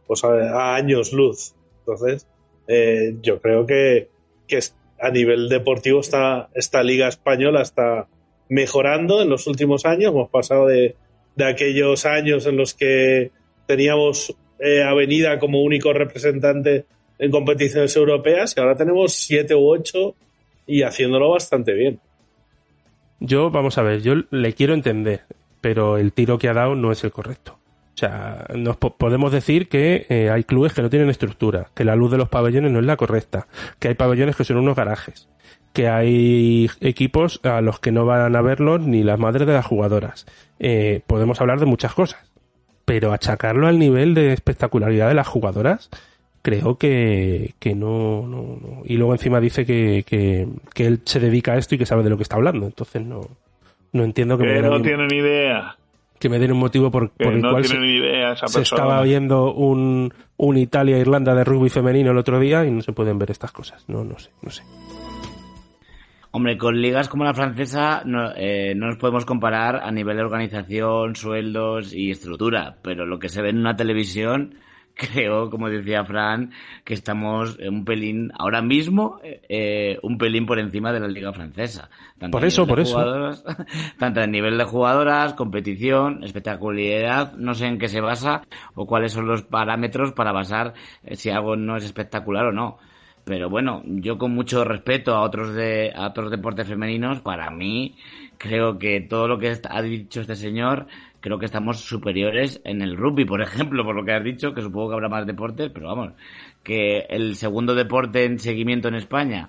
pues, 0.06 0.22
a, 0.22 0.76
años 0.76 1.12
luz. 1.12 1.54
Entonces, 1.80 2.26
yo 3.22 3.40
creo 3.40 3.66
que, 3.66 4.08
que 4.46 4.60
a 5.00 5.10
nivel 5.10 5.48
deportivo 5.48 6.00
esta, 6.00 6.48
esta 6.54 6.82
liga 6.82 7.08
española 7.08 7.62
está 7.62 8.06
mejorando 8.48 9.22
en 9.22 9.28
los 9.28 9.46
últimos 9.46 9.84
años. 9.84 10.12
Hemos 10.12 10.30
pasado 10.30 10.66
de, 10.66 10.96
de 11.36 11.44
aquellos 11.44 12.06
años 12.06 12.46
en 12.46 12.56
los 12.56 12.74
que 12.74 13.30
teníamos 13.66 14.34
eh, 14.58 14.82
Avenida 14.82 15.38
como 15.38 15.62
único 15.62 15.92
representante 15.92 16.86
en 17.18 17.30
competiciones 17.30 17.94
europeas 17.96 18.54
y 18.56 18.60
ahora 18.60 18.76
tenemos 18.76 19.12
siete 19.14 19.54
u 19.54 19.68
ocho 19.68 20.14
y 20.66 20.82
haciéndolo 20.82 21.30
bastante 21.30 21.72
bien. 21.72 22.00
Yo, 23.20 23.50
vamos 23.50 23.78
a 23.78 23.82
ver, 23.82 24.02
yo 24.02 24.14
le 24.30 24.52
quiero 24.52 24.74
entender, 24.74 25.22
pero 25.60 25.96
el 25.98 26.12
tiro 26.12 26.38
que 26.38 26.48
ha 26.48 26.52
dado 26.54 26.74
no 26.74 26.92
es 26.92 27.04
el 27.04 27.12
correcto. 27.12 27.58
O 27.94 27.96
sea, 27.96 28.46
nos 28.54 28.76
po- 28.76 28.96
podemos 28.96 29.30
decir 29.30 29.68
que 29.68 30.06
eh, 30.08 30.28
hay 30.28 30.42
clubes 30.44 30.72
que 30.72 30.82
no 30.82 30.90
tienen 30.90 31.10
estructura, 31.10 31.68
que 31.74 31.84
la 31.84 31.94
luz 31.94 32.10
de 32.10 32.18
los 32.18 32.28
pabellones 32.28 32.72
no 32.72 32.80
es 32.80 32.84
la 32.84 32.96
correcta, 32.96 33.46
que 33.78 33.88
hay 33.88 33.94
pabellones 33.94 34.34
que 34.34 34.44
son 34.44 34.56
unos 34.56 34.74
garajes, 34.76 35.28
que 35.74 35.88
hay 35.88 36.70
equipos 36.80 37.40
a 37.42 37.60
los 37.60 37.80
que 37.80 37.92
no 37.92 38.06
van 38.06 38.34
a 38.34 38.40
verlos 38.42 38.80
ni 38.80 39.02
las 39.02 39.18
madres 39.18 39.46
de 39.46 39.52
las 39.52 39.66
jugadoras. 39.66 40.24
Eh, 40.60 41.02
podemos 41.06 41.40
hablar 41.40 41.58
de 41.60 41.66
muchas 41.66 41.92
cosas, 41.92 42.32
pero 42.86 43.12
achacarlo 43.12 43.66
al 43.66 43.78
nivel 43.78 44.14
de 44.14 44.32
espectacularidad 44.32 45.08
de 45.08 45.14
las 45.14 45.26
jugadoras, 45.26 45.90
creo 46.42 46.78
que, 46.78 47.54
que 47.58 47.74
no, 47.74 48.26
no, 48.26 48.56
no. 48.62 48.82
Y 48.84 48.96
luego 48.96 49.14
encima 49.14 49.40
dice 49.40 49.66
que, 49.66 50.04
que, 50.06 50.46
que 50.72 50.86
él 50.86 51.00
se 51.04 51.18
dedica 51.18 51.54
a 51.54 51.58
esto 51.58 51.74
y 51.74 51.78
que 51.78 51.86
sabe 51.86 52.04
de 52.04 52.10
lo 52.10 52.16
que 52.16 52.22
está 52.22 52.36
hablando. 52.36 52.66
Entonces 52.66 53.02
no, 53.02 53.22
no 53.92 54.04
entiendo 54.04 54.38
que, 54.38 54.44
me 54.44 54.54
Que 54.54 54.62
no 54.62 54.80
tiene 54.80 55.06
ni 55.08 55.16
idea. 55.16 55.76
que 56.20 56.28
me 56.28 56.38
den 56.38 56.52
un 56.52 56.58
motivo 56.58 56.90
por, 56.92 57.10
por 57.10 57.32
el 57.32 57.40
no 57.40 57.50
cual 57.50 57.64
se, 57.64 57.76
idea 57.76 58.32
esa 58.34 58.46
se 58.46 58.62
estaba 58.62 59.02
viendo 59.02 59.52
un, 59.52 60.14
un 60.36 60.56
Italia-Irlanda 60.56 61.34
de 61.34 61.42
rugby 61.42 61.68
femenino 61.68 62.12
el 62.12 62.18
otro 62.18 62.38
día 62.38 62.64
y 62.64 62.70
no 62.70 62.80
se 62.80 62.92
pueden 62.92 63.18
ver 63.18 63.32
estas 63.32 63.50
cosas. 63.50 63.84
No, 63.88 64.04
no 64.04 64.18
sé, 64.20 64.30
no 64.40 64.50
sé. 64.50 64.62
Hombre, 66.36 66.58
con 66.58 66.82
ligas 66.82 67.08
como 67.08 67.22
la 67.22 67.32
francesa 67.32 68.02
no, 68.04 68.32
eh, 68.34 68.74
no 68.74 68.88
nos 68.88 68.96
podemos 68.96 69.24
comparar 69.24 69.76
a 69.76 69.92
nivel 69.92 70.16
de 70.16 70.24
organización, 70.24 71.14
sueldos 71.14 71.94
y 71.94 72.10
estructura, 72.10 72.78
pero 72.82 73.06
lo 73.06 73.20
que 73.20 73.28
se 73.28 73.40
ve 73.40 73.50
en 73.50 73.58
una 73.58 73.76
televisión, 73.76 74.56
creo, 74.96 75.48
como 75.48 75.68
decía 75.68 76.04
Fran, 76.04 76.50
que 76.82 76.94
estamos 76.94 77.56
un 77.60 77.84
pelín, 77.84 78.32
ahora 78.36 78.62
mismo, 78.62 79.20
eh, 79.22 79.96
un 80.02 80.18
pelín 80.18 80.44
por 80.44 80.58
encima 80.58 80.92
de 80.92 80.98
la 80.98 81.06
liga 81.06 81.32
francesa. 81.32 81.88
Tanto 82.18 82.36
Por 82.36 82.44
eso, 82.44 82.66
por 82.66 82.80
eso. 82.80 82.98
tanto 84.00 84.20
a 84.20 84.26
nivel 84.26 84.58
de 84.58 84.64
jugadoras, 84.64 85.34
competición, 85.34 86.24
espectacularidad, 86.24 87.34
no 87.34 87.54
sé 87.54 87.66
en 87.66 87.78
qué 87.78 87.86
se 87.86 88.00
basa 88.00 88.42
o 88.74 88.88
cuáles 88.88 89.12
son 89.12 89.28
los 89.28 89.44
parámetros 89.44 90.10
para 90.10 90.32
basar 90.32 90.74
eh, 91.04 91.14
si 91.14 91.30
algo 91.30 91.54
no 91.54 91.76
es 91.76 91.84
espectacular 91.84 92.46
o 92.46 92.52
no. 92.52 92.78
Pero 93.24 93.48
bueno, 93.48 93.82
yo 93.86 94.18
con 94.18 94.34
mucho 94.34 94.64
respeto 94.64 95.14
a 95.14 95.22
otros 95.22 95.54
de 95.54 95.92
a 95.94 96.08
otros 96.08 96.30
deportes 96.30 96.68
femeninos, 96.68 97.20
para 97.20 97.50
mí 97.50 97.96
creo 98.36 98.78
que 98.78 99.00
todo 99.00 99.28
lo 99.28 99.38
que 99.38 99.56
ha 99.68 99.82
dicho 99.82 100.20
este 100.20 100.36
señor, 100.36 100.86
creo 101.20 101.38
que 101.38 101.46
estamos 101.46 101.80
superiores 101.80 102.60
en 102.64 102.82
el 102.82 102.96
rugby, 102.96 103.24
por 103.24 103.40
ejemplo, 103.40 103.82
por 103.82 103.94
lo 103.96 104.04
que 104.04 104.12
has 104.12 104.24
dicho, 104.24 104.52
que 104.52 104.60
supongo 104.60 104.90
que 104.90 104.94
habrá 104.94 105.08
más 105.08 105.26
deportes, 105.26 105.70
pero 105.72 105.88
vamos, 105.88 106.12
que 106.62 107.06
el 107.08 107.36
segundo 107.36 107.74
deporte 107.74 108.24
en 108.24 108.38
seguimiento 108.38 108.88
en 108.88 108.96
España 108.96 109.48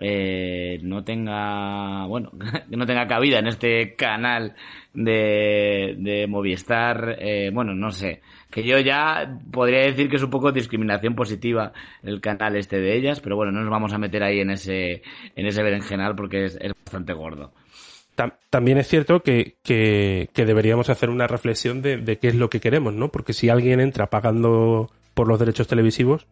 eh, 0.00 0.78
no 0.82 1.04
tenga, 1.04 2.06
bueno, 2.06 2.30
no 2.70 2.86
tenga 2.86 3.06
cabida 3.06 3.38
en 3.38 3.46
este 3.46 3.94
canal 3.94 4.54
de, 4.94 5.94
de 5.98 6.26
Movistar, 6.26 7.16
eh, 7.20 7.50
bueno, 7.52 7.74
no 7.74 7.90
sé, 7.90 8.20
que 8.50 8.64
yo 8.64 8.78
ya 8.80 9.38
podría 9.52 9.82
decir 9.82 10.08
que 10.08 10.16
es 10.16 10.22
un 10.22 10.30
poco 10.30 10.50
discriminación 10.52 11.14
positiva 11.14 11.72
el 12.02 12.20
canal 12.20 12.56
este 12.56 12.80
de 12.80 12.96
ellas, 12.96 13.20
pero 13.20 13.36
bueno, 13.36 13.52
no 13.52 13.60
nos 13.60 13.70
vamos 13.70 13.92
a 13.92 13.98
meter 13.98 14.22
ahí 14.22 14.40
en 14.40 14.50
ese, 14.50 15.02
en 15.36 15.46
ese 15.46 15.62
berenjenal 15.62 16.16
porque 16.16 16.46
es, 16.46 16.58
bastante 16.84 17.12
gordo. 17.12 17.52
Tam- 18.16 18.34
También 18.50 18.78
es 18.78 18.88
cierto 18.88 19.22
que, 19.22 19.54
que- 19.62 20.28
que 20.34 20.44
deberíamos 20.44 20.90
hacer 20.90 21.10
una 21.10 21.26
reflexión 21.28 21.80
de, 21.82 21.98
de 21.98 22.18
qué 22.18 22.28
es 22.28 22.34
lo 22.34 22.50
que 22.50 22.60
queremos, 22.60 22.92
¿no? 22.92 23.08
Porque 23.10 23.32
si 23.32 23.48
alguien 23.48 23.78
entra 23.80 24.08
pagando 24.08 24.90
por 25.14 25.28
los 25.28 25.38
derechos 25.38 25.68
televisivos, 25.68 26.26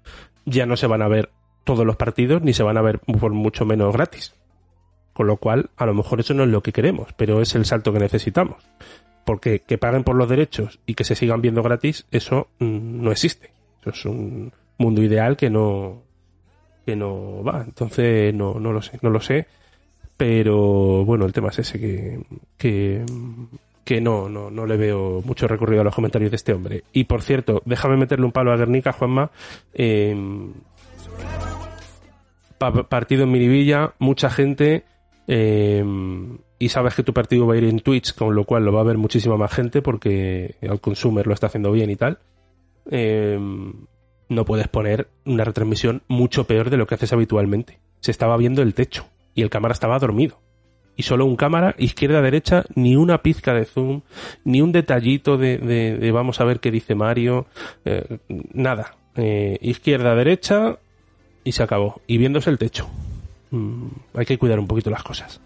ya 0.44 0.66
no 0.66 0.76
se 0.76 0.86
van 0.88 1.02
a 1.02 1.08
ver 1.08 1.30
todos 1.64 1.84
los 1.84 1.96
partidos 1.96 2.42
ni 2.42 2.52
se 2.52 2.62
van 2.62 2.76
a 2.76 2.82
ver 2.82 3.00
por 3.00 3.32
mucho 3.32 3.64
menos 3.66 3.92
gratis. 3.92 4.34
Con 5.12 5.26
lo 5.26 5.36
cual, 5.36 5.70
a 5.76 5.84
lo 5.84 5.94
mejor 5.94 6.20
eso 6.20 6.32
no 6.34 6.44
es 6.44 6.48
lo 6.48 6.62
que 6.62 6.72
queremos, 6.72 7.12
pero 7.16 7.40
es 7.40 7.54
el 7.54 7.64
salto 7.64 7.92
que 7.92 7.98
necesitamos. 7.98 8.64
porque 9.24 9.60
que 9.60 9.76
paguen 9.76 10.04
por 10.04 10.16
los 10.16 10.28
derechos 10.28 10.78
y 10.86 10.94
que 10.94 11.04
se 11.04 11.14
sigan 11.14 11.42
viendo 11.42 11.62
gratis, 11.62 12.06
eso 12.10 12.48
mm, 12.60 13.02
no 13.02 13.12
existe. 13.12 13.50
Eso 13.82 13.90
es 13.90 14.04
un 14.06 14.52
mundo 14.78 15.02
ideal 15.02 15.36
que 15.36 15.50
no 15.50 16.02
que 16.86 16.96
no 16.96 17.42
va. 17.44 17.62
Entonces 17.66 18.32
no, 18.32 18.54
no 18.58 18.72
lo 18.72 18.80
sé, 18.80 18.98
no 19.02 19.10
lo 19.10 19.20
sé. 19.20 19.46
Pero 20.16 21.04
bueno, 21.04 21.26
el 21.26 21.32
tema 21.32 21.48
es 21.50 21.58
ese 21.58 21.78
que, 21.78 22.20
que, 22.56 23.04
que 23.84 24.00
no, 24.00 24.28
no, 24.28 24.50
no 24.50 24.66
le 24.66 24.76
veo 24.76 25.20
mucho 25.22 25.46
recorrido 25.46 25.82
a 25.82 25.84
los 25.84 25.94
comentarios 25.94 26.30
de 26.30 26.36
este 26.36 26.52
hombre. 26.54 26.84
Y 26.92 27.04
por 27.04 27.22
cierto, 27.22 27.60
déjame 27.66 27.96
meterle 27.96 28.24
un 28.24 28.32
palo 28.32 28.52
a 28.52 28.56
Guernica, 28.56 28.92
Juanma. 28.92 29.30
Eh, 29.74 30.16
partido 32.88 33.24
en 33.24 33.30
Miribilla, 33.30 33.94
mucha 33.98 34.30
gente. 34.30 34.84
Eh, 35.26 35.84
y 36.58 36.68
sabes 36.70 36.94
que 36.94 37.02
tu 37.02 37.12
partido 37.12 37.46
va 37.46 37.54
a 37.54 37.58
ir 37.58 37.64
en 37.64 37.80
Twitch, 37.80 38.14
con 38.14 38.34
lo 38.34 38.44
cual 38.44 38.64
lo 38.64 38.72
va 38.72 38.80
a 38.80 38.84
ver 38.84 38.98
muchísima 38.98 39.36
más 39.36 39.52
gente 39.52 39.80
porque 39.80 40.56
el 40.60 40.80
consumer 40.80 41.26
lo 41.26 41.34
está 41.34 41.46
haciendo 41.46 41.70
bien 41.70 41.90
y 41.90 41.96
tal. 41.96 42.18
Eh, 42.90 43.38
no 44.28 44.44
puedes 44.44 44.68
poner 44.68 45.08
una 45.24 45.44
retransmisión 45.44 46.02
mucho 46.08 46.44
peor 46.44 46.70
de 46.70 46.76
lo 46.76 46.86
que 46.86 46.96
haces 46.96 47.12
habitualmente. 47.12 47.78
Se 48.00 48.10
estaba 48.10 48.36
viendo 48.36 48.62
el 48.62 48.74
techo 48.74 49.06
y 49.34 49.42
el 49.42 49.50
cámara 49.50 49.72
estaba 49.72 49.98
dormido. 49.98 50.40
Y 50.96 51.04
solo 51.04 51.26
un 51.26 51.36
cámara, 51.36 51.76
izquierda-derecha, 51.78 52.64
ni 52.74 52.96
una 52.96 53.22
pizca 53.22 53.54
de 53.54 53.64
zoom, 53.64 54.02
ni 54.44 54.60
un 54.60 54.72
detallito 54.72 55.38
de, 55.38 56.10
vamos 56.12 56.40
a 56.40 56.44
ver 56.44 56.58
qué 56.58 56.72
dice 56.72 56.96
Mario, 56.96 57.46
eh, 57.84 58.18
nada. 58.52 58.96
Eh, 59.14 59.58
izquierda-derecha 59.60 60.78
y 61.48 61.52
se 61.52 61.62
acabó. 61.62 62.02
Y 62.06 62.18
viéndose 62.18 62.50
el 62.50 62.58
techo. 62.58 62.86
Mm, 63.50 63.86
hay 64.12 64.26
que 64.26 64.36
cuidar 64.36 64.60
un 64.60 64.66
poquito 64.66 64.90
las 64.90 65.02
cosas. 65.02 65.40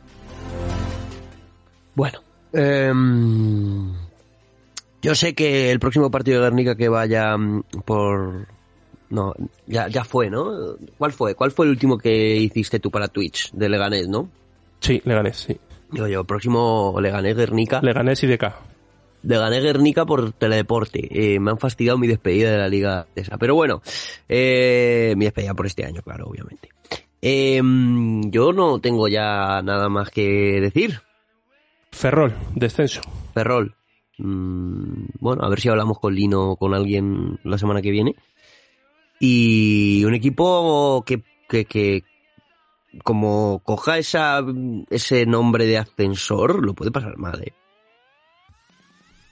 Bueno, 1.95 2.19
em, 2.53 3.93
yo 5.01 5.15
sé 5.15 5.33
que 5.33 5.71
el 5.71 5.79
próximo 5.79 6.11
partido 6.11 6.41
de 6.41 6.49
Guernica 6.49 6.75
que 6.75 6.89
vaya 6.89 7.37
mm, 7.37 7.63
por... 7.85 8.49
No, 9.11 9.33
ya, 9.69 9.87
ya 9.87 10.03
fue, 10.03 10.29
¿no? 10.29 10.75
¿Cuál 10.99 11.13
fue? 11.13 11.37
¿Cuál 11.37 11.53
fue 11.53 11.67
el 11.67 11.71
último 11.71 11.97
que 11.99 12.35
hiciste 12.35 12.81
tú 12.81 12.91
para 12.91 13.07
Twitch? 13.07 13.53
De 13.53 13.69
Leganés, 13.69 14.09
¿no? 14.09 14.29
Sí, 14.81 15.01
Leganés, 15.05 15.37
sí. 15.37 15.57
Digo 15.93 16.09
yo, 16.09 16.25
próximo 16.25 16.97
Leganés 17.01 17.37
Guernica. 17.37 17.81
Leganés 17.81 18.25
y 18.25 18.27
DK. 18.27 18.72
Leganés 19.23 19.63
Guernica 19.63 20.05
por 20.05 20.33
Teledeporte. 20.33 21.09
Eh, 21.11 21.41
me 21.41 21.51
han 21.51 21.59
fastidiado 21.59 21.99
mi 21.99 22.07
despedida 22.07 22.51
de 22.51 22.59
la 22.59 22.69
liga 22.69 23.07
esa. 23.15 23.39
Pero 23.39 23.55
bueno, 23.55 23.83
eh, 24.29 25.15
mi 25.17 25.25
despedida 25.25 25.55
por 25.55 25.67
este 25.67 25.85
año, 25.85 26.03
claro, 26.03 26.27
obviamente. 26.27 26.71
Em, 27.21 28.31
yo 28.31 28.53
no 28.53 28.81
tengo 28.81 29.07
ya 29.09 29.63
nada 29.63 29.89
más 29.89 30.11
que 30.11 30.61
decir. 30.61 31.01
Ferrol, 31.93 32.35
descenso. 32.55 33.01
Ferrol. 33.33 33.77
Mm, 34.19 35.07
bueno, 35.21 35.45
a 35.45 35.49
ver 35.49 35.61
si 35.61 35.69
hablamos 35.69 35.99
con 35.99 36.15
Lino 36.15 36.51
o 36.51 36.57
con 36.57 36.75
alguien 36.75 37.39
la 37.45 37.59
semana 37.59 37.81
que 37.81 37.91
viene. 37.91 38.17
Y 39.21 40.05
un 40.05 40.15
equipo 40.15 41.05
que, 41.07 41.23
que, 41.49 41.65
que 41.65 42.03
como 43.05 43.61
coja 43.65 43.99
esa, 43.99 44.45
ese 44.91 45.27
nombre 45.27 45.67
de 45.67 45.79
ascensor, 45.79 46.65
lo 46.65 46.75
puede 46.75 46.91
pasar 46.91 47.17
mal, 47.19 47.41
¿eh? 47.43 47.55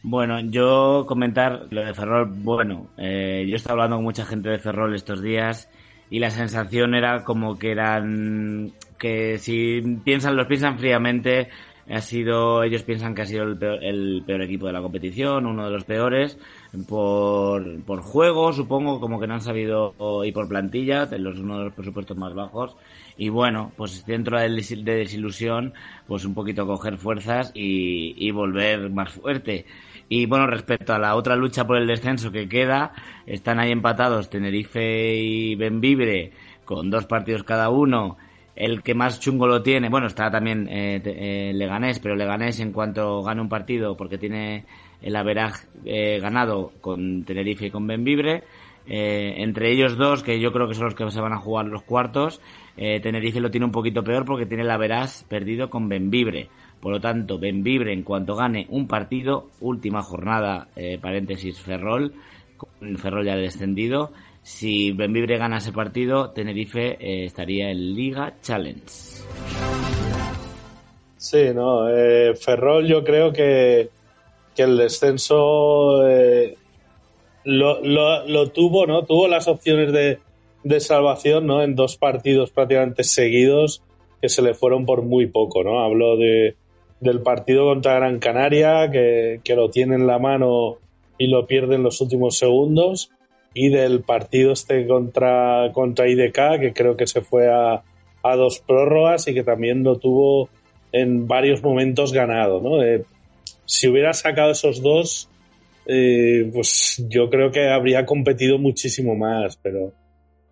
Bueno, 0.02 0.40
yo 0.40 1.04
comentar 1.06 1.66
lo 1.70 1.84
de 1.84 1.92
Ferrol, 1.92 2.30
bueno, 2.32 2.88
eh, 2.96 3.44
yo 3.46 3.52
he 3.52 3.56
estado 3.56 3.74
hablando 3.74 3.96
con 3.96 4.04
mucha 4.04 4.24
gente 4.24 4.48
de 4.48 4.58
Ferrol 4.58 4.94
estos 4.94 5.20
días 5.20 5.68
y 6.08 6.20
la 6.20 6.30
sensación 6.30 6.94
era 6.94 7.22
como 7.22 7.58
que 7.58 7.72
eran, 7.72 8.72
que 8.98 9.36
si 9.36 9.82
piensan, 10.02 10.36
los 10.36 10.46
piensan 10.46 10.78
fríamente, 10.78 11.48
ha 11.90 12.00
sido, 12.00 12.62
ellos 12.62 12.82
piensan 12.82 13.14
que 13.14 13.22
ha 13.22 13.26
sido 13.26 13.42
el 13.42 13.58
peor, 14.24 14.42
equipo 14.42 14.66
de 14.66 14.72
la 14.72 14.80
competición, 14.80 15.44
uno 15.44 15.66
de 15.66 15.70
los 15.70 15.84
peores, 15.84 16.38
por, 16.88 17.82
por 17.82 18.00
juego, 18.00 18.54
supongo, 18.54 19.00
como 19.00 19.20
que 19.20 19.26
no 19.26 19.34
han 19.34 19.42
sabido, 19.42 19.94
y 20.24 20.32
por 20.32 20.48
plantilla, 20.48 21.06
los, 21.18 21.38
uno 21.40 21.58
de 21.58 21.64
los 21.64 21.74
presupuestos 21.74 22.16
más 22.16 22.32
bajos. 22.32 22.74
Y 23.18 23.28
bueno, 23.28 23.72
pues 23.76 24.06
dentro 24.06 24.40
de, 24.40 24.48
de 24.48 24.94
desilusión, 24.94 25.74
pues 26.06 26.24
un 26.24 26.32
poquito 26.32 26.66
coger 26.66 26.96
fuerzas 26.96 27.50
y, 27.54 28.14
y 28.16 28.30
volver 28.30 28.88
más 28.88 29.12
fuerte. 29.12 29.66
Y 30.12 30.26
bueno, 30.26 30.48
respecto 30.48 30.92
a 30.92 30.98
la 30.98 31.14
otra 31.14 31.36
lucha 31.36 31.68
por 31.68 31.76
el 31.76 31.86
descenso 31.86 32.32
que 32.32 32.48
queda, 32.48 32.92
están 33.26 33.60
ahí 33.60 33.70
empatados 33.70 34.28
Tenerife 34.28 35.14
y 35.14 35.54
Benvibre 35.54 36.32
con 36.64 36.90
dos 36.90 37.06
partidos 37.06 37.44
cada 37.44 37.70
uno 37.70 38.18
el 38.56 38.82
que 38.82 38.94
más 38.94 39.20
chungo 39.20 39.46
lo 39.46 39.62
tiene, 39.62 39.88
bueno, 39.88 40.08
está 40.08 40.30
también 40.30 40.68
eh, 40.68 41.00
eh, 41.04 41.52
Leganés, 41.54 42.00
pero 42.00 42.16
Leganés 42.16 42.58
en 42.58 42.72
cuanto 42.72 43.22
gane 43.22 43.40
un 43.40 43.48
partido, 43.48 43.96
porque 43.96 44.18
tiene 44.18 44.66
el 45.00 45.14
averaj 45.14 45.54
eh, 45.84 46.18
ganado 46.20 46.72
con 46.80 47.24
Tenerife 47.24 47.66
y 47.66 47.70
con 47.70 47.86
Benvibre, 47.86 48.42
eh, 48.86 49.34
entre 49.38 49.70
ellos 49.70 49.96
dos, 49.96 50.22
que 50.24 50.40
yo 50.40 50.52
creo 50.52 50.68
que 50.68 50.74
son 50.74 50.86
los 50.86 50.94
que 50.94 51.08
se 51.10 51.20
van 51.20 51.32
a 51.32 51.38
jugar 51.38 51.66
los 51.66 51.82
cuartos, 51.82 52.40
Tenerife 52.76 53.40
lo 53.40 53.50
tiene 53.50 53.66
un 53.66 53.72
poquito 53.72 54.02
peor 54.02 54.24
porque 54.24 54.46
tiene 54.46 54.62
el 54.62 54.70
averaj 54.70 55.22
perdido 55.28 55.68
con 55.68 55.88
Benvibre. 55.88 56.48
Por 56.80 56.92
lo 56.92 57.00
tanto, 57.00 57.38
Benvibre 57.38 57.92
en 57.92 58.02
cuanto 58.02 58.34
gane 58.34 58.66
un 58.70 58.86
partido, 58.86 59.50
última 59.60 60.02
jornada, 60.02 60.68
paréntesis, 61.00 61.60
Ferrol, 61.60 62.14
con 62.56 62.96
Ferrol 62.96 63.26
ya 63.26 63.36
descendido, 63.36 64.12
si 64.42 64.92
Benvibre 64.92 65.38
gana 65.38 65.58
ese 65.58 65.72
partido, 65.72 66.30
Tenerife 66.30 66.96
eh, 66.98 67.24
estaría 67.24 67.70
en 67.70 67.94
Liga 67.94 68.34
Challenge. 68.40 68.82
Sí, 71.16 71.54
no. 71.54 71.88
Eh, 71.88 72.34
Ferrol, 72.34 72.86
yo 72.86 73.04
creo 73.04 73.32
que, 73.32 73.90
que 74.56 74.62
el 74.62 74.78
descenso 74.78 76.06
eh, 76.08 76.56
lo, 77.44 77.80
lo, 77.82 78.50
tuvo, 78.50 78.86
¿no? 78.86 79.04
Tuvo 79.04 79.28
las 79.28 79.46
opciones 79.46 79.92
de, 79.92 80.18
de, 80.64 80.80
salvación, 80.80 81.46
¿no? 81.46 81.62
En 81.62 81.74
dos 81.74 81.96
partidos 81.98 82.50
prácticamente 82.50 83.04
seguidos 83.04 83.82
que 84.22 84.30
se 84.30 84.42
le 84.42 84.54
fueron 84.54 84.86
por 84.86 85.02
muy 85.02 85.26
poco, 85.26 85.62
¿no? 85.62 85.80
Hablo 85.80 86.16
de, 86.16 86.56
del 87.00 87.22
partido 87.22 87.66
contra 87.66 87.94
Gran 87.94 88.18
Canaria, 88.18 88.90
que, 88.90 89.40
que 89.42 89.54
lo 89.54 89.70
tiene 89.70 89.94
en 89.94 90.06
la 90.06 90.18
mano 90.18 90.78
y 91.18 91.26
lo 91.26 91.46
pierde 91.46 91.74
en 91.74 91.82
los 91.82 92.00
últimos 92.00 92.38
segundos 92.38 93.10
y 93.54 93.68
del 93.68 94.02
partido 94.02 94.52
este 94.52 94.86
contra, 94.86 95.70
contra 95.72 96.08
IDK, 96.08 96.60
que 96.60 96.72
creo 96.74 96.96
que 96.96 97.06
se 97.06 97.20
fue 97.20 97.48
a, 97.48 97.82
a 98.22 98.36
dos 98.36 98.60
prórrogas 98.60 99.26
y 99.28 99.34
que 99.34 99.42
también 99.42 99.82
lo 99.82 99.98
tuvo 99.98 100.48
en 100.92 101.26
varios 101.26 101.62
momentos 101.62 102.12
ganado, 102.12 102.60
¿no? 102.60 102.82
Eh, 102.82 103.04
si 103.64 103.88
hubiera 103.88 104.12
sacado 104.12 104.50
esos 104.52 104.82
dos, 104.82 105.28
eh, 105.86 106.50
pues 106.52 107.04
yo 107.08 107.30
creo 107.30 107.50
que 107.50 107.68
habría 107.68 108.06
competido 108.06 108.58
muchísimo 108.58 109.14
más, 109.14 109.56
pero, 109.56 109.92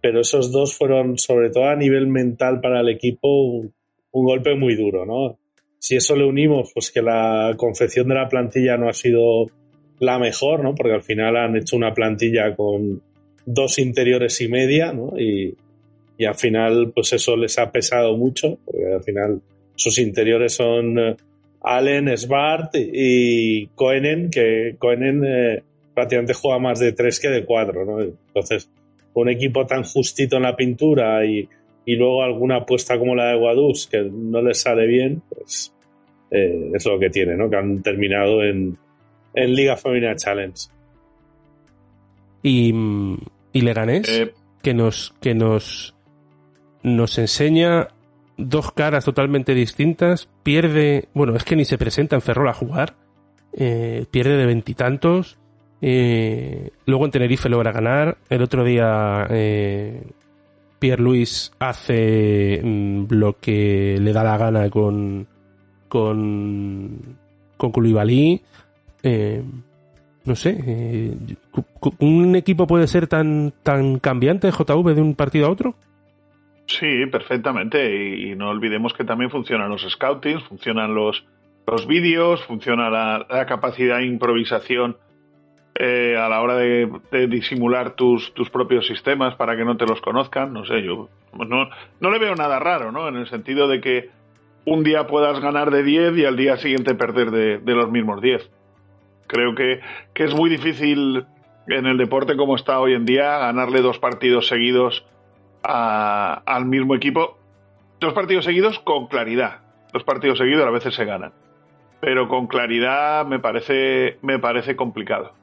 pero 0.01 0.21
esos 0.21 0.53
dos 0.53 0.75
fueron, 0.75 1.19
sobre 1.19 1.51
todo 1.51 1.65
a 1.65 1.77
nivel 1.77 2.07
mental 2.07 2.61
para 2.61 2.81
el 2.81 2.89
equipo, 2.89 3.29
un, 3.29 3.73
un 4.13 4.25
golpe 4.25 4.55
muy 4.55 4.77
duro, 4.77 5.05
¿no? 5.05 5.39
Si 5.79 5.97
eso 5.97 6.17
le 6.17 6.25
unimos, 6.25 6.71
pues 6.75 6.91
que 6.91 7.03
la 7.03 7.55
confección 7.57 8.09
de 8.09 8.15
la 8.15 8.29
plantilla 8.29 8.77
no 8.77 8.89
ha 8.89 8.93
sido 8.93 9.47
la 10.01 10.19
mejor, 10.19 10.63
¿no? 10.63 10.75
Porque 10.75 10.95
al 10.95 11.03
final 11.03 11.37
han 11.37 11.57
hecho 11.57 11.77
una 11.77 11.95
plantilla 11.95 12.55
con 12.55 13.03
dos 13.47 13.79
interiores 13.79 14.41
y 14.41 14.49
media, 14.49 14.93
¿no? 14.93 15.19
Y, 15.19 15.55
y 16.19 16.25
al 16.25 16.35
final, 16.35 16.93
pues 16.95 17.13
eso 17.13 17.37
les 17.37 17.59
ha 17.59 17.71
pesado 17.71 18.17
mucho, 18.17 18.59
porque 18.65 18.93
al 18.93 19.03
final 19.03 19.41
sus 19.77 19.99
interiores 19.99 20.53
son 20.53 20.99
eh, 20.99 21.17
Allen, 21.63 22.17
Svart 22.19 22.75
y 22.75 23.69
Koenen, 23.69 24.31
que 24.31 24.75
Koenen 24.79 25.25
eh, 25.25 25.63
prácticamente 25.95 26.35
juega 26.35 26.59
más 26.59 26.81
de 26.81 26.93
tres 26.93 27.21
que 27.21 27.29
de 27.29 27.45
cuatro, 27.45 27.85
¿no? 27.85 28.03
Entonces, 28.03 28.69
un 29.15 29.29
equipo 29.29 29.67
tan 29.67 29.85
justito 29.85 30.37
en 30.37 30.43
la 30.43 30.57
pintura 30.57 31.25
y, 31.25 31.49
y 31.89 31.97
luego 31.97 32.23
alguna 32.23 32.57
apuesta 32.57 32.99
como 32.99 33.15
la 33.15 33.31
de 33.31 33.39
Guadus 33.39 33.87
que 33.87 34.03
no 34.03 34.43
les 34.43 34.61
sale 34.61 34.87
bien, 34.87 35.23
pues 35.27 35.75
eh, 36.31 36.73
es 36.75 36.85
lo 36.85 36.99
que 36.99 37.09
tiene, 37.09 37.35
¿no? 37.35 37.49
Que 37.49 37.57
han 37.57 37.83
terminado 37.83 38.45
en, 38.45 38.77
en 39.33 39.55
Liga 39.55 39.75
Femenina 39.75 40.15
Challenge. 40.15 40.69
Y, 42.43 42.75
y 43.55 43.61
Leganés, 43.63 44.07
eh, 44.07 44.35
que 44.63 44.75
nos, 44.75 45.15
que 45.23 45.35
nos, 45.35 45.95
nos 46.83 47.17
enseña 47.17 47.89
dos 48.37 48.71
caras 48.73 49.07
totalmente 49.07 49.55
distintas, 49.55 50.29
pierde, 50.43 51.09
bueno, 51.15 51.37
es 51.37 51.45
que 51.45 51.57
ni 51.57 51.65
se 51.65 51.79
presenta 51.79 52.17
en 52.17 52.21
Ferrol 52.21 52.49
a 52.49 52.53
jugar, 52.53 52.97
eh, 53.55 54.05
pierde 54.11 54.37
de 54.37 54.45
veintitantos, 54.45 55.39
eh, 55.81 56.69
luego 56.85 57.07
en 57.07 57.13
Tenerife 57.13 57.49
logra 57.49 57.73
ganar, 57.73 58.19
el 58.29 58.43
otro 58.43 58.63
día 58.63 59.27
Pierre 60.79 61.03
Luis 61.03 61.53
hace 61.59 62.61
mm, 62.63 63.07
lo 63.11 63.39
que 63.39 63.99
le 64.01 64.13
da 64.13 64.23
la 64.23 64.37
gana 64.37 64.71
con 64.71 65.27
con 65.89 67.19
con 67.57 67.73
eh, 69.03 69.43
no 70.25 70.35
sé, 70.35 70.59
eh, 70.67 71.17
¿un 72.01 72.37
equipo 72.37 72.67
puede 72.67 72.87
ser 72.87 73.07
tan, 73.07 73.53
tan 73.63 73.99
cambiante, 73.99 74.51
JV, 74.51 74.95
de 74.95 75.01
un 75.01 75.15
partido 75.15 75.47
a 75.47 75.51
otro? 75.51 75.75
Sí, 76.67 77.07
perfectamente. 77.11 78.17
Y, 78.17 78.35
no 78.35 78.51
olvidemos 78.51 78.93
que 78.93 79.05
también 79.05 79.31
funcionan 79.31 79.71
los 79.71 79.87
scoutings, 79.89 80.43
funcionan 80.45 80.95
los, 80.95 81.25
los 81.67 81.87
vídeos, 81.87 82.45
funciona 82.45 82.91
la 82.91 83.47
capacidad 83.47 83.99
de 83.99 84.07
improvisación 84.07 84.99
eh, 85.81 86.17
a 86.17 86.29
la 86.29 86.41
hora 86.41 86.57
de, 86.57 86.91
disimular 87.29 87.93
tus, 87.93 88.35
tus 88.35 88.51
propios 88.51 88.85
sistemas 88.89 89.37
para 89.37 89.57
que 89.57 89.65
no 89.65 89.77
te 89.77 89.87
los 89.87 90.01
conozcan. 90.01 90.53
No 90.53 90.65
sé, 90.65 90.83
yo 90.83 91.09
no, 91.33 91.71
no 92.01 92.11
le 92.11 92.19
veo 92.19 92.35
nada 92.35 92.59
raro, 92.59 92.91
¿no? 92.91 93.07
En 93.07 93.15
el 93.15 93.29
sentido 93.29 93.69
de 93.69 93.81
que 93.81 94.11
un 94.65 94.83
día 94.83 95.07
puedas 95.07 95.39
ganar 95.39 95.71
de 95.71 95.85
10 95.85 96.19
y 96.19 96.25
al 96.25 96.37
día 96.37 96.57
siguiente 96.57 96.97
perder 96.97 97.31
de, 97.31 97.59
de 97.59 97.75
los 97.75 97.93
mismos 97.93 98.21
10. 98.21 98.51
Creo 99.29 99.55
que, 99.55 99.81
que 100.15 100.25
es 100.25 100.35
muy 100.35 100.51
difícil 100.51 101.25
en 101.69 101.87
el 101.87 101.97
deporte 101.97 102.37
como 102.37 102.57
está 102.57 102.81
hoy 102.81 102.95
en 102.95 103.05
día 103.05 103.39
ganarle 103.39 103.81
dos 103.81 104.01
partidos 104.01 104.49
seguidos 104.49 105.05
al 105.63 106.65
mismo 106.65 106.97
equipo. 106.97 107.39
Dos 108.01 108.15
partidos 108.15 108.45
seguidos 108.45 108.81
con 108.81 109.07
claridad. 109.07 109.61
Dos 109.93 110.03
partidos 110.03 110.39
seguidos 110.39 110.67
a 110.67 110.71
veces 110.71 110.95
se 110.95 111.05
ganan. 111.05 111.33
Pero 112.01 112.27
con 112.27 112.49
claridad 112.49 113.27
me 113.27 113.39
parece, 113.39 114.19
me 114.23 114.41
parece 114.41 114.75
complicado. 114.75 115.38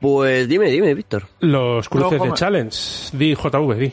Pues 0.00 0.48
dime, 0.48 0.66
dime, 0.70 0.94
Víctor. 0.94 1.24
Los 1.40 1.88
cruces 1.88 2.18
No, 2.18 2.26
de. 2.26 2.32
Challenge. 2.32 2.76
Di 3.12 3.34
JV, 3.34 3.74
di. 3.74 3.92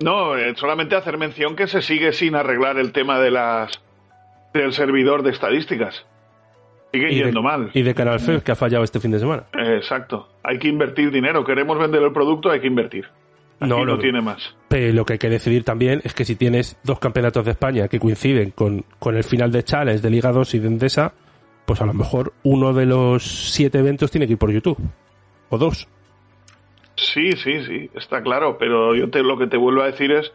No, 0.00 0.36
eh, 0.36 0.54
solamente 0.56 0.94
hacer 0.96 1.18
mención 1.18 1.56
que 1.56 1.66
se 1.66 1.82
sigue 1.82 2.12
sin 2.12 2.34
arreglar 2.36 2.78
el 2.78 2.92
tema 2.92 3.18
de 3.18 3.30
las 3.30 3.82
del 4.52 4.72
servidor 4.72 5.22
de 5.22 5.30
estadísticas. 5.30 6.06
Sigue 6.92 7.12
Y 7.12 7.16
yendo 7.16 7.40
de, 7.40 7.44
mal. 7.44 7.70
Y 7.74 7.82
de 7.82 7.94
Canal 7.94 8.20
Fed, 8.20 8.42
que 8.42 8.52
ha 8.52 8.54
fallado 8.54 8.84
este 8.84 9.00
fin 9.00 9.10
de 9.10 9.18
semana. 9.18 9.44
Eh, 9.52 9.76
Exacto. 9.76 10.28
Hay 10.44 10.58
que 10.60 10.68
invertir 10.68 11.10
dinero. 11.10 11.44
Queremos 11.44 11.78
vender 11.78 12.02
el 12.02 12.12
producto, 12.12 12.50
hay 12.50 12.60
que 12.60 12.68
invertir. 12.68 13.06
Aquí 13.60 13.70
No, 13.70 13.78
no, 13.78 13.84
lo- 13.84 13.98
tiene 13.98 14.20
más. 14.20 14.56
Pero 14.68 14.92
lo 14.92 15.04
que 15.04 15.14
hay 15.14 15.18
que 15.18 15.28
decidir 15.30 15.62
también 15.64 16.00
es 16.04 16.14
que 16.14 16.24
si 16.24 16.34
tienes 16.36 16.76
dos 16.82 16.98
campeonatos 16.98 17.44
de 17.44 17.52
España 17.52 17.88
que 17.88 17.98
coinciden 18.00 18.50
con, 18.50 18.84
con 18.98 19.16
el 19.16 19.24
final 19.24 19.52
de 19.52 19.62
Challenge, 19.62 20.00
de 20.02 20.10
Liga 20.10 20.32
2 20.32 20.54
y 20.54 20.58
de 20.58 20.66
Endesa, 20.68 21.12
pues 21.64 21.80
a 21.80 21.86
lo 21.86 21.94
mejor 21.94 22.32
uno 22.42 22.72
de 22.72 22.84
los 22.86 23.22
siete 23.22 23.78
eventos 23.78 24.10
tiene 24.10 24.26
que 24.26 24.32
ir 24.32 24.38
por 24.38 24.50
YouTube. 24.50 24.78
O 25.50 25.58
dos. 25.58 25.86
Sí, 26.96 27.32
sí, 27.32 27.64
sí, 27.64 27.90
está 27.94 28.22
claro, 28.22 28.56
pero 28.58 28.94
yo 28.94 29.08
te, 29.10 29.22
lo 29.22 29.36
que 29.38 29.46
te 29.46 29.56
vuelvo 29.56 29.82
a 29.82 29.86
decir 29.86 30.10
es 30.12 30.32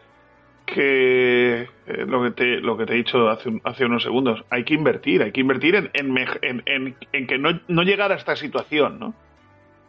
que 0.66 1.62
eh, 1.62 1.66
lo, 2.06 2.22
que 2.22 2.30
te, 2.32 2.44
lo 2.60 2.76
que 2.76 2.86
te 2.86 2.92
he 2.94 2.96
dicho 2.96 3.28
hace, 3.28 3.48
un- 3.48 3.60
hace 3.64 3.84
unos 3.84 4.02
segundos, 4.02 4.44
hay 4.50 4.64
que 4.64 4.74
invertir, 4.74 5.22
hay 5.22 5.32
que 5.32 5.40
invertir 5.40 5.74
en, 5.74 5.90
en, 5.94 6.16
en- 6.42 6.62
en- 6.66 6.96
en 7.12 7.26
que 7.26 7.38
no, 7.38 7.60
no 7.68 7.82
llegar 7.82 8.12
a 8.12 8.16
esta 8.16 8.36
situación, 8.36 8.98
¿no? 8.98 9.14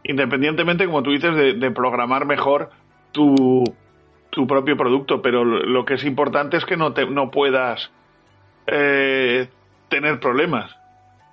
Independientemente, 0.04 0.86
como 0.86 1.02
tú 1.02 1.10
dices, 1.12 1.34
de, 1.36 1.54
de 1.54 1.70
programar 1.70 2.26
mejor 2.26 2.70
tu, 3.12 3.64
tu 4.30 4.46
propio 4.46 4.76
producto, 4.76 5.22
pero 5.22 5.44
lo, 5.44 5.84
que 5.84 5.94
es 5.94 6.04
importante 6.04 6.56
es 6.56 6.64
que 6.64 6.76
no, 6.76 6.92
te, 6.92 7.06
no 7.06 7.30
puedas 7.30 7.90
eh, 8.66 9.48
tener 9.88 10.20
problemas. 10.20 10.74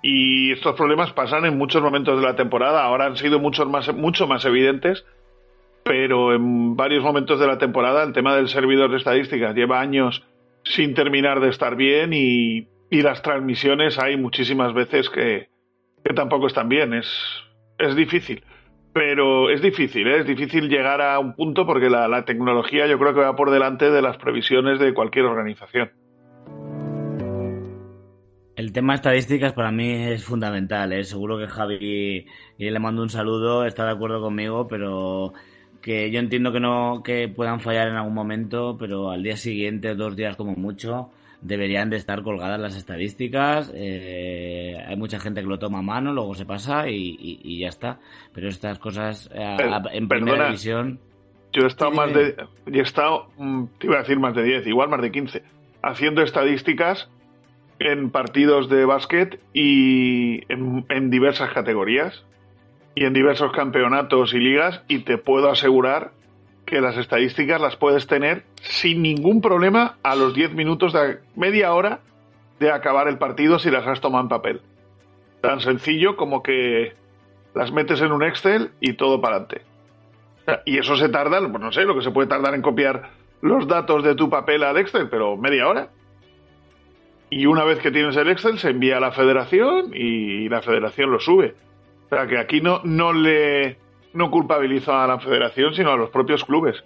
Y 0.02 0.52
estos 0.52 0.76
problemas 0.76 1.12
pasan 1.12 1.44
en 1.44 1.58
muchos 1.58 1.82
momentos 1.82 2.20
de 2.20 2.26
la 2.26 2.36
temporada, 2.36 2.84
ahora 2.84 3.06
han 3.06 3.16
sido 3.16 3.38
muchos 3.38 3.68
más, 3.68 3.92
mucho 3.94 4.26
más 4.26 4.44
evidentes, 4.44 5.04
pero 5.82 6.34
en 6.34 6.76
varios 6.76 7.02
momentos 7.02 7.40
de 7.40 7.46
la 7.46 7.58
temporada 7.58 8.02
el 8.02 8.12
tema 8.12 8.36
del 8.36 8.48
servidor 8.48 8.90
de 8.90 8.98
estadísticas 8.98 9.54
lleva 9.54 9.80
años 9.80 10.22
sin 10.64 10.94
terminar 10.94 11.40
de 11.40 11.48
estar 11.48 11.74
bien 11.74 12.12
y, 12.12 12.68
y 12.90 13.02
las 13.02 13.22
transmisiones 13.22 13.98
hay 13.98 14.16
muchísimas 14.16 14.74
veces 14.74 15.08
que, 15.08 15.48
que 16.04 16.14
tampoco 16.14 16.46
están 16.46 16.68
bien. 16.68 16.92
Es, 16.94 17.08
es 17.78 17.94
difícil. 17.96 18.42
Pero 18.92 19.50
es 19.50 19.62
difícil, 19.62 20.06
¿eh? 20.08 20.18
es 20.20 20.26
difícil 20.26 20.68
llegar 20.68 21.00
a 21.00 21.18
un 21.20 21.34
punto 21.34 21.64
porque 21.64 21.88
la, 21.88 22.08
la 22.08 22.24
tecnología 22.24 22.88
yo 22.88 22.98
creo 22.98 23.14
que 23.14 23.20
va 23.20 23.36
por 23.36 23.50
delante 23.50 23.90
de 23.90 24.02
las 24.02 24.16
previsiones 24.16 24.80
de 24.80 24.92
cualquier 24.92 25.26
organización. 25.26 25.90
El 28.60 28.72
tema 28.72 28.94
estadísticas 28.94 29.54
para 29.54 29.70
mí 29.70 29.90
es 29.90 30.22
fundamental. 30.24 30.92
¿eh? 30.92 31.04
Seguro 31.04 31.38
que 31.38 31.46
Javi, 31.46 32.26
y 32.58 32.70
le 32.70 32.78
mando 32.78 33.02
un 33.02 33.08
saludo, 33.08 33.64
está 33.64 33.86
de 33.86 33.92
acuerdo 33.92 34.20
conmigo, 34.20 34.68
pero 34.68 35.32
que 35.80 36.10
yo 36.10 36.20
entiendo 36.20 36.52
que 36.52 36.60
no 36.60 37.02
que 37.02 37.28
puedan 37.28 37.60
fallar 37.60 37.88
en 37.88 37.94
algún 37.94 38.12
momento, 38.12 38.76
pero 38.78 39.10
al 39.10 39.22
día 39.22 39.36
siguiente, 39.36 39.94
dos 39.94 40.14
días 40.14 40.36
como 40.36 40.52
mucho, 40.56 41.10
deberían 41.42 41.88
de 41.90 41.96
estar 41.96 42.22
colgadas 42.22 42.60
las 42.60 42.76
estadísticas. 42.76 43.70
eh, 43.74 44.76
hay 44.86 44.96
mucha 44.96 45.18
gente 45.20 45.40
que 45.40 45.46
lo 45.46 45.58
toma 45.58 45.78
a 45.78 45.82
mano, 45.82 46.12
luego 46.12 46.34
se 46.34 46.44
pasa 46.44 46.88
y, 46.88 47.16
y- 47.18 47.40
y 47.42 47.60
ya 47.60 47.68
está. 47.68 47.98
Pero 48.34 48.48
estas 48.48 48.78
cosas 48.78 49.30
eh, 49.34 49.42
a- 49.42 49.82
en 49.92 50.08
primera 50.08 50.32
perdona. 50.32 50.46
división. 50.46 51.00
Yo 51.52 51.62
he 51.64 51.66
estado 51.66 51.90
más 51.90 52.12
de. 52.14 52.36
y 52.66 52.78
he 52.78 52.82
estado, 52.82 53.26
mm, 53.38 53.64
te 53.78 53.86
iba 53.86 53.96
a 53.96 54.00
decir 54.00 54.18
más 54.20 54.34
de 54.36 54.42
10, 54.44 54.66
igual 54.66 54.88
más 54.88 55.00
de 55.02 55.10
15, 55.10 55.42
haciendo 55.82 56.22
estadísticas 56.22 57.08
en 57.80 58.10
partidos 58.10 58.68
de 58.68 58.84
básquet 58.84 59.40
y 59.54 60.42
en, 60.52 60.84
en 60.90 61.10
diversas 61.10 61.50
categorías 61.52 62.24
y 62.94 63.04
en 63.04 63.14
diversos 63.14 63.52
campeonatos 63.52 64.34
y 64.34 64.38
ligas 64.38 64.82
y 64.86 64.98
te 65.00 65.16
puedo 65.16 65.50
asegurar 65.50 66.12
que 66.64 66.80
las 66.80 66.96
estadísticas 66.96 67.60
las 67.60 67.76
puedes 67.76 68.06
tener 68.06 68.44
sin 68.62 69.02
ningún 69.02 69.40
problema 69.40 69.96
a 70.02 70.14
los 70.14 70.34
10 70.34 70.54
minutos 70.54 70.92
de 70.92 71.18
media 71.34 71.72
hora 71.74 72.00
de 72.58 72.70
acabar 72.70 73.08
el 73.08 73.18
partido 73.18 73.58
si 73.58 73.70
las 73.70 73.86
has 73.86 74.00
tomado 74.00 74.22
en 74.22 74.28
papel. 74.28 74.60
Tan 75.40 75.60
sencillo 75.60 76.16
como 76.16 76.42
que 76.42 76.92
las 77.54 77.72
metes 77.72 78.00
en 78.00 78.12
un 78.12 78.22
Excel 78.22 78.70
y 78.80 78.92
todo 78.92 79.20
para 79.20 79.36
adelante. 79.36 79.62
Y 80.64 80.78
eso 80.78 80.96
se 80.96 81.08
tarda, 81.08 81.40
pues 81.40 81.62
no 81.62 81.72
sé, 81.72 81.84
lo 81.84 81.94
que 81.94 82.02
se 82.02 82.10
puede 82.10 82.28
tardar 82.28 82.54
en 82.54 82.62
copiar 82.62 83.10
los 83.40 83.66
datos 83.66 84.04
de 84.04 84.14
tu 84.14 84.28
papel 84.28 84.62
al 84.62 84.78
Excel, 84.78 85.08
pero 85.08 85.36
media 85.36 85.68
hora. 85.68 85.88
Y 87.30 87.46
una 87.46 87.64
vez 87.64 87.78
que 87.78 87.90
tienes 87.90 88.16
el 88.16 88.28
Excel, 88.28 88.58
se 88.58 88.70
envía 88.70 88.96
a 88.96 89.00
la 89.00 89.12
federación 89.12 89.92
y 89.94 90.48
la 90.48 90.62
federación 90.62 91.10
lo 91.10 91.20
sube. 91.20 91.54
O 92.06 92.08
sea 92.08 92.26
que 92.26 92.38
aquí 92.38 92.60
no, 92.60 92.80
no 92.84 93.12
le 93.12 93.78
no 94.12 94.30
culpabilizo 94.30 94.92
a 94.94 95.06
la 95.06 95.18
federación, 95.18 95.74
sino 95.74 95.90
a 95.92 95.96
los 95.96 96.10
propios 96.10 96.44
clubes. 96.44 96.82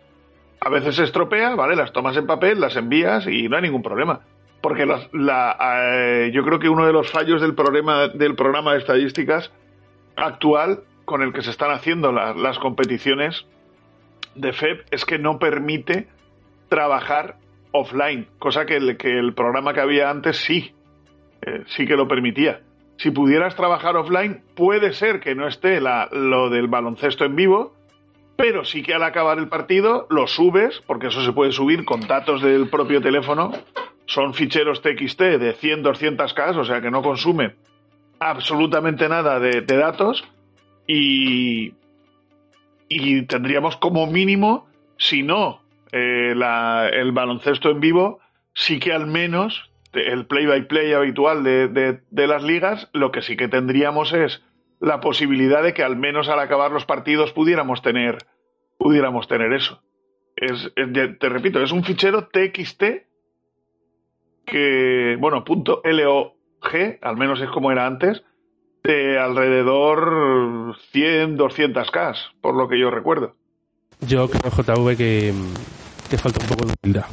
A 0.60 0.68
veces 0.70 0.96
se 0.96 1.04
estropea, 1.04 1.54
¿vale? 1.54 1.76
Las 1.76 1.92
tomas 1.92 2.16
en 2.16 2.26
papel, 2.26 2.60
las 2.60 2.76
envías 2.76 3.26
y 3.26 3.48
no 3.48 3.56
hay 3.56 3.62
ningún 3.62 3.82
problema. 3.82 4.20
Porque 4.60 4.86
la, 4.86 5.56
eh, 5.92 6.30
yo 6.32 6.42
creo 6.44 6.58
que 6.58 6.68
uno 6.70 6.86
de 6.86 6.92
los 6.92 7.10
fallos 7.10 7.40
del 7.42 7.54
programa, 7.54 8.08
del 8.08 8.34
programa 8.34 8.72
de 8.72 8.78
estadísticas 8.78 9.52
actual 10.16 10.80
con 11.04 11.22
el 11.22 11.32
que 11.32 11.42
se 11.42 11.50
están 11.50 11.70
haciendo 11.70 12.12
la- 12.12 12.32
las 12.34 12.58
competiciones 12.58 13.44
de 14.34 14.52
FEB 14.52 14.84
es 14.90 15.04
que 15.04 15.18
no 15.18 15.38
permite 15.38 16.08
trabajar 16.68 17.36
offline, 17.72 18.26
cosa 18.38 18.64
que 18.64 18.76
el, 18.76 18.96
que 18.96 19.18
el 19.18 19.34
programa 19.34 19.74
que 19.74 19.80
había 19.80 20.08
antes 20.08 20.38
sí, 20.38 20.72
eh, 21.42 21.64
sí 21.66 21.86
que 21.86 21.96
lo 21.96 22.08
permitía. 22.08 22.60
Si 22.96 23.10
pudieras 23.10 23.56
trabajar 23.56 23.96
offline, 23.96 24.42
puede 24.54 24.92
ser 24.92 25.20
que 25.20 25.34
no 25.34 25.46
esté 25.48 25.80
la- 25.80 26.08
lo 26.12 26.48
del 26.50 26.68
baloncesto 26.68 27.24
en 27.24 27.34
vivo, 27.36 27.74
pero 28.36 28.64
sí 28.64 28.82
que 28.82 28.94
al 28.94 29.02
acabar 29.02 29.38
el 29.38 29.48
partido 29.48 30.06
lo 30.10 30.26
subes, 30.26 30.80
porque 30.86 31.08
eso 31.08 31.22
se 31.24 31.32
puede 31.32 31.52
subir 31.52 31.84
con 31.84 32.00
datos 32.06 32.40
del 32.42 32.68
propio 32.68 33.00
teléfono. 33.00 33.52
Son 34.06 34.34
ficheros 34.34 34.82
TXT 34.82 35.38
de 35.38 35.52
100, 35.54 35.82
200K, 35.82 36.56
o 36.56 36.64
sea 36.64 36.80
que 36.80 36.90
no 36.90 37.02
consumen 37.02 37.54
absolutamente 38.20 39.08
nada 39.08 39.38
de, 39.40 39.60
de 39.60 39.76
datos 39.76 40.24
y, 40.86 41.74
y 42.88 43.22
tendríamos 43.22 43.76
como 43.76 44.06
mínimo, 44.06 44.66
si 44.96 45.22
no 45.22 45.60
eh, 45.92 46.32
la- 46.34 46.88
el 46.92 47.12
baloncesto 47.12 47.70
en 47.70 47.80
vivo, 47.80 48.20
sí 48.52 48.78
que 48.78 48.92
al 48.92 49.06
menos 49.06 49.70
el 49.94 50.26
play-by-play 50.26 50.92
habitual 50.92 51.42
de, 51.44 51.68
de- 51.68 52.00
de 52.10 52.26
las 52.26 52.42
ligas, 52.42 52.88
lo 52.92 53.10
que 53.12 53.22
sí 53.22 53.36
que 53.36 53.48
tendríamos 53.48 54.12
es 54.12 54.42
la 54.80 55.00
posibilidad 55.00 55.62
de 55.62 55.72
que 55.74 55.82
al 55.82 55.96
menos 55.96 56.28
al 56.28 56.40
acabar 56.40 56.70
los 56.70 56.84
partidos 56.84 57.32
pudiéramos 57.32 57.80
tener, 57.82 58.18
pudiéramos 58.78 59.28
tener 59.28 59.52
eso. 59.52 59.82
Es, 60.36 60.72
te 60.74 61.28
repito, 61.28 61.62
es 61.62 61.70
un 61.72 61.84
fichero 61.84 62.26
TXT 62.28 62.82
que, 64.44 65.16
bueno, 65.18 65.44
punto 65.44 65.80
LOG, 65.84 66.98
al 67.00 67.16
menos 67.16 67.40
es 67.40 67.48
como 67.50 67.70
era 67.72 67.86
antes, 67.86 68.22
de 68.82 69.18
alrededor 69.18 70.76
100, 70.92 71.38
200K, 71.38 72.16
por 72.42 72.54
lo 72.54 72.68
que 72.68 72.78
yo 72.78 72.90
recuerdo. 72.90 73.34
Yo 74.00 74.28
creo, 74.28 74.50
JV, 74.50 74.96
que, 74.96 75.32
que 76.10 76.18
falta 76.18 76.40
un 76.42 76.48
poco 76.48 76.66
de 76.66 76.74
humildad. 76.82 77.06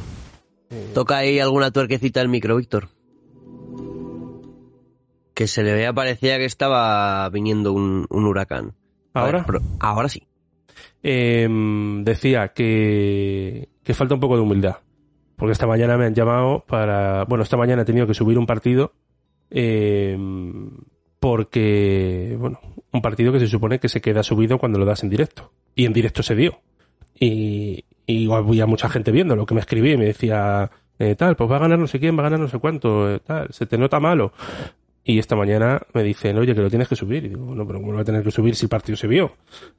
Toca 0.94 1.18
ahí 1.18 1.38
alguna 1.40 1.70
tuerquecita 1.70 2.20
al 2.20 2.28
micro, 2.28 2.56
Víctor. 2.56 2.88
Que 5.34 5.46
se 5.46 5.62
le 5.62 5.72
veía, 5.72 5.92
parecía 5.92 6.36
que 6.38 6.44
estaba 6.44 7.28
viniendo 7.30 7.72
un, 7.72 8.06
un 8.10 8.24
huracán. 8.26 8.66
Ver, 9.14 9.24
¿Ahora? 9.24 9.44
pero- 9.46 9.60
ahora 9.80 10.08
sí. 10.08 10.26
Em, 11.02 12.04
decía 12.04 12.48
que, 12.48 13.68
que 13.82 13.94
falta 13.94 14.14
un 14.14 14.20
poco 14.20 14.36
de 14.36 14.42
humildad. 14.42 14.76
Porque 15.36 15.52
esta 15.52 15.66
mañana 15.66 15.96
me 15.96 16.04
han 16.06 16.14
llamado 16.14 16.64
para. 16.66 17.24
Bueno, 17.24 17.42
esta 17.42 17.56
mañana 17.56 17.82
he 17.82 17.84
tenido 17.86 18.06
que 18.06 18.14
subir 18.14 18.38
un 18.38 18.46
partido. 18.46 18.92
em, 19.50 20.70
porque, 21.20 22.36
bueno, 22.38 22.58
un 22.92 23.00
partido 23.00 23.32
que 23.32 23.38
se 23.38 23.46
supone 23.46 23.78
que 23.78 23.88
se 23.88 24.00
queda 24.00 24.22
subido 24.24 24.58
cuando 24.58 24.78
lo 24.80 24.84
das 24.84 25.02
en 25.04 25.10
directo. 25.10 25.52
Y 25.76 25.84
en 25.84 25.92
directo 25.92 26.22
se 26.22 26.34
dio. 26.34 26.60
Y, 27.18 27.84
Y 28.06 28.30
había 28.32 28.66
mucha 28.66 28.88
gente 28.88 29.10
viendo 29.12 29.36
lo 29.36 29.46
que 29.46 29.54
me 29.54 29.60
escribía 29.60 29.92
y 29.94 29.96
me 29.96 30.06
decía, 30.06 30.70
eh, 30.98 31.14
tal, 31.14 31.36
pues 31.36 31.50
va 31.50 31.56
a 31.56 31.60
ganar 31.60 31.78
no 31.78 31.86
sé 31.86 32.00
quién, 32.00 32.16
va 32.16 32.20
a 32.20 32.24
ganar 32.24 32.40
no 32.40 32.48
sé 32.48 32.58
cuánto, 32.58 33.10
eh, 33.14 33.20
tal, 33.20 33.48
se 33.52 33.66
te 33.66 33.78
nota 33.78 34.00
malo. 34.00 34.32
Y 35.04 35.18
esta 35.18 35.34
mañana 35.34 35.80
me 35.94 36.04
dicen, 36.04 36.38
oye, 36.38 36.54
que 36.54 36.60
lo 36.60 36.70
tienes 36.70 36.86
que 36.88 36.94
subir. 36.94 37.24
Y 37.24 37.30
digo, 37.30 37.54
no, 37.56 37.66
pero 37.66 37.80
¿cómo 37.80 37.90
lo 37.90 37.96
voy 37.98 38.02
a 38.02 38.04
tener 38.04 38.22
que 38.22 38.30
subir 38.30 38.54
si 38.54 38.66
el 38.66 38.68
partido 38.68 38.94
se 38.96 39.08
vio? 39.08 39.32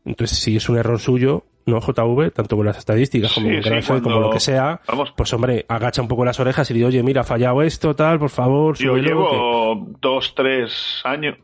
Entonces, 0.03 0.37
si 0.37 0.57
es 0.57 0.67
un 0.67 0.77
error 0.77 0.99
suyo, 0.99 1.45
no 1.65 1.79
JV, 1.79 2.31
tanto 2.31 2.57
con 2.57 2.65
las 2.65 2.77
estadísticas 2.77 3.31
como 3.33 3.47
Sí, 3.47 3.55
con 3.61 3.81
sí, 3.81 3.87
cuando- 3.87 4.03
como 4.09 4.19
lo 4.19 4.29
que 4.31 4.41
sea, 4.41 4.81
Vamos. 4.85 5.13
pues 5.15 5.31
hombre, 5.33 5.65
agacha 5.69 6.01
un 6.01 6.09
poco 6.09 6.25
las 6.25 6.39
orejas 6.41 6.69
y 6.71 6.73
digo, 6.73 6.87
oye, 6.89 7.01
mira, 7.03 7.21
ha 7.21 7.23
fallado 7.23 7.61
esto, 7.61 7.95
tal, 7.95 8.19
por 8.19 8.31
favor, 8.31 8.75
Yo 8.77 8.95
que- 8.95 9.01
llevo 9.01 9.87
dos, 10.01 10.35
tres 10.35 10.99
años 11.05 11.37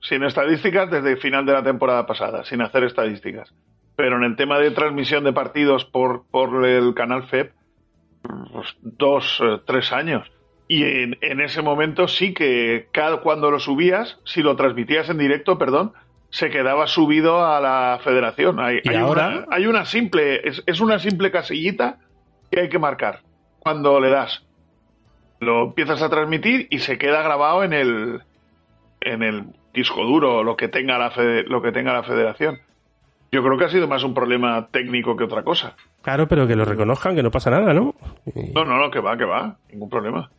sin 0.00 0.24
estadísticas 0.24 0.90
desde 0.90 1.12
el 1.12 1.18
final 1.18 1.46
de 1.46 1.52
la 1.52 1.62
temporada 1.62 2.04
pasada, 2.06 2.44
sin 2.44 2.60
hacer 2.60 2.82
estadísticas. 2.82 3.54
Pero 4.02 4.16
en 4.16 4.24
el 4.24 4.34
tema 4.34 4.58
de 4.58 4.72
transmisión 4.72 5.22
de 5.22 5.32
partidos 5.32 5.84
por, 5.84 6.24
por 6.28 6.66
el 6.66 6.92
canal 6.92 7.22
FEP, 7.28 7.52
pues, 8.52 8.76
dos, 8.80 9.40
eh, 9.40 9.60
tres 9.64 9.92
años. 9.92 10.28
Y 10.66 10.82
en, 10.82 11.18
en 11.20 11.40
ese 11.40 11.62
momento 11.62 12.08
sí 12.08 12.34
que 12.34 12.88
cada, 12.90 13.18
cuando 13.18 13.48
lo 13.52 13.60
subías, 13.60 14.18
si 14.24 14.42
lo 14.42 14.56
transmitías 14.56 15.08
en 15.08 15.18
directo, 15.18 15.56
perdón, 15.56 15.92
se 16.30 16.50
quedaba 16.50 16.88
subido 16.88 17.46
a 17.46 17.60
la 17.60 18.00
federación. 18.02 18.58
Hay, 18.58 18.80
¿Y 18.82 18.88
hay 18.88 18.96
ahora? 18.96 19.28
Una, 19.28 19.46
hay 19.50 19.66
una 19.68 19.84
simple, 19.84 20.48
es, 20.48 20.64
es 20.66 20.80
una 20.80 20.98
simple 20.98 21.30
casillita 21.30 21.98
que 22.50 22.58
hay 22.58 22.68
que 22.68 22.80
marcar 22.80 23.20
cuando 23.60 24.00
le 24.00 24.10
das. 24.10 24.44
Lo 25.38 25.62
empiezas 25.66 26.02
a 26.02 26.10
transmitir 26.10 26.66
y 26.70 26.80
se 26.80 26.98
queda 26.98 27.22
grabado 27.22 27.62
en 27.62 27.72
el 27.72 28.20
en 29.00 29.22
el 29.22 29.44
disco 29.72 30.02
duro 30.04 30.42
lo 30.42 30.56
que 30.56 30.66
tenga 30.66 30.98
la 30.98 31.12
fede- 31.12 31.44
lo 31.46 31.62
que 31.62 31.70
tenga 31.70 31.92
la 31.92 32.02
federación. 32.02 32.58
Yo 33.32 33.42
creo 33.42 33.56
que 33.56 33.64
ha 33.64 33.68
sido 33.70 33.88
más 33.88 34.04
un 34.04 34.12
problema 34.12 34.68
técnico 34.70 35.16
que 35.16 35.24
otra 35.24 35.42
cosa. 35.42 35.74
Claro, 36.02 36.28
pero 36.28 36.46
que 36.46 36.54
lo 36.54 36.66
reconozcan, 36.66 37.16
que 37.16 37.22
no 37.22 37.30
pasa 37.30 37.50
nada, 37.50 37.72
¿no? 37.72 37.94
Y- 38.26 38.52
No, 38.52 38.64
no, 38.66 38.76
no, 38.78 38.90
que 38.90 39.00
va, 39.00 39.16
que 39.16 39.24
va, 39.24 39.56
ningún 39.70 39.88
problema. 39.88 40.30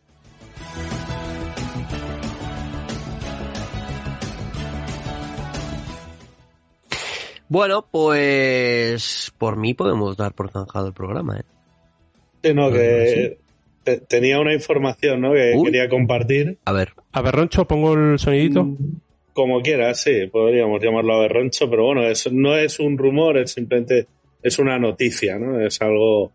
Bueno, 7.48 7.86
pues 7.90 9.32
por 9.38 9.56
mí 9.56 9.74
podemos 9.74 10.16
dar 10.16 10.32
por 10.32 10.50
zanjado 10.50 10.88
el 10.88 10.94
programa, 10.94 11.38
¿eh? 11.38 11.44
Sí, 12.42 12.54
no, 12.54 12.70
que 12.70 13.38
te- 13.84 14.00
tenía 14.00 14.40
una 14.40 14.54
información 14.54 15.20
¿no? 15.20 15.32
que 15.32 15.52
Uy. 15.56 15.64
quería 15.64 15.88
compartir. 15.88 16.58
A 16.64 16.72
ver, 16.72 16.92
A 17.12 17.22
ver, 17.22 17.34
Roncho, 17.34 17.66
pongo 17.66 17.94
el 17.94 18.18
sonidito. 18.18 18.66
Como 19.34 19.60
quieras, 19.60 20.00
sí, 20.00 20.26
podríamos 20.28 20.82
llamarlo 20.82 21.14
aberroncho, 21.14 21.68
pero 21.68 21.84
bueno, 21.84 22.06
es, 22.06 22.32
no 22.32 22.56
es 22.56 22.80
un 22.80 22.96
rumor, 22.96 23.36
es 23.36 23.52
simplemente 23.52 24.06
es 24.42 24.58
una 24.58 24.78
noticia, 24.78 25.38
¿no? 25.38 25.60
Es 25.60 25.82
algo, 25.82 26.32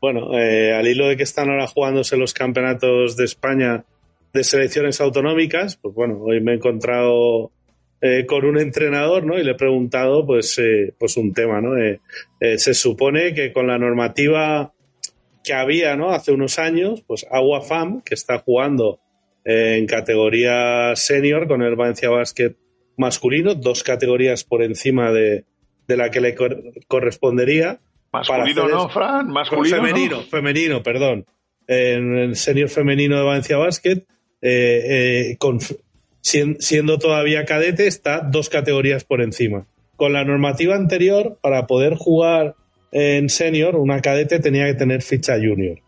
bueno, 0.00 0.38
eh, 0.38 0.72
al 0.72 0.86
hilo 0.86 1.08
de 1.08 1.16
que 1.16 1.24
están 1.24 1.50
ahora 1.50 1.66
jugándose 1.66 2.16
los 2.16 2.34
campeonatos 2.34 3.16
de 3.16 3.24
España 3.24 3.84
de 4.32 4.44
selecciones 4.44 5.00
autonómicas, 5.00 5.76
pues 5.76 5.94
bueno, 5.94 6.20
hoy 6.22 6.40
me 6.40 6.52
he 6.52 6.54
encontrado 6.56 7.50
eh, 8.00 8.26
con 8.26 8.44
un 8.44 8.58
entrenador, 8.58 9.24
¿no? 9.24 9.38
Y 9.38 9.44
le 9.44 9.52
he 9.52 9.56
preguntado, 9.56 10.26
pues, 10.26 10.58
eh, 10.58 10.92
pues 10.98 11.16
un 11.16 11.32
tema, 11.32 11.60
¿no? 11.60 11.78
Eh, 11.78 12.00
eh, 12.40 12.58
se 12.58 12.74
supone 12.74 13.32
que 13.32 13.52
con 13.52 13.66
la 13.66 13.78
normativa 13.78 14.72
que 15.42 15.54
había, 15.54 15.96
¿no? 15.96 16.10
Hace 16.10 16.32
unos 16.32 16.58
años, 16.58 17.02
pues 17.06 17.26
Agua 17.30 17.62
Fam, 17.62 18.02
que 18.02 18.14
está 18.14 18.38
jugando 18.38 19.00
en 19.48 19.86
categoría 19.86 20.94
senior 20.96 21.46
con 21.46 21.62
el 21.62 21.76
Valencia 21.76 22.10
Basket 22.10 22.52
masculino, 22.96 23.54
dos 23.54 23.82
categorías 23.84 24.42
por 24.42 24.62
encima 24.62 25.12
de, 25.12 25.44
de 25.86 25.96
la 25.96 26.10
que 26.10 26.20
le 26.20 26.34
cor- 26.34 26.62
correspondería. 26.88 27.78
Masculino 28.12 28.66
no, 28.68 28.88
Fran, 28.88 29.28
masculino 29.28 29.76
femenino, 29.76 30.16
no. 30.16 30.22
femenino, 30.22 30.82
perdón. 30.82 31.26
En 31.68 32.16
el 32.16 32.36
senior 32.36 32.68
femenino 32.68 33.16
de 33.18 33.22
Valencia 33.22 33.56
Basket, 33.56 34.04
eh, 34.42 35.28
eh, 35.30 35.36
con- 35.38 35.58
sien- 36.22 36.56
siendo 36.60 36.98
todavía 36.98 37.44
cadete, 37.44 37.86
está 37.86 38.20
dos 38.20 38.48
categorías 38.48 39.04
por 39.04 39.20
encima. 39.22 39.66
Con 39.96 40.12
la 40.12 40.24
normativa 40.24 40.74
anterior, 40.74 41.38
para 41.40 41.66
poder 41.66 41.94
jugar 41.94 42.54
en 42.92 43.28
senior, 43.28 43.76
una 43.76 44.00
cadete 44.00 44.40
tenía 44.40 44.66
que 44.66 44.74
tener 44.74 45.02
ficha 45.02 45.34
junior. 45.36 45.78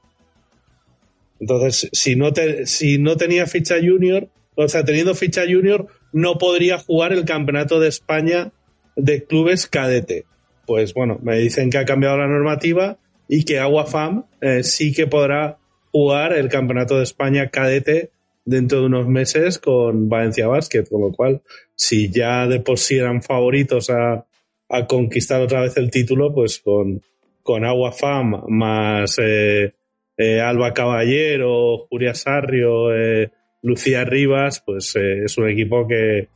Entonces, 1.41 1.89
si 1.93 2.17
no, 2.17 2.33
te- 2.33 2.67
si 2.67 2.99
no 2.99 3.17
tenía 3.17 3.47
ficha 3.47 3.77
junior, 3.77 4.29
o 4.55 4.69
sea, 4.69 4.85
teniendo 4.85 5.15
ficha 5.15 5.43
junior, 5.43 5.87
no 6.13 6.39
podría 6.39 6.79
jugar 6.79 7.13
el 7.13 7.25
campeonato 7.25 7.79
de 7.81 7.89
España 7.89 8.53
de 8.97 9.25
clubes 9.25 9.67
cadete. 9.69 10.25
Pues 10.67 10.95
bueno, 10.95 11.19
me 11.23 11.39
dicen 11.39 11.71
que 11.71 11.79
ha 11.79 11.85
cambiado 11.85 12.19
la 12.19 12.27
normativa 12.27 12.99
y 13.29 13.45
que 13.45 13.59
Aguafam 13.59 14.25
eh, 14.41 14.63
sí 14.65 14.93
que 14.93 15.07
podrá 15.07 15.59
jugar 15.93 16.33
el 16.33 16.49
campeonato 16.49 16.97
de 16.97 17.05
España 17.05 17.49
cadete 17.51 18.11
dentro 18.45 18.81
de 18.81 18.87
unos 18.87 19.07
meses 19.07 19.59
con 19.59 20.09
Valencia 20.09 20.47
Basket, 20.49 20.85
con 20.91 21.03
lo 21.03 21.13
cual, 21.13 21.43
si 21.75 22.11
ya 22.11 22.47
de 22.47 22.61
por 22.61 22.79
sí 22.79 22.97
eran 22.97 23.23
favoritos 23.23 23.91
a, 23.91 24.27
a 24.71 24.87
conquistar 24.87 25.41
otra 25.41 25.61
vez 25.63 25.77
el 25.77 25.91
título, 25.91 26.35
pues 26.35 26.59
con, 26.59 27.03
con 27.43 27.65
Aguafam 27.65 28.45
más 28.49 29.17
eh, 29.23 29.75
eh, 30.19 30.41
Alba 30.41 30.75
Caballero, 30.75 31.87
Julia 31.89 32.13
Sarrio, 32.13 32.93
eh, 32.93 33.31
Lucía 33.63 34.05
Rivas, 34.05 34.61
pues 34.67 34.95
eh, 34.97 35.25
es 35.25 35.39
un 35.39 35.49
equipo 35.49 35.87
que, 35.87 36.29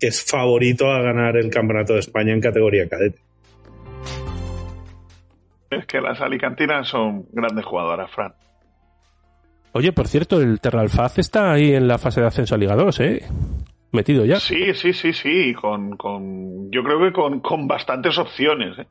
que 0.00 0.06
es 0.06 0.24
favorito 0.24 0.90
a 0.90 1.02
ganar 1.02 1.36
el 1.36 1.50
campeonato 1.50 1.92
de 1.92 2.00
España 2.00 2.32
en 2.32 2.40
categoría 2.40 2.88
cadete. 2.88 3.18
Es 5.70 5.84
que 5.86 6.00
las 6.00 6.20
alicantinas 6.20 6.88
son 6.88 7.26
grandes 7.32 7.64
jugadoras, 7.66 8.10
Fran. 8.10 8.32
Oye, 9.72 9.92
por 9.92 10.08
cierto, 10.08 10.40
el 10.40 10.58
Terralfaz 10.58 11.18
está 11.18 11.52
ahí 11.52 11.74
en 11.74 11.86
la 11.86 11.98
fase 11.98 12.22
de 12.22 12.28
ascenso 12.28 12.54
a 12.54 12.58
Liga 12.58 12.74
2, 12.74 13.00
¿eh? 13.00 13.22
Metido 13.92 14.24
ya. 14.24 14.36
Sí, 14.36 14.72
sí, 14.72 14.94
sí, 14.94 15.12
sí, 15.12 15.52
con, 15.52 15.96
con 15.98 16.70
yo 16.70 16.82
creo 16.82 16.98
que 17.00 17.12
con, 17.12 17.40
con 17.40 17.68
bastantes 17.68 18.16
opciones, 18.16 18.78
¿eh? 18.78 18.86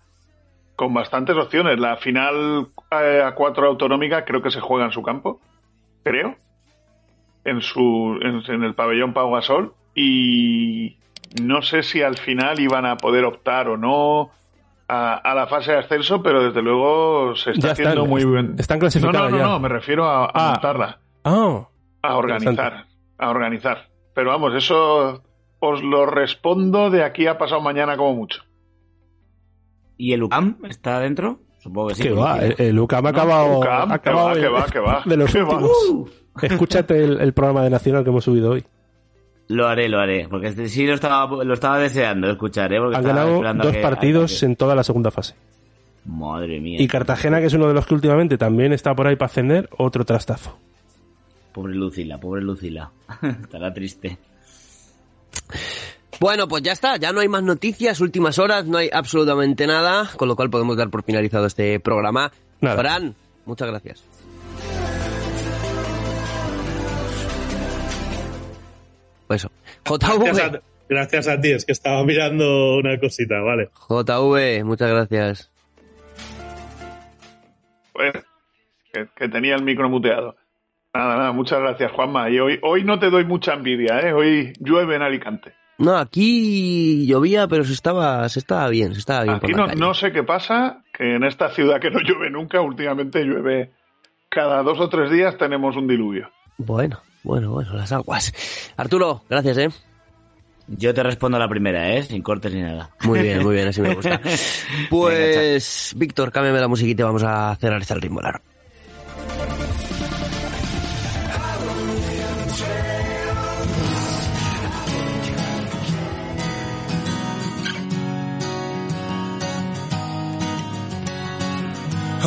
Con 0.75 0.93
bastantes 0.93 1.35
opciones. 1.37 1.79
La 1.79 1.97
final 1.97 2.67
eh, 2.91 3.21
a 3.25 3.33
cuatro 3.35 3.67
autonómica 3.67 4.25
creo 4.25 4.41
que 4.41 4.51
se 4.51 4.59
juega 4.61 4.85
en 4.85 4.91
su 4.91 5.01
campo, 5.01 5.39
creo, 6.03 6.35
en 7.43 7.61
su 7.61 8.17
en, 8.21 8.41
en 8.53 8.63
el 8.63 8.73
pabellón 8.75 9.13
Pau 9.13 9.31
Gasol 9.33 9.73
y 9.93 10.97
no 11.41 11.61
sé 11.61 11.83
si 11.83 12.01
al 12.01 12.17
final 12.17 12.59
iban 12.59 12.85
a 12.85 12.97
poder 12.97 13.23
optar 13.25 13.67
o 13.69 13.77
no 13.77 14.29
a, 14.87 15.15
a 15.15 15.33
la 15.35 15.47
fase 15.47 15.71
de 15.71 15.79
ascenso, 15.79 16.21
pero 16.21 16.43
desde 16.43 16.61
luego 16.61 17.35
se 17.35 17.51
está 17.51 17.67
Ya 17.67 17.71
haciendo 17.73 17.93
están, 18.03 18.09
muy 18.09 18.25
bien. 18.25 18.55
están 18.59 18.77
no, 18.77 18.81
clasificadas 18.81 19.31
no, 19.31 19.37
no, 19.37 19.37
ya. 19.37 19.43
no, 19.49 19.59
me 19.59 19.69
refiero 19.69 20.05
a, 20.05 20.25
a 20.25 20.31
Ah. 20.33 20.49
montarla 20.51 20.99
Ah, 21.23 21.67
a 22.03 22.17
organizar, 22.17 22.85
a 23.17 23.29
organizar. 23.29 23.87
Pero 24.13 24.29
vamos, 24.29 24.53
eso 24.53 25.23
os 25.59 25.81
lo 25.83 26.05
respondo 26.05 26.89
de 26.91 27.03
aquí 27.03 27.25
a 27.25 27.37
pasado 27.39 27.61
mañana 27.61 27.97
como 27.97 28.13
mucho. 28.13 28.43
¿Y 29.97 30.13
el 30.13 30.23
UCAM 30.23 30.57
está 30.69 30.99
dentro? 30.99 31.39
Supongo 31.59 31.87
que 31.89 31.95
sí. 31.95 32.03
que 32.03 32.11
va. 32.11 32.39
El, 32.39 32.55
el 32.57 32.79
UCAM 32.79 33.05
ha 33.05 33.09
acabado, 33.09 33.59
UCAM, 33.59 33.91
ha 33.91 33.99
que 34.01 34.09
acabado 34.09 34.27
va, 34.27 34.33
el- 34.33 34.41
que 34.41 34.47
va, 34.49 34.65
que 34.67 34.79
va, 34.79 35.03
de 35.05 35.17
los 35.17 35.31
que 35.33 35.41
va. 35.41 35.57
últimos. 35.57 36.11
Escúchate 36.41 37.03
el, 37.03 37.19
el 37.21 37.33
programa 37.33 37.63
de 37.63 37.69
Nacional 37.69 38.03
que 38.03 38.09
hemos 38.09 38.23
subido 38.23 38.51
hoy. 38.51 38.63
Lo 39.47 39.67
haré, 39.67 39.87
lo 39.89 39.99
haré. 39.99 40.27
Porque 40.27 40.47
este 40.47 40.67
sí 40.69 40.85
lo 40.85 40.93
estaba, 40.95 41.43
lo 41.43 41.53
estaba 41.53 41.77
deseando 41.79 42.29
escuchar, 42.29 42.73
¿eh? 42.73 42.79
Porque 42.79 42.97
Han 42.97 43.03
ganado 43.03 43.41
dos 43.63 43.71
que- 43.73 43.79
partidos 43.81 44.39
que- 44.39 44.45
en 44.45 44.55
toda 44.55 44.75
la 44.75 44.83
segunda 44.83 45.11
fase. 45.11 45.35
Madre 46.05 46.59
mía. 46.59 46.79
Y 46.81 46.87
Cartagena, 46.87 47.39
que 47.39 47.45
es 47.47 47.53
uno 47.53 47.67
de 47.67 47.73
los 47.73 47.85
que 47.87 47.93
últimamente 47.95 48.37
también 48.37 48.73
está 48.73 48.93
por 48.93 49.07
ahí 49.07 49.15
para 49.15 49.27
ascender, 49.27 49.69
otro 49.77 50.03
trastazo. 50.05 50.57
Pobre 51.51 51.73
Lucila, 51.73 52.19
pobre 52.19 52.41
Lucila. 52.43 52.91
Estará 53.21 53.73
triste. 53.73 54.17
Bueno, 56.19 56.47
pues 56.47 56.63
ya 56.63 56.71
está, 56.71 56.97
ya 56.97 57.11
no 57.11 57.19
hay 57.19 57.27
más 57.27 57.43
noticias, 57.43 57.99
últimas 57.99 58.39
horas, 58.39 58.65
no 58.65 58.77
hay 58.77 58.89
absolutamente 58.91 59.67
nada, 59.67 60.09
con 60.15 60.27
lo 60.27 60.35
cual 60.35 60.49
podemos 60.49 60.77
dar 60.77 60.89
por 60.89 61.03
finalizado 61.03 61.45
este 61.45 61.79
programa. 61.79 62.31
Nada. 62.61 62.77
Fran, 62.77 63.15
muchas 63.45 63.67
gracias. 63.67 64.03
Pues 69.27 69.41
eso. 69.41 69.51
Gracias 69.83 70.37
JV, 70.37 70.41
a, 70.41 70.61
gracias 70.87 71.27
a 71.27 71.41
ti, 71.41 71.51
es 71.51 71.65
que 71.65 71.71
estaba 71.71 72.03
mirando 72.05 72.77
una 72.77 72.97
cosita, 72.99 73.41
vale. 73.41 73.69
JV, 73.89 74.63
muchas 74.63 74.89
gracias. 74.89 75.51
Pues, 77.91 78.13
que, 78.93 79.07
que 79.15 79.29
tenía 79.29 79.55
el 79.55 79.63
micro 79.63 79.89
muteado. 79.89 80.35
Nada, 80.93 81.17
nada, 81.17 81.31
muchas 81.33 81.59
gracias, 81.59 81.91
Juanma. 81.91 82.29
Y 82.29 82.39
hoy, 82.39 82.59
hoy 82.61 82.85
no 82.85 82.99
te 82.99 83.09
doy 83.09 83.25
mucha 83.25 83.53
envidia, 83.53 83.99
¿eh? 83.99 84.13
Hoy 84.13 84.53
llueve 84.59 84.95
en 84.95 85.01
Alicante. 85.01 85.53
No, 85.77 85.97
aquí 85.97 87.05
llovía, 87.05 87.47
pero 87.47 87.63
se 87.65 87.73
estaba, 87.73 88.27
se 88.29 88.39
estaba 88.39 88.69
bien, 88.69 88.93
se 88.93 88.99
estaba 88.99 89.23
bien 89.23 89.35
Aquí 89.35 89.41
por 89.41 89.51
la 89.51 89.57
no, 89.57 89.67
calle. 89.67 89.79
no 89.79 89.93
sé 89.93 90.11
qué 90.11 90.23
pasa, 90.23 90.83
que 90.93 91.15
en 91.15 91.23
esta 91.23 91.49
ciudad 91.49 91.79
que 91.81 91.91
no 91.91 91.99
llueve 91.99 92.29
nunca, 92.29 92.61
últimamente 92.61 93.23
llueve 93.23 93.71
cada 94.29 94.63
dos 94.63 94.79
o 94.79 94.87
tres 94.89 95.11
días 95.11 95.37
tenemos 95.37 95.75
un 95.75 95.87
diluvio. 95.87 96.29
Bueno, 96.57 97.01
bueno, 97.23 97.51
bueno, 97.51 97.73
las 97.73 97.91
aguas. 97.91 98.33
Arturo, 98.77 99.23
gracias, 99.29 99.57
¿eh? 99.57 99.69
Yo 100.67 100.93
te 100.93 101.03
respondo 101.03 101.37
a 101.37 101.39
la 101.39 101.47
primera, 101.49 101.93
¿eh? 101.93 102.03
Sin 102.03 102.21
cortes 102.23 102.53
ni 102.53 102.61
nada. 102.61 102.89
Muy 103.03 103.19
bien, 103.19 103.43
muy 103.43 103.53
bien, 103.53 103.67
así 103.67 103.81
me 103.81 103.93
gusta. 103.93 104.19
Pues, 104.89 105.93
Víctor, 105.95 106.31
cámbiame 106.31 106.59
la 106.59 106.67
musiquita 106.67 107.03
y 107.03 107.05
vamos 107.05 107.23
a 107.23 107.55
cerrar 107.57 107.81
este 107.81 107.95
ritmo 107.95 108.21
largo. 108.21 108.43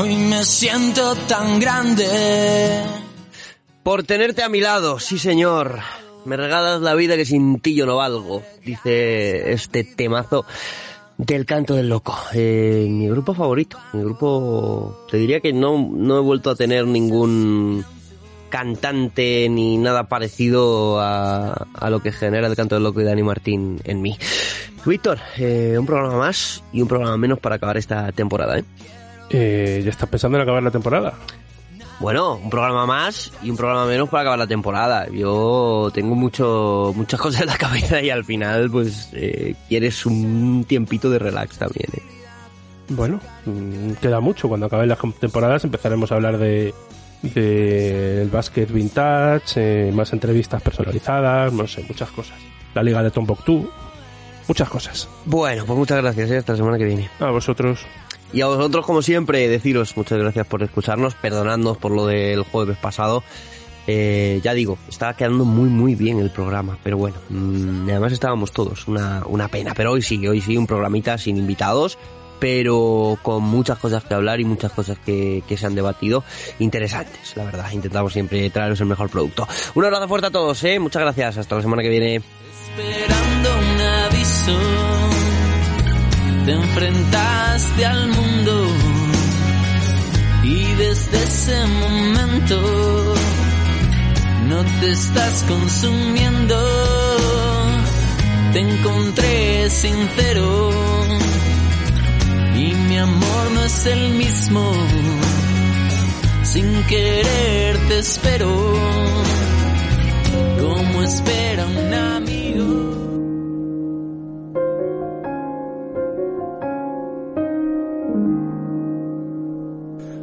Hoy 0.00 0.14
me 0.14 0.44
siento 0.44 1.16
tan 1.26 1.58
grande. 1.58 2.06
Por 3.82 4.04
tenerte 4.04 4.44
a 4.44 4.48
mi 4.48 4.60
lado, 4.60 5.00
sí 5.00 5.18
señor. 5.18 5.80
Me 6.24 6.36
regalas 6.36 6.80
la 6.80 6.94
vida 6.94 7.16
que 7.16 7.24
sin 7.24 7.58
ti 7.58 7.74
yo 7.74 7.84
no 7.84 7.96
valgo, 7.96 8.42
dice 8.64 9.50
este 9.50 9.82
temazo 9.82 10.44
del 11.16 11.44
canto 11.46 11.74
del 11.74 11.88
loco. 11.88 12.16
Eh, 12.32 12.86
mi 12.88 13.08
grupo 13.08 13.34
favorito, 13.34 13.76
mi 13.92 14.04
grupo, 14.04 15.04
te 15.10 15.16
diría 15.16 15.40
que 15.40 15.52
no, 15.52 15.90
no 15.92 16.18
he 16.18 16.20
vuelto 16.20 16.50
a 16.50 16.54
tener 16.54 16.86
ningún 16.86 17.84
cantante 18.50 19.48
ni 19.48 19.78
nada 19.78 20.04
parecido 20.08 21.00
a, 21.00 21.66
a 21.74 21.90
lo 21.90 22.00
que 22.00 22.12
genera 22.12 22.46
el 22.46 22.54
canto 22.54 22.76
del 22.76 22.84
loco 22.84 23.00
y 23.00 23.04
Dani 23.04 23.24
Martín 23.24 23.80
en 23.82 24.00
mí. 24.00 24.16
Víctor, 24.86 25.18
eh, 25.38 25.74
un 25.76 25.86
programa 25.86 26.18
más 26.18 26.62
y 26.72 26.82
un 26.82 26.88
programa 26.88 27.16
menos 27.16 27.40
para 27.40 27.56
acabar 27.56 27.76
esta 27.76 28.12
temporada, 28.12 28.58
¿eh? 28.58 28.64
Eh, 29.30 29.82
¿Ya 29.84 29.90
estás 29.90 30.08
pensando 30.08 30.38
en 30.38 30.42
acabar 30.42 30.62
la 30.62 30.70
temporada? 30.70 31.14
Bueno, 32.00 32.36
un 32.36 32.48
programa 32.48 32.86
más 32.86 33.32
y 33.42 33.50
un 33.50 33.56
programa 33.56 33.84
menos 33.86 34.08
para 34.08 34.22
acabar 34.22 34.38
la 34.38 34.46
temporada. 34.46 35.08
Yo 35.10 35.90
tengo 35.92 36.14
mucho, 36.14 36.92
muchas 36.94 37.20
cosas 37.20 37.42
en 37.42 37.48
la 37.48 37.58
cabeza 37.58 38.00
y 38.00 38.10
al 38.10 38.24
final, 38.24 38.70
pues, 38.70 39.10
eh, 39.12 39.54
quieres 39.68 40.06
un 40.06 40.64
tiempito 40.66 41.10
de 41.10 41.18
relax 41.18 41.58
también. 41.58 41.88
¿eh? 41.94 42.02
Bueno, 42.90 43.20
mm, 43.44 43.92
queda 44.00 44.20
mucho. 44.20 44.48
Cuando 44.48 44.66
acaben 44.66 44.88
las 44.88 44.98
temporadas 45.18 45.64
empezaremos 45.64 46.12
a 46.12 46.14
hablar 46.14 46.38
de 46.38 46.72
del 47.22 48.28
básquet 48.28 48.70
vintage, 48.70 49.88
eh, 49.88 49.92
más 49.92 50.12
entrevistas 50.12 50.62
personalizadas, 50.62 51.52
no 51.52 51.66
sé, 51.66 51.84
muchas 51.88 52.10
cosas. 52.10 52.38
La 52.74 52.82
liga 52.82 53.02
de 53.02 53.10
Tombuctú, 53.10 53.68
muchas 54.46 54.68
cosas. 54.68 55.08
Bueno, 55.24 55.64
pues 55.66 55.76
muchas 55.76 56.00
gracias. 56.00 56.30
¿eh? 56.30 56.36
Hasta 56.38 56.52
la 56.52 56.58
semana 56.58 56.78
que 56.78 56.84
viene. 56.84 57.10
A 57.18 57.30
vosotros. 57.30 57.80
Y 58.32 58.42
a 58.42 58.46
vosotros, 58.46 58.84
como 58.84 59.02
siempre, 59.02 59.48
deciros 59.48 59.96
muchas 59.96 60.18
gracias 60.18 60.46
por 60.46 60.62
escucharnos, 60.62 61.14
perdonadnos 61.14 61.78
por 61.78 61.92
lo 61.92 62.06
del 62.06 62.42
jueves 62.42 62.76
pasado. 62.76 63.22
Eh, 63.86 64.40
ya 64.44 64.52
digo, 64.52 64.76
estaba 64.86 65.14
quedando 65.14 65.46
muy 65.46 65.70
muy 65.70 65.94
bien 65.94 66.18
el 66.18 66.30
programa, 66.30 66.76
pero 66.82 66.98
bueno, 66.98 67.16
mmm, 67.30 67.88
además 67.88 68.12
estábamos 68.12 68.52
todos, 68.52 68.86
una, 68.86 69.22
una 69.26 69.48
pena. 69.48 69.72
Pero 69.74 69.92
hoy 69.92 70.02
sí, 70.02 70.26
hoy 70.26 70.42
sí, 70.42 70.58
un 70.58 70.66
programita 70.66 71.16
sin 71.16 71.38
invitados, 71.38 71.96
pero 72.38 73.18
con 73.22 73.42
muchas 73.44 73.78
cosas 73.78 74.04
que 74.04 74.12
hablar 74.12 74.40
y 74.40 74.44
muchas 74.44 74.72
cosas 74.72 74.98
que, 74.98 75.42
que 75.48 75.56
se 75.56 75.64
han 75.64 75.74
debatido 75.74 76.22
interesantes, 76.58 77.34
la 77.34 77.44
verdad. 77.44 77.70
Intentamos 77.72 78.12
siempre 78.12 78.50
traeros 78.50 78.78
el 78.82 78.86
mejor 78.88 79.08
producto. 79.08 79.48
Un 79.74 79.86
abrazo 79.86 80.06
fuerte 80.06 80.26
a 80.26 80.30
todos, 80.30 80.62
¿eh? 80.64 80.78
Muchas 80.78 81.00
gracias, 81.00 81.38
hasta 81.38 81.56
la 81.56 81.62
semana 81.62 81.82
que 81.82 81.88
viene. 81.88 82.16
Esperando 82.16 83.50
un 83.58 83.80
aviso, 83.80 84.52
te 86.48 86.54
enfrentaste 86.54 87.84
al 87.84 88.08
mundo 88.08 88.66
y 90.44 90.64
desde 90.76 91.22
ese 91.22 91.66
momento 91.66 93.14
no 94.48 94.64
te 94.80 94.92
estás 94.92 95.44
consumiendo. 95.46 96.56
Te 98.54 98.60
encontré 98.60 99.68
sincero 99.68 100.70
y 102.56 102.74
mi 102.88 102.96
amor 102.96 103.50
no 103.52 103.64
es 103.64 103.84
el 103.84 104.14
mismo. 104.14 104.72
Sin 106.44 106.82
querer 106.84 107.76
te 107.88 107.98
espero 107.98 108.48
como 110.58 111.02
espera 111.02 111.66
un 111.66 111.92
amigo. 111.92 112.37